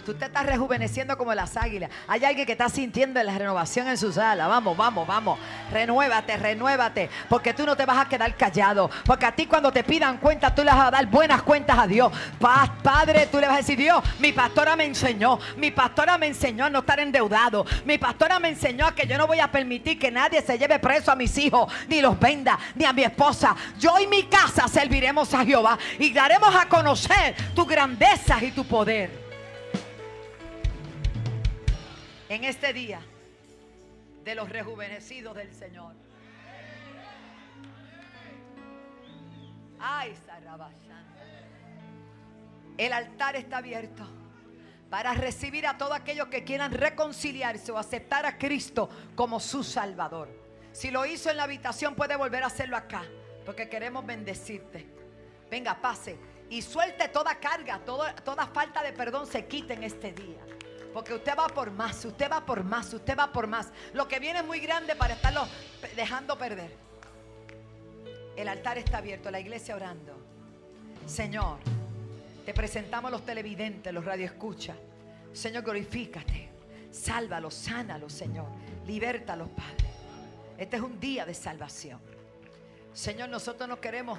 Tú 0.06 0.14
te 0.14 0.26
estás 0.26 0.46
rejuveneciendo 0.46 1.18
como 1.18 1.34
las 1.34 1.56
águilas. 1.56 1.90
Hay 2.06 2.24
alguien 2.24 2.46
que 2.46 2.52
está 2.52 2.68
sintiendo 2.68 3.20
la 3.24 3.36
renovación 3.36 3.88
en 3.88 3.98
su 3.98 4.12
sala. 4.12 4.46
Vamos, 4.46 4.76
vamos, 4.76 5.04
vamos. 5.04 5.36
Renuévate, 5.72 6.36
renuévate. 6.36 7.10
Porque 7.28 7.52
tú 7.52 7.66
no 7.66 7.76
te 7.76 7.84
vas 7.84 7.98
a 7.98 8.08
quedar 8.08 8.36
callado. 8.36 8.88
Porque 9.04 9.26
a 9.26 9.32
ti 9.32 9.46
cuando 9.46 9.72
te 9.72 9.82
pidan 9.82 10.18
cuentas, 10.18 10.54
tú 10.54 10.62
le 10.62 10.70
vas 10.70 10.86
a 10.86 10.90
dar 10.92 11.06
buenas 11.06 11.42
cuentas 11.42 11.76
a 11.76 11.88
Dios. 11.88 12.12
Padre, 12.38 13.26
tú 13.26 13.40
le 13.40 13.48
vas 13.48 13.54
a 13.54 13.58
decir, 13.58 13.76
Dios, 13.76 14.00
mi 14.20 14.30
pastora 14.30 14.76
me 14.76 14.84
enseñó. 14.84 15.40
Mi 15.56 15.72
pastora 15.72 16.16
me 16.18 16.28
enseñó 16.28 16.66
a 16.66 16.70
no 16.70 16.78
estar 16.78 17.00
endeudado. 17.00 17.66
Mi 17.84 17.98
pastora 17.98 18.38
me 18.38 18.50
enseñó 18.50 18.86
a 18.86 18.94
que 18.94 19.08
yo 19.08 19.18
no 19.18 19.26
voy 19.26 19.40
a 19.40 19.50
permitir 19.50 19.98
que 19.98 20.12
nadie 20.12 20.40
se 20.40 20.56
lleve 20.56 20.78
preso 20.78 21.10
a 21.10 21.16
mis 21.16 21.36
hijos, 21.36 21.72
ni 21.88 22.00
los 22.00 22.16
venda, 22.20 22.56
ni 22.76 22.84
a 22.84 22.92
mi 22.92 23.02
esposa. 23.02 23.56
Yo 23.76 23.98
y 23.98 24.06
mi 24.06 24.22
casa 24.22 24.68
serviremos 24.68 25.34
a 25.34 25.44
Jehová 25.44 25.76
y 25.98 26.12
daremos 26.12 26.54
a 26.54 26.68
conocer 26.68 27.34
tu 27.56 27.66
grandeza 27.66 28.38
y 28.40 28.52
tu 28.52 28.64
poder. 28.64 29.25
En 32.28 32.44
este 32.44 32.72
día 32.72 33.00
de 34.24 34.34
los 34.34 34.48
rejuvenecidos 34.48 35.36
del 35.36 35.54
Señor. 35.54 35.94
Ay, 39.78 40.14
El 42.76 42.92
altar 42.92 43.36
está 43.36 43.58
abierto 43.58 44.06
para 44.90 45.14
recibir 45.14 45.66
a 45.66 45.78
todos 45.78 45.92
aquellos 45.92 46.28
que 46.28 46.44
quieran 46.44 46.72
reconciliarse 46.72 47.70
o 47.72 47.78
aceptar 47.78 48.26
a 48.26 48.38
Cristo 48.38 48.88
como 49.14 49.40
su 49.40 49.62
Salvador. 49.62 50.28
Si 50.72 50.90
lo 50.90 51.06
hizo 51.06 51.30
en 51.30 51.36
la 51.36 51.44
habitación, 51.44 51.94
puede 51.94 52.16
volver 52.16 52.42
a 52.42 52.46
hacerlo 52.46 52.76
acá, 52.76 53.04
porque 53.44 53.68
queremos 53.68 54.04
bendecirte. 54.04 54.86
Venga, 55.50 55.80
pase 55.80 56.18
y 56.50 56.62
suelte 56.62 57.08
toda 57.08 57.38
carga, 57.38 57.78
toda, 57.84 58.14
toda 58.14 58.46
falta 58.46 58.82
de 58.82 58.92
perdón 58.92 59.26
se 59.26 59.46
quite 59.46 59.74
en 59.74 59.84
este 59.84 60.12
día. 60.12 60.55
Porque 60.96 61.12
usted 61.12 61.36
va 61.38 61.46
por 61.48 61.70
más, 61.70 62.02
usted 62.06 62.32
va 62.32 62.40
por 62.46 62.64
más, 62.64 62.94
usted 62.94 63.18
va 63.18 63.30
por 63.30 63.46
más. 63.46 63.68
Lo 63.92 64.08
que 64.08 64.18
viene 64.18 64.38
es 64.38 64.46
muy 64.46 64.60
grande 64.60 64.96
para 64.96 65.12
estarlo 65.12 65.46
dejando 65.94 66.38
perder. 66.38 66.74
El 68.34 68.48
altar 68.48 68.78
está 68.78 68.96
abierto, 68.96 69.30
la 69.30 69.38
iglesia 69.38 69.76
orando. 69.76 70.18
Señor, 71.04 71.58
te 72.46 72.54
presentamos 72.54 73.10
los 73.10 73.26
televidentes, 73.26 73.92
los 73.92 74.06
radioescuchas. 74.06 74.74
Señor, 75.34 75.64
glorifícate. 75.64 76.48
Sálvalos, 76.90 77.52
sánalos, 77.52 78.14
Señor. 78.14 78.46
Libértalos, 78.86 79.50
Padre. 79.50 79.90
Este 80.56 80.76
es 80.76 80.82
un 80.82 80.98
día 80.98 81.26
de 81.26 81.34
salvación. 81.34 82.00
Señor, 82.94 83.28
nosotros 83.28 83.68
no 83.68 83.78
queremos 83.82 84.18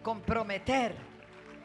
comprometer 0.00 0.94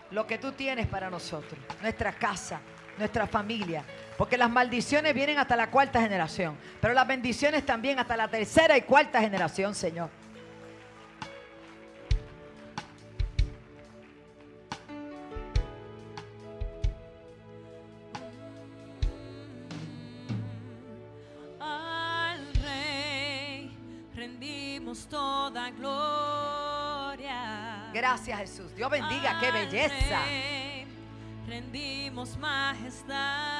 lo 0.09 0.25
que 0.25 0.39
tú 0.39 0.53
tienes 0.53 0.87
para 0.87 1.07
nosotros, 1.11 1.59
nuestra 1.83 2.13
casa, 2.13 2.61
nuestra 2.99 3.25
familia, 3.25 3.83
porque 4.17 4.37
las 4.37 4.49
maldiciones 4.49 5.13
vienen 5.15 5.39
hasta 5.39 5.55
la 5.55 5.71
cuarta 5.71 5.99
generación, 6.01 6.55
pero 6.79 6.93
las 6.93 7.07
bendiciones 7.07 7.65
también 7.65 7.97
hasta 7.97 8.15
la 8.15 8.27
tercera 8.27 8.77
y 8.77 8.81
cuarta 8.81 9.19
generación, 9.19 9.73
Señor. 9.73 10.09
Al 21.59 22.53
Rey 22.55 23.75
rendimos 24.13 25.07
toda 25.07 25.71
gloria. 25.71 26.29
Gracias, 27.93 28.39
Jesús. 28.39 28.75
Dios 28.75 28.89
bendiga, 28.89 29.39
qué 29.39 29.51
belleza. 29.51 30.19
Rendimos 31.49 32.37
majestad. 32.37 33.58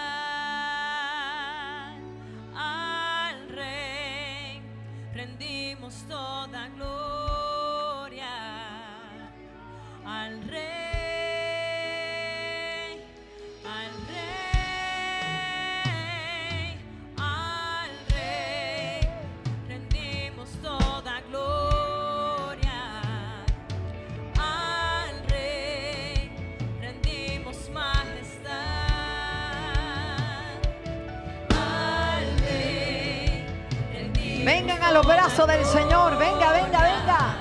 Del 35.47 35.65
Señor. 35.65 36.17
Venga, 36.17 36.51
venga, 36.51 36.83
venga. 36.83 37.35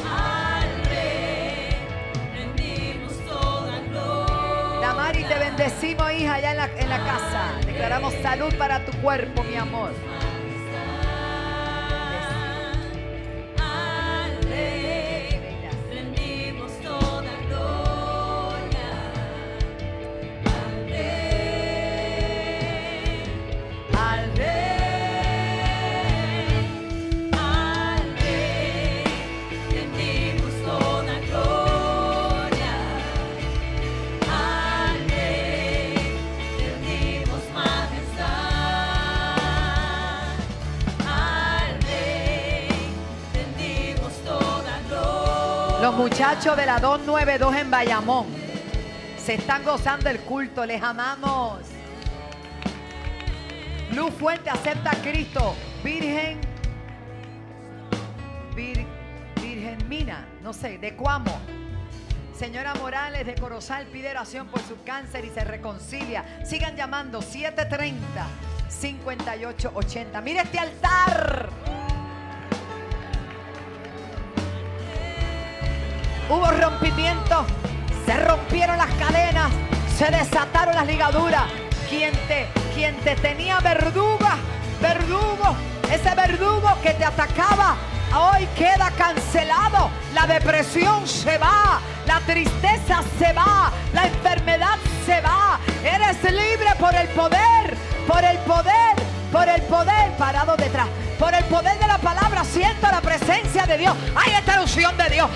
al 0.04 0.86
Rey. 0.90 1.80
Damari, 4.82 5.24
te 5.26 5.36
bendecimos, 5.36 6.12
hija, 6.14 6.34
allá 6.36 6.70
en 6.78 6.90
la 6.90 6.98
casa. 6.98 7.52
Declaramos 7.66 8.14
salud 8.24 8.54
para 8.58 8.84
tu 8.86 8.92
cuerpo, 9.02 9.44
mi 9.44 9.58
amor. 9.58 9.92
Muchachos 46.40 46.56
de 46.58 46.66
la 46.68 46.80
292 46.80 47.54
en 47.58 47.70
Bayamón 47.70 48.26
se 49.18 49.34
están 49.34 49.62
gozando 49.66 50.10
el 50.10 50.20
culto. 50.22 50.66
Les 50.66 50.82
amamos. 50.82 51.60
Luz 53.92 54.14
Fuente 54.14 54.50
acepta 54.50 54.92
a 54.92 54.96
Cristo. 54.96 55.54
Virgen. 55.84 56.40
Vir- 58.56 58.88
Virgen 59.42 59.90
Mina, 59.90 60.26
no 60.42 60.54
sé, 60.54 60.78
de 60.78 60.96
Cuamo. 60.96 61.38
Señora 62.38 62.74
Morales 62.76 63.26
de 63.26 63.36
Corozal 63.36 63.88
pide 63.88 64.10
oración 64.12 64.48
por 64.48 64.62
su 64.62 64.82
cáncer 64.86 65.26
y 65.26 65.30
se 65.32 65.44
reconcilia. 65.44 66.24
Sigan 66.46 66.78
llamando 66.78 67.22
730 67.22 68.26
5880. 68.70 70.22
Mire 70.22 70.40
este 70.40 70.58
altar. 70.58 71.50
Hubo 76.30 76.46
rompimiento, 76.52 77.44
se 78.06 78.16
rompieron 78.18 78.78
las 78.78 78.94
cadenas, 78.96 79.52
se 79.98 80.12
desataron 80.12 80.76
las 80.76 80.86
ligaduras. 80.86 81.44
Quien 81.90 82.14
te, 82.28 82.48
quien 82.76 82.96
te 82.98 83.16
tenía 83.16 83.60
verduga, 83.62 84.38
verdugo, 84.80 85.56
ese 85.92 86.14
verdugo 86.14 86.70
que 86.84 86.92
te 86.94 87.04
atacaba, 87.04 87.78
hoy 88.16 88.48
queda 88.56 88.92
cancelado. 88.96 89.90
La 90.14 90.28
depresión 90.28 91.08
se 91.08 91.40
va, 91.40 91.80
la 92.06 92.20
tristeza 92.20 93.02
se 93.18 93.34
va, 93.34 93.72
la 93.92 94.06
enfermedad 94.06 94.78
se 95.08 95.22
va. 95.22 95.60
Eres 95.84 96.22
libre 96.24 96.76
por 96.80 96.94
el 96.94 97.08
poder, 97.10 97.76
por 98.08 98.24
el 98.24 98.38
poder, 98.40 98.89
por 99.32 99.48
el 99.48 99.62
poder 99.64 100.12
parado 100.18 100.56
detrás. 100.58 100.88
Por 101.18 101.34
el 101.34 101.44
poder 101.46 101.78
de 101.80 101.88
la 101.88 101.98
palabra 101.98 102.44
siento 102.44 102.88
la 102.90 103.02
presencia 103.02 103.66
de 103.66 103.78
Dios. 103.78 103.96
Está 104.38 104.56
la 104.56 104.62
unción 104.62 104.96
de 104.98 105.10
Dios. 105.10 105.30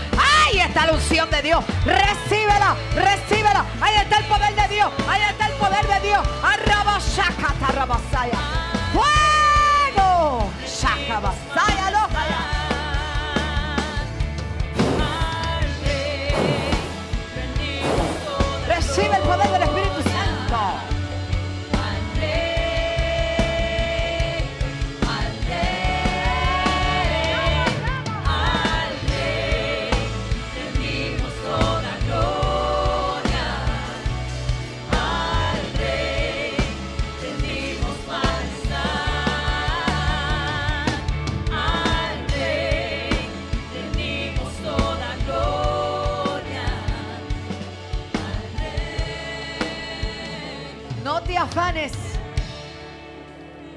Está 0.54 0.86
la 0.86 0.94
unción 0.94 1.30
de 1.30 1.42
Dios. 1.42 1.64
Recíbela, 1.86 2.76
recíbela. 2.96 3.66
Ahí 3.82 3.96
está 3.96 4.18
el 4.18 4.26
poder 4.26 4.56
de 4.56 4.68
Dios. 4.74 4.90
Ahí 5.10 5.22
está 5.30 5.48
el 5.48 5.54
poder 5.54 5.86
de 5.88 6.08
Dios. 6.08 6.28
Arrabashakata 6.42 7.68
rabasaya. 7.74 8.38
¡Fuego! 8.94 10.50
Shakabasaya 10.66 11.92
lojaya. 11.92 12.38
Recibe 18.68 19.16
el 19.16 19.22
poder 19.24 19.50
del 19.52 19.64
Espíritu 19.64 19.73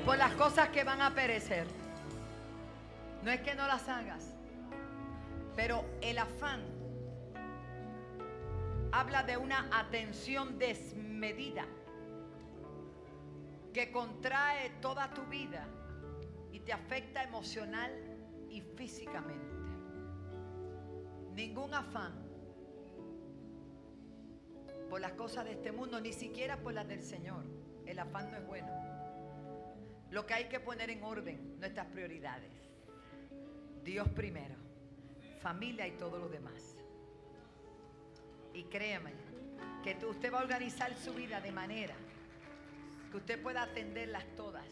por 0.06 0.16
las 0.16 0.34
cosas 0.34 0.68
que 0.68 0.84
van 0.84 1.02
a 1.02 1.12
perecer. 1.12 1.66
No 3.24 3.32
es 3.32 3.40
que 3.40 3.56
no 3.56 3.66
las 3.66 3.88
hagas, 3.88 4.32
pero 5.56 5.84
el 6.00 6.16
afán 6.16 6.62
habla 8.92 9.24
de 9.24 9.36
una 9.36 9.68
atención 9.72 10.60
desmedida 10.60 11.66
que 13.74 13.90
contrae 13.90 14.70
toda 14.80 15.12
tu 15.12 15.24
vida 15.24 15.66
y 16.52 16.60
te 16.60 16.72
afecta 16.72 17.24
emocional 17.24 17.92
y 18.48 18.60
físicamente. 18.60 19.56
Ningún 21.34 21.74
afán 21.74 22.14
por 24.88 25.00
las 25.00 25.12
cosas 25.14 25.46
de 25.46 25.52
este 25.52 25.72
mundo, 25.72 26.00
ni 26.00 26.12
siquiera 26.12 26.58
por 26.58 26.74
las 26.74 26.86
del 26.86 27.02
Señor. 27.02 27.42
El 27.84 27.98
afán 27.98 28.30
no 28.30 28.36
es 28.36 28.46
bueno. 28.46 28.95
Lo 30.10 30.26
que 30.26 30.34
hay 30.34 30.44
que 30.44 30.60
poner 30.60 30.90
en 30.90 31.02
orden 31.02 31.58
nuestras 31.58 31.86
prioridades. 31.86 32.52
Dios 33.82 34.08
primero, 34.08 34.54
familia 35.40 35.86
y 35.86 35.92
todo 35.92 36.18
lo 36.18 36.28
demás. 36.28 36.76
Y 38.52 38.64
créeme 38.64 39.12
que 39.82 40.04
usted 40.06 40.32
va 40.32 40.40
a 40.40 40.42
organizar 40.42 40.96
su 40.96 41.14
vida 41.14 41.40
de 41.40 41.52
manera 41.52 41.94
que 43.10 43.16
usted 43.16 43.40
pueda 43.40 43.62
atenderlas 43.62 44.24
todas. 44.34 44.66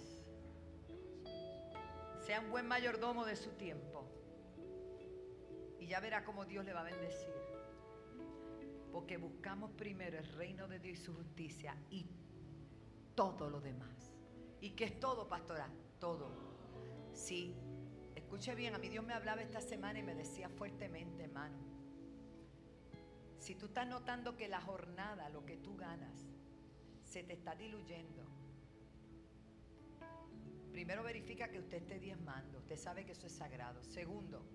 Sea 2.26 2.40
un 2.40 2.50
buen 2.50 2.66
mayordomo 2.66 3.24
de 3.24 3.36
su 3.36 3.50
tiempo. 3.50 4.04
Y 5.78 5.86
ya 5.86 6.00
verá 6.00 6.24
cómo 6.24 6.44
Dios 6.44 6.64
le 6.64 6.72
va 6.72 6.80
a 6.80 6.84
bendecir. 6.84 7.34
Porque 8.90 9.16
buscamos 9.16 9.70
primero 9.72 10.18
el 10.18 10.26
reino 10.32 10.66
de 10.66 10.78
Dios 10.78 10.98
y 10.98 11.02
su 11.02 11.14
justicia 11.14 11.76
y 11.90 12.06
todo 13.14 13.50
lo 13.50 13.60
demás. 13.60 13.93
¿Y 14.64 14.70
qué 14.70 14.84
es 14.84 14.98
todo, 14.98 15.28
pastora? 15.28 15.68
Todo. 16.00 16.30
Sí, 17.12 17.54
escuche 18.14 18.54
bien, 18.54 18.74
a 18.74 18.78
mí 18.78 18.88
Dios 18.88 19.04
me 19.04 19.12
hablaba 19.12 19.42
esta 19.42 19.60
semana 19.60 19.98
y 19.98 20.02
me 20.02 20.14
decía 20.14 20.48
fuertemente, 20.48 21.24
hermano. 21.24 21.58
Si 23.38 23.56
tú 23.56 23.66
estás 23.66 23.86
notando 23.86 24.38
que 24.38 24.48
la 24.48 24.62
jornada, 24.62 25.28
lo 25.28 25.44
que 25.44 25.58
tú 25.58 25.76
ganas, 25.76 26.18
se 27.02 27.22
te 27.22 27.34
está 27.34 27.54
diluyendo, 27.54 28.24
primero 30.72 31.02
verifica 31.02 31.50
que 31.50 31.58
usted 31.58 31.82
esté 31.82 31.98
diezmando. 31.98 32.56
Usted 32.60 32.78
sabe 32.78 33.04
que 33.04 33.12
eso 33.12 33.26
es 33.26 33.34
sagrado. 33.34 33.84
Segundo, 33.84 34.46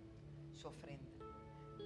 su 0.54 0.70
ofrenda. 0.70 1.24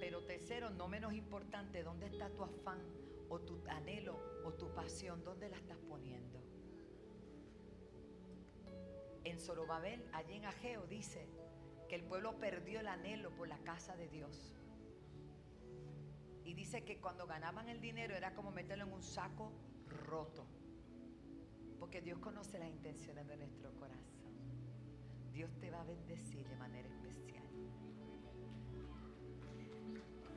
Pero 0.00 0.24
tercero, 0.24 0.70
no 0.70 0.88
menos 0.88 1.12
importante, 1.12 1.82
¿dónde 1.82 2.06
está 2.06 2.30
tu 2.30 2.42
afán 2.42 2.80
o 3.28 3.38
tu 3.38 3.62
anhelo 3.68 4.18
o 4.46 4.54
tu 4.54 4.74
pasión? 4.74 5.22
¿Dónde 5.22 5.50
la 5.50 5.58
estás 5.58 5.78
poniendo? 5.86 6.43
En 9.24 9.40
Zorobabel, 9.40 10.06
allí 10.12 10.34
en 10.34 10.44
Ageo, 10.44 10.86
dice 10.86 11.26
que 11.88 11.96
el 11.96 12.04
pueblo 12.04 12.38
perdió 12.38 12.80
el 12.80 12.88
anhelo 12.88 13.34
por 13.34 13.48
la 13.48 13.58
casa 13.58 13.96
de 13.96 14.08
Dios. 14.08 14.54
Y 16.44 16.52
dice 16.52 16.84
que 16.84 17.00
cuando 17.00 17.26
ganaban 17.26 17.68
el 17.68 17.80
dinero 17.80 18.14
era 18.14 18.34
como 18.34 18.50
meterlo 18.50 18.84
en 18.84 18.92
un 18.92 19.02
saco 19.02 19.50
roto. 19.88 20.46
Porque 21.78 22.02
Dios 22.02 22.18
conoce 22.18 22.58
las 22.58 22.68
intenciones 22.68 23.26
de 23.26 23.36
nuestro 23.36 23.72
corazón. 23.74 24.24
Dios 25.32 25.50
te 25.58 25.70
va 25.70 25.80
a 25.80 25.84
bendecir 25.84 26.46
de 26.46 26.56
manera 26.56 26.88
especial. 26.88 27.42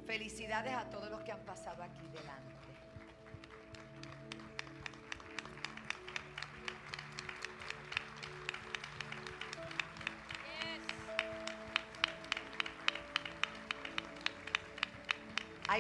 Felicidades 0.06 0.74
a 0.74 0.90
todos 0.90 1.12
los 1.12 1.22
que 1.24 1.34
han 1.34 1.46
pasado 1.46 1.84
aquí 1.84 2.08
delante. 2.08 2.57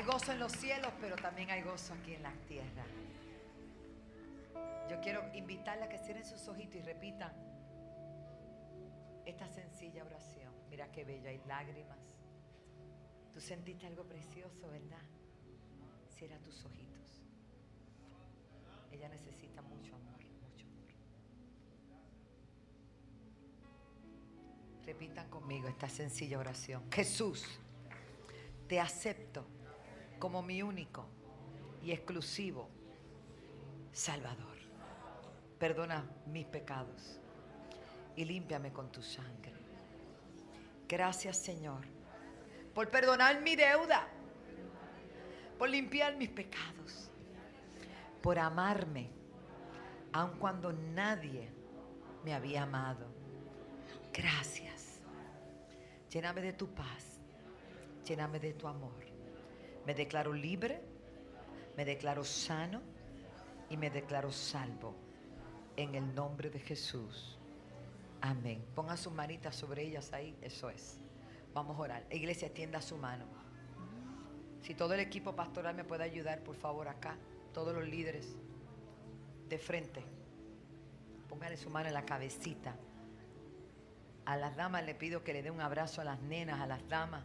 Gozo 0.07 0.31
en 0.31 0.39
los 0.39 0.53
cielos, 0.53 0.91
pero 1.01 1.17
también 1.17 1.51
hay 1.51 1.61
gozo 1.61 1.93
aquí 1.93 2.13
en 2.13 2.23
la 2.23 2.31
tierra. 2.47 2.85
Yo 4.89 5.01
quiero 5.01 5.21
invitarle 5.35 5.83
a 5.83 5.89
que 5.89 5.97
cierren 5.97 6.25
sus 6.25 6.47
ojitos 6.47 6.77
y 6.77 6.81
repitan 6.81 7.33
esta 9.25 9.47
sencilla 9.47 10.05
oración. 10.05 10.53
Mira 10.69 10.89
qué 10.93 11.03
bello, 11.03 11.29
hay 11.29 11.41
lágrimas. 11.45 11.99
Tú 13.33 13.41
sentiste 13.41 13.85
algo 13.85 14.05
precioso, 14.05 14.69
¿verdad? 14.69 15.03
Cierra 16.09 16.37
tus 16.39 16.63
ojitos. 16.63 17.21
Ella 18.91 19.09
necesita 19.09 19.61
mucho 19.61 19.93
amor, 19.93 20.21
mucho 20.41 20.65
amor. 20.67 20.87
Repitan 24.85 25.29
conmigo 25.29 25.67
esta 25.67 25.89
sencilla 25.89 26.39
oración. 26.39 26.89
Jesús, 26.89 27.45
te 28.69 28.79
acepto 28.79 29.56
como 30.19 30.41
mi 30.41 30.61
único 30.61 31.05
y 31.83 31.91
exclusivo 31.91 32.69
Salvador. 33.91 34.57
Perdona 35.59 36.05
mis 36.27 36.45
pecados 36.45 37.19
y 38.15 38.25
límpiame 38.25 38.71
con 38.71 38.91
tu 38.91 39.01
sangre. 39.01 39.53
Gracias 40.87 41.37
Señor 41.37 41.97
por 42.77 42.91
perdonar 42.91 43.41
mi 43.41 43.55
deuda, 43.55 44.07
por 45.57 45.67
limpiar 45.67 46.15
mis 46.15 46.29
pecados, 46.29 47.09
por 48.21 48.37
amarme, 48.37 49.09
aun 50.13 50.37
cuando 50.37 50.71
nadie 50.71 51.49
me 52.23 52.35
había 52.35 52.61
amado. 52.61 53.07
Gracias. 54.13 55.01
Lléname 56.11 56.41
de 56.41 56.53
tu 56.53 56.67
paz, 56.67 57.19
lléname 58.05 58.39
de 58.39 58.53
tu 58.53 58.67
amor. 58.67 59.06
Me 59.87 59.93
declaro 59.93 60.33
libre, 60.33 60.81
me 61.77 61.85
declaro 61.85 62.25
sano 62.25 62.81
y 63.69 63.77
me 63.77 63.89
declaro 63.89 64.33
salvo. 64.33 64.93
En 65.77 65.95
el 65.95 66.13
nombre 66.13 66.49
de 66.49 66.59
Jesús. 66.59 67.39
Amén. 68.19 68.65
Ponga 68.75 68.97
sus 68.97 69.13
manitas 69.13 69.55
sobre 69.55 69.83
ellas 69.83 70.11
ahí. 70.11 70.37
Eso 70.41 70.69
es. 70.69 70.99
Vamos 71.53 71.77
a 71.77 71.81
orar. 71.81 72.05
Iglesia, 72.11 72.53
tienda 72.53 72.81
su 72.81 72.97
mano. 72.97 73.27
Si 74.61 74.75
todo 74.75 74.93
el 74.93 74.99
equipo 74.99 75.37
pastoral 75.37 75.73
me 75.73 75.85
puede 75.85 76.03
ayudar, 76.03 76.43
por 76.43 76.57
favor, 76.57 76.89
acá. 76.89 77.15
Todos 77.53 77.73
los 77.73 77.87
líderes. 77.87 78.35
De 79.47 79.57
frente. 79.57 80.03
Póngale 81.29 81.55
su 81.55 81.69
mano 81.69 81.87
en 81.87 81.93
la 81.93 82.05
cabecita. 82.05 82.75
A 84.25 84.35
las 84.35 84.57
damas 84.57 84.83
le 84.83 84.95
pido 84.95 85.23
que 85.23 85.31
le 85.31 85.43
dé 85.43 85.49
un 85.49 85.61
abrazo 85.61 86.01
a 86.01 86.03
las 86.03 86.19
nenas, 86.23 86.59
a 86.59 86.67
las 86.67 86.85
damas. 86.89 87.23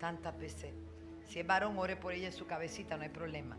Tantas 0.00 0.36
veces. 0.36 0.74
Si 1.28 1.40
es 1.40 1.46
varón, 1.46 1.78
ore 1.78 1.96
por 1.96 2.12
ella 2.12 2.26
en 2.26 2.32
su 2.32 2.46
cabecita, 2.46 2.96
no 2.96 3.02
hay 3.02 3.08
problema. 3.08 3.56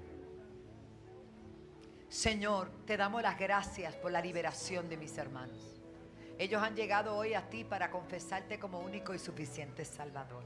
Señor, 2.09 2.69
te 2.85 2.97
damos 2.97 3.21
las 3.21 3.37
gracias 3.37 3.95
por 3.95 4.11
la 4.11 4.21
liberación 4.21 4.87
de 4.89 4.97
mis 4.97 5.17
hermanos. 5.17 5.75
Ellos 6.37 6.61
han 6.61 6.75
llegado 6.75 7.15
hoy 7.15 7.33
a 7.33 7.49
ti 7.49 7.63
para 7.63 7.89
confesarte 7.89 8.59
como 8.59 8.79
único 8.79 9.13
y 9.13 9.19
suficiente 9.19 9.85
Salvador. 9.85 10.43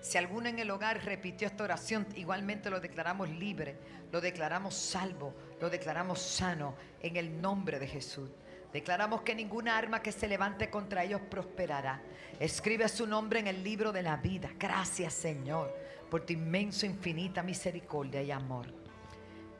Si 0.00 0.16
alguno 0.16 0.48
en 0.48 0.58
el 0.58 0.70
hogar 0.70 1.04
repitió 1.04 1.46
esta 1.46 1.64
oración, 1.64 2.06
igualmente 2.16 2.70
lo 2.70 2.80
declaramos 2.80 3.28
libre, 3.28 3.76
lo 4.12 4.20
declaramos 4.20 4.74
salvo, 4.74 5.34
lo 5.60 5.68
declaramos 5.68 6.20
sano 6.20 6.74
en 7.02 7.16
el 7.16 7.40
nombre 7.40 7.78
de 7.78 7.86
Jesús. 7.86 8.30
Declaramos 8.72 9.22
que 9.22 9.34
ninguna 9.34 9.76
arma 9.76 10.00
que 10.00 10.12
se 10.12 10.28
levante 10.28 10.70
contra 10.70 11.04
ellos 11.04 11.20
prosperará. 11.28 12.00
Escribe 12.38 12.88
su 12.88 13.06
nombre 13.06 13.40
en 13.40 13.48
el 13.48 13.64
libro 13.64 13.92
de 13.92 14.02
la 14.02 14.16
vida. 14.16 14.50
Gracias 14.58 15.14
Señor 15.14 15.74
por 16.10 16.26
tu 16.26 16.32
inmenso, 16.32 16.84
infinita 16.84 17.42
misericordia 17.42 18.20
y 18.22 18.30
amor. 18.32 18.66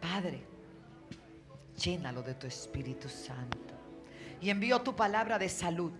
Padre, 0.00 0.42
llénalo 1.76 2.22
de 2.22 2.34
tu 2.34 2.46
Espíritu 2.46 3.08
Santo. 3.08 3.74
Y 4.40 4.50
envío 4.50 4.82
tu 4.82 4.96
palabra 4.96 5.38
de 5.38 5.48
salud. 5.48 5.92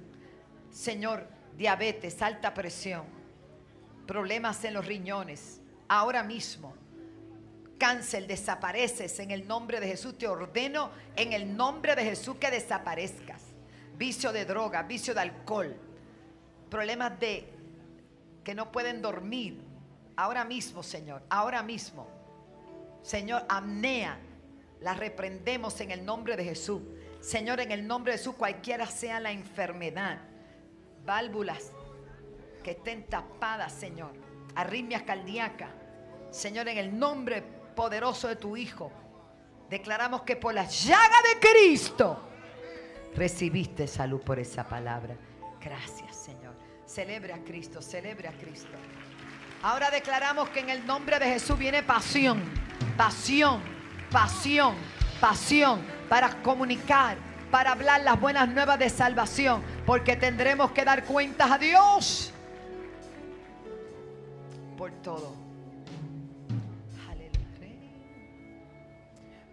Señor, 0.71 1.27
diabetes, 1.57 2.21
alta 2.21 2.53
presión, 2.53 3.05
problemas 4.07 4.65
en 4.65 4.75
los 4.75 4.87
riñones, 4.87 5.61
ahora 5.89 6.23
mismo. 6.23 6.75
Cáncer, 7.81 8.27
desapareces 8.27 9.19
en 9.21 9.31
el 9.31 9.49
nombre 9.49 9.81
de 9.81 9.89
Jesús. 9.89 10.19
Te 10.19 10.29
ordeno 10.29 10.91
en 11.17 11.33
el 11.33 11.57
nombre 11.57 11.97
de 11.97 12.05
Jesús 12.05 12.37
que 12.37 12.51
desaparezcas. 12.51 13.43
Vicio 13.97 14.33
de 14.33 14.45
droga, 14.45 14.83
vicio 14.83 15.15
de 15.15 15.21
alcohol, 15.21 15.75
problemas 16.69 17.19
de 17.19 17.49
que 18.45 18.55
no 18.55 18.71
pueden 18.71 19.01
dormir. 19.01 19.63
Ahora 20.15 20.45
mismo, 20.45 20.83
Señor, 20.83 21.23
ahora 21.31 21.63
mismo. 21.63 22.07
Señor, 23.03 23.47
amnea, 23.49 24.19
la 24.83 24.93
reprendemos 24.93 25.81
en 25.81 25.91
el 25.91 26.05
nombre 26.05 26.37
de 26.37 26.45
Jesús. 26.45 26.83
Señor, 27.23 27.61
en 27.61 27.73
el 27.73 27.87
nombre 27.87 28.13
de 28.13 28.19
Jesús, 28.19 28.35
cualquiera 28.35 28.85
sea 28.85 29.21
la 29.21 29.33
enfermedad, 29.33 30.19
válvulas 31.07 31.73
que 32.63 32.73
estén 32.73 33.07
tapadas, 33.07 33.73
Señor, 33.73 34.13
arritmias 34.55 35.03
cardíacas, 35.05 35.71
Señor, 36.31 36.69
en 36.69 36.77
el 36.77 36.99
nombre 36.99 37.60
poderoso 37.75 38.29
de 38.29 38.37
tu 38.37 38.57
Hijo, 38.57 38.91
declaramos 39.69 40.23
que 40.23 40.37
por 40.37 40.55
la 40.55 40.65
llaga 40.65 41.17
de 41.33 41.41
Cristo 41.41 42.21
recibiste 43.15 43.87
salud 43.87 44.21
por 44.21 44.39
esa 44.39 44.69
palabra. 44.69 45.17
Gracias, 45.61 46.17
Señor. 46.17 46.55
Celebre 46.87 47.33
a 47.33 47.43
Cristo, 47.45 47.81
celebre 47.81 48.29
a 48.29 48.33
Cristo. 48.33 48.77
Ahora 49.63 49.91
declaramos 49.91 50.49
que 50.51 50.61
en 50.61 50.71
el 50.71 50.87
nombre 50.87 51.19
de 51.19 51.27
Jesús 51.27 51.59
viene 51.59 51.83
pasión, 51.83 52.43
pasión, 52.97 53.61
pasión, 54.11 54.75
pasión 55.21 55.83
para 56.09 56.43
comunicar, 56.43 57.17
para 57.51 57.73
hablar 57.73 58.01
las 58.01 58.19
buenas 58.19 58.49
nuevas 58.49 58.79
de 58.79 58.89
salvación, 58.89 59.63
porque 59.85 60.17
tendremos 60.17 60.73
que 60.73 60.85
dar 60.85 61.05
cuentas 61.05 61.51
a 61.51 61.59
Dios 61.59 62.33
por 64.77 64.91
todo. 65.03 65.50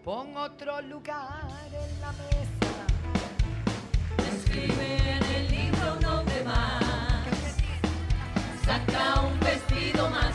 Pon 0.07 0.37
otro 0.37 0.81
lugar 0.83 1.49
en 1.67 1.99
la 1.99 2.13
mesa. 2.13 2.85
Escribe 4.31 4.99
en 5.17 5.23
el 5.35 5.51
libro 5.51 5.95
un 5.95 5.99
nombre 5.99 6.43
más. 6.45 7.57
Saca 8.63 9.19
un 9.19 9.37
vestido 9.41 10.09
más 10.09 10.33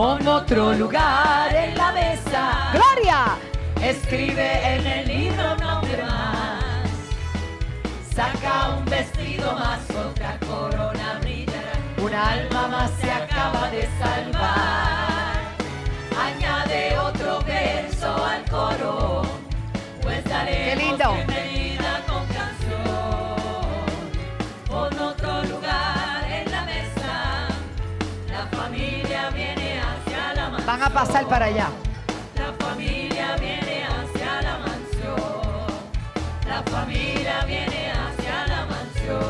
Pon 0.00 0.26
otro 0.26 0.72
lugar 0.72 1.54
en 1.54 1.76
la 1.76 1.92
mesa. 1.92 2.70
Gloria. 2.72 3.36
Escribe 3.82 4.74
en 4.74 4.86
el 4.86 5.06
libro 5.06 5.52
un 5.52 5.58
nombre 5.58 6.02
más. 6.04 6.88
Saca 8.14 8.78
un 8.78 8.84
vestido 8.86 9.52
más, 9.52 9.80
otra 9.90 10.38
corona 10.48 11.18
brillará. 11.20 11.72
Un 11.98 12.14
alma 12.14 12.68
más 12.68 12.90
se 12.98 13.10
acaba 13.10 13.70
de 13.70 13.86
salvar. 13.98 15.34
Añade 16.18 16.98
otro 16.98 17.40
verso 17.42 18.24
al 18.24 18.42
coro. 18.50 19.22
Pues 20.00 20.24
daremos 20.24 20.64
Qué 20.64 20.76
lindo. 20.76 21.14
Van 30.80 30.92
a 30.92 30.94
pasar 30.94 31.28
para 31.28 31.44
allá. 31.44 31.68
La 32.36 32.54
familia 32.54 33.36
viene 33.36 33.84
hacia 33.84 34.40
la 34.40 34.58
mansión. 34.60 35.14
La 36.46 36.62
familia 36.62 37.44
viene 37.44 37.92
hacia 37.92 38.46
la 38.46 38.64
mansión. 38.64 39.20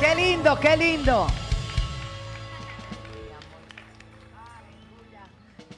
Qué 0.00 0.14
lindo, 0.14 0.58
qué 0.58 0.76
lindo. 0.78 1.26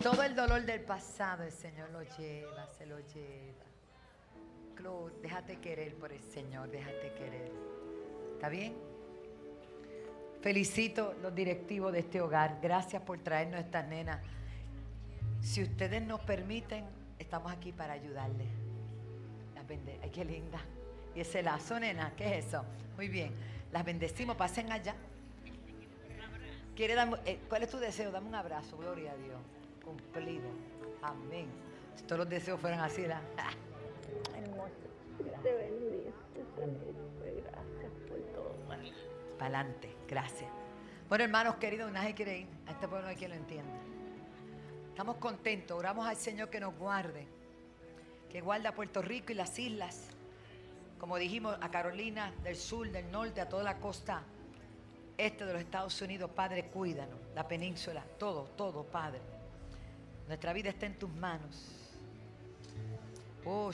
Todo 0.00 0.22
el 0.22 0.36
dolor 0.36 0.62
del 0.62 0.82
pasado 0.82 1.42
el 1.42 1.50
Señor 1.50 1.90
lo 1.90 2.02
lleva, 2.16 2.68
se 2.68 2.86
lo 2.86 3.00
lleva. 3.00 3.64
Claude, 4.76 5.12
déjate 5.22 5.58
querer 5.58 5.96
por 5.96 6.12
el 6.12 6.22
Señor, 6.22 6.70
déjate 6.70 7.14
querer. 7.14 7.50
¿Está 8.36 8.48
bien? 8.48 8.91
Felicito 10.42 11.14
los 11.22 11.34
directivos 11.34 11.92
de 11.92 12.00
este 12.00 12.20
hogar. 12.20 12.58
Gracias 12.60 13.00
por 13.02 13.18
traernos 13.18 13.60
estas 13.60 13.86
nenas. 13.86 14.18
Si 15.40 15.62
ustedes 15.62 16.02
nos 16.02 16.20
permiten, 16.20 16.84
estamos 17.18 17.52
aquí 17.52 17.72
para 17.72 17.92
ayudarles. 17.94 18.48
Las 19.54 19.66
bende 19.66 19.98
Ay, 20.02 20.10
qué 20.10 20.24
linda. 20.24 20.58
Y 21.14 21.20
ese 21.20 21.42
lazo, 21.42 21.78
nena, 21.78 22.12
¿qué 22.16 22.38
es 22.38 22.46
eso? 22.46 22.64
Muy 22.96 23.08
bien. 23.08 23.32
Las 23.70 23.84
bendecimos, 23.84 24.36
pasen 24.36 24.72
allá. 24.72 24.94
¿Quiere 26.74 26.94
darme- 26.96 27.20
eh, 27.26 27.38
¿Cuál 27.48 27.62
es 27.64 27.70
tu 27.70 27.78
deseo? 27.78 28.10
Dame 28.10 28.28
un 28.28 28.34
abrazo, 28.34 28.76
gloria 28.78 29.12
a 29.12 29.16
Dios. 29.16 29.38
Cumplido. 29.84 30.48
Amén. 31.02 31.46
Si 31.96 32.04
todos 32.04 32.20
los 32.20 32.28
deseos 32.28 32.58
fueran 32.60 32.80
así, 32.80 33.06
¿la? 33.06 33.20
Te 35.42 35.54
bendice, 35.54 36.12
Señor. 36.56 36.94
Gracias 37.44 37.92
por 38.08 38.18
todo. 38.34 38.54
Para 39.38 39.58
adelante, 39.58 39.88
gracias. 40.12 40.50
Bueno, 41.08 41.24
hermanos 41.24 41.56
queridos, 41.56 41.90
nadie 41.90 42.14
quiere 42.14 42.40
ir. 42.40 42.46
A 42.66 42.72
este 42.72 42.86
pueblo 42.86 43.04
no 43.04 43.08
hay 43.08 43.16
quien 43.16 43.30
lo 43.30 43.36
entienda. 43.36 43.72
Estamos 44.90 45.16
contentos, 45.16 45.78
oramos 45.78 46.06
al 46.06 46.16
Señor 46.16 46.50
que 46.50 46.60
nos 46.60 46.76
guarde, 46.76 47.26
que 48.30 48.42
guarda 48.42 48.68
a 48.68 48.74
Puerto 48.74 49.00
Rico 49.00 49.32
y 49.32 49.34
las 49.34 49.58
islas. 49.58 50.08
Como 50.98 51.16
dijimos, 51.16 51.56
a 51.62 51.70
Carolina 51.70 52.30
del 52.42 52.56
Sur, 52.56 52.90
del 52.90 53.10
Norte, 53.10 53.40
a 53.40 53.48
toda 53.48 53.62
la 53.62 53.78
costa 53.78 54.22
este 55.16 55.46
de 55.46 55.54
los 55.54 55.62
Estados 55.62 56.00
Unidos. 56.02 56.30
Padre, 56.30 56.66
cuídanos. 56.66 57.18
La 57.34 57.48
península, 57.48 58.04
todo, 58.18 58.44
todo, 58.54 58.84
Padre. 58.84 59.20
Nuestra 60.28 60.52
vida 60.52 60.68
está 60.68 60.84
en 60.84 60.98
tus 60.98 61.10
manos. 61.10 61.70
Oh. 63.46 63.70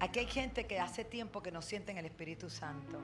Aquí 0.00 0.18
hay 0.18 0.26
gente 0.26 0.66
que 0.66 0.80
hace 0.80 1.04
tiempo 1.04 1.40
que 1.40 1.52
no 1.52 1.62
sienten 1.62 1.98
el 1.98 2.06
Espíritu 2.06 2.50
Santo. 2.50 2.98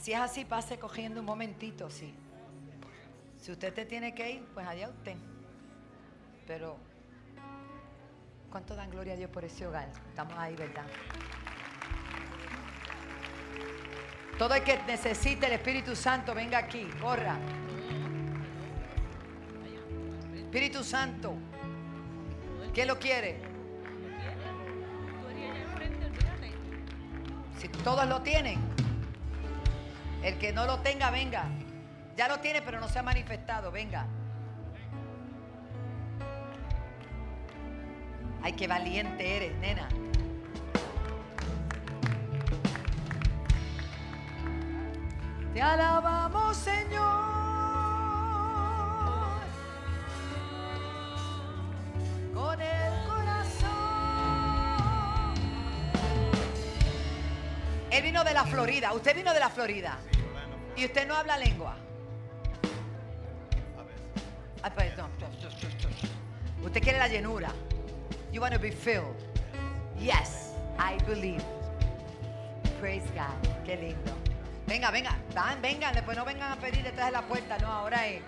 Si 0.00 0.12
es 0.12 0.20
así, 0.20 0.44
pase 0.44 0.78
cogiendo 0.78 1.20
un 1.20 1.26
momentito, 1.26 1.90
sí. 1.90 2.14
Si 3.40 3.50
usted 3.50 3.74
te 3.74 3.84
tiene 3.84 4.14
que 4.14 4.30
ir, 4.30 4.44
pues 4.54 4.66
allá 4.66 4.88
usted. 4.88 5.16
Pero, 6.46 6.76
¿cuánto 8.50 8.76
dan 8.76 8.90
gloria 8.90 9.14
a 9.14 9.16
Dios 9.16 9.30
por 9.30 9.44
ese 9.44 9.66
hogar? 9.66 9.90
Estamos 10.08 10.34
ahí, 10.38 10.54
¿verdad? 10.54 10.86
Todo 14.38 14.54
el 14.54 14.62
que 14.62 14.80
necesite 14.84 15.46
el 15.46 15.52
Espíritu 15.52 15.96
Santo, 15.96 16.32
venga 16.32 16.58
aquí, 16.58 16.88
corra. 17.00 17.36
Espíritu 20.36 20.84
Santo, 20.84 21.34
¿quién 22.72 22.86
lo 22.86 22.98
quiere? 22.98 23.42
Si 27.58 27.68
todos 27.68 28.06
lo 28.08 28.22
tienen, 28.22 28.60
el 30.22 30.38
que 30.38 30.52
no 30.52 30.66
lo 30.66 30.80
tenga, 30.80 31.10
venga. 31.10 31.44
Ya 32.16 32.28
lo 32.28 32.40
tiene, 32.40 32.62
pero 32.62 32.80
no 32.80 32.88
se 32.88 32.98
ha 32.98 33.02
manifestado, 33.02 33.70
venga. 33.70 34.06
Ay, 38.42 38.52
qué 38.52 38.66
valiente 38.66 39.36
eres, 39.36 39.56
nena. 39.58 39.88
Te 45.54 45.62
alabamos, 45.62 46.56
Señor. 46.56 47.37
Vino 58.02 58.24
de 58.24 58.32
la 58.32 58.44
Florida. 58.44 58.92
Usted 58.92 59.14
vino 59.14 59.34
de 59.34 59.40
la 59.40 59.48
Florida. 59.48 59.98
Y 60.76 60.84
usted 60.84 61.06
no 61.06 61.14
habla 61.14 61.36
lengua. 61.36 61.76
No. 64.96 65.08
Usted 66.64 66.82
quiere 66.82 66.98
la 66.98 67.08
llenura. 67.08 67.52
You 68.32 68.40
want 68.40 68.54
to 68.54 68.60
be 68.60 68.70
filled. 68.70 69.16
Yes, 69.98 70.52
I 70.78 70.96
believe. 71.04 71.42
Praise 72.80 73.04
God. 73.14 73.64
Qué 73.64 73.76
lindo. 73.76 74.12
Venga, 74.66 74.90
venga, 74.90 75.16
van, 75.34 75.62
vengan, 75.62 75.94
después 75.94 76.16
no 76.16 76.24
vengan 76.24 76.52
a 76.52 76.56
pedir 76.56 76.82
detrás 76.82 77.06
de 77.06 77.12
la 77.12 77.22
puerta, 77.22 77.56
no, 77.58 77.68
ahora 77.72 78.06
es. 78.06 78.22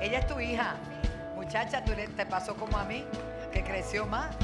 Ella 0.00 0.18
es 0.18 0.26
tu 0.26 0.40
hija. 0.40 0.76
Muchacha, 1.34 1.84
tú 1.84 1.92
te 1.94 2.26
pasó 2.26 2.56
como 2.56 2.78
a 2.78 2.84
mí, 2.84 3.04
creció 3.62 4.06
más. 4.06 4.34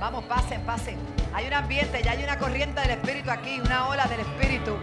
Vamos, 0.00 0.24
pasen, 0.24 0.60
pasen. 0.62 0.98
Hay 1.32 1.46
un 1.46 1.54
ambiente, 1.54 2.02
ya 2.02 2.10
hay 2.12 2.22
una 2.22 2.38
corriente 2.38 2.80
del 2.80 2.90
Espíritu 2.90 3.30
aquí, 3.30 3.60
una 3.60 3.88
ola 3.88 4.04
del 4.06 4.20
Espíritu. 4.20 4.76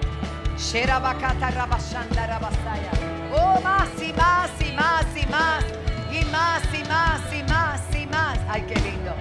Oh, 3.34 3.62
más 3.62 3.90
y 4.02 4.14
más 4.14 4.50
y 4.60 4.72
más 4.74 5.06
y 5.16 5.26
más. 5.28 5.64
Y 6.12 6.26
más 6.26 6.64
y 6.74 6.84
más 6.88 7.22
y 7.34 7.44
más 7.44 7.96
y 7.96 8.08
más. 8.08 8.40
Ay, 8.50 8.64
qué 8.64 8.80
lindo. 8.80 9.14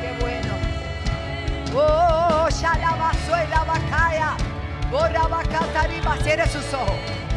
Qué 0.00 0.16
bueno. 0.20 0.54
Oh, 1.74 2.48
Shalabasuela 2.50 3.64
Bacaya. 3.64 4.36
Borabacatariba. 4.90 6.16
Cierre 6.18 6.48
sus 6.48 6.74
ojos. 6.74 7.27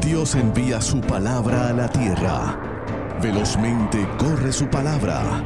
Dios 0.00 0.34
envía 0.34 0.80
su 0.80 1.00
palabra 1.00 1.68
a 1.68 1.72
la 1.72 1.88
tierra. 1.88 2.58
Velozmente 3.22 4.08
corre 4.18 4.52
su 4.52 4.66
palabra. 4.68 5.42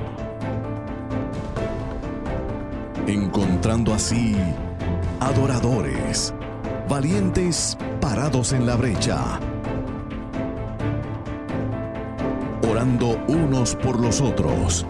Encontrando 3.06 3.92
así 3.92 4.36
adoradores, 5.20 6.32
valientes 6.88 7.76
parados 8.00 8.52
en 8.52 8.66
la 8.66 8.76
brecha, 8.76 9.38
orando 12.68 13.18
unos 13.28 13.74
por 13.76 14.00
los 14.00 14.20
otros, 14.20 14.86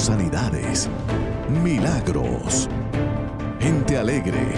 sanidades, 0.00 0.88
milagros, 1.62 2.68
gente 3.60 3.98
alegre, 3.98 4.54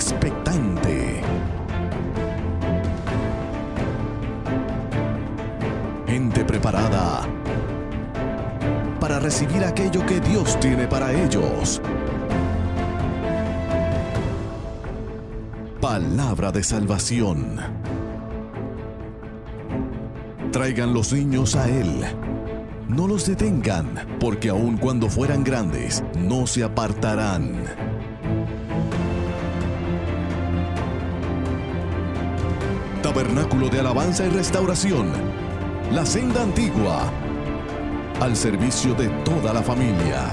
expectante. 0.00 1.20
Gente 6.06 6.42
preparada 6.42 7.28
para 8.98 9.18
recibir 9.18 9.62
aquello 9.62 10.04
que 10.06 10.18
Dios 10.20 10.58
tiene 10.58 10.88
para 10.88 11.12
ellos. 11.12 11.82
Palabra 15.82 16.50
de 16.50 16.62
salvación. 16.64 17.58
Traigan 20.50 20.94
los 20.94 21.12
niños 21.12 21.56
a 21.56 21.68
Él. 21.68 22.06
No 22.88 23.06
los 23.06 23.26
detengan, 23.26 24.16
porque 24.18 24.48
aun 24.48 24.78
cuando 24.78 25.10
fueran 25.10 25.44
grandes, 25.44 26.02
no 26.18 26.46
se 26.46 26.64
apartarán. 26.64 27.79
De 33.68 33.78
Alabanza 33.78 34.24
y 34.24 34.30
Restauración. 34.30 35.12
La 35.92 36.06
senda 36.06 36.42
antigua. 36.42 37.12
Al 38.18 38.34
servicio 38.34 38.94
de 38.94 39.08
toda 39.22 39.52
la 39.52 39.62
familia. 39.62 40.30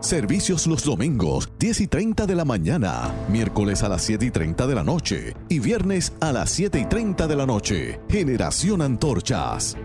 Servicios 0.00 0.66
los 0.66 0.82
domingos, 0.82 1.48
10 1.60 1.82
y 1.82 1.86
30 1.86 2.26
de 2.26 2.34
la 2.34 2.44
mañana, 2.44 3.14
miércoles 3.28 3.84
a 3.84 3.88
las 3.88 4.02
7 4.02 4.26
y 4.26 4.30
30 4.32 4.66
de 4.66 4.74
la 4.74 4.82
noche 4.82 5.36
y 5.48 5.60
viernes 5.60 6.12
a 6.20 6.32
las 6.32 6.50
7 6.50 6.80
y 6.80 6.86
30 6.86 7.28
de 7.28 7.36
la 7.36 7.46
noche. 7.46 8.00
Generación 8.08 8.82
Antorchas. 8.82 9.76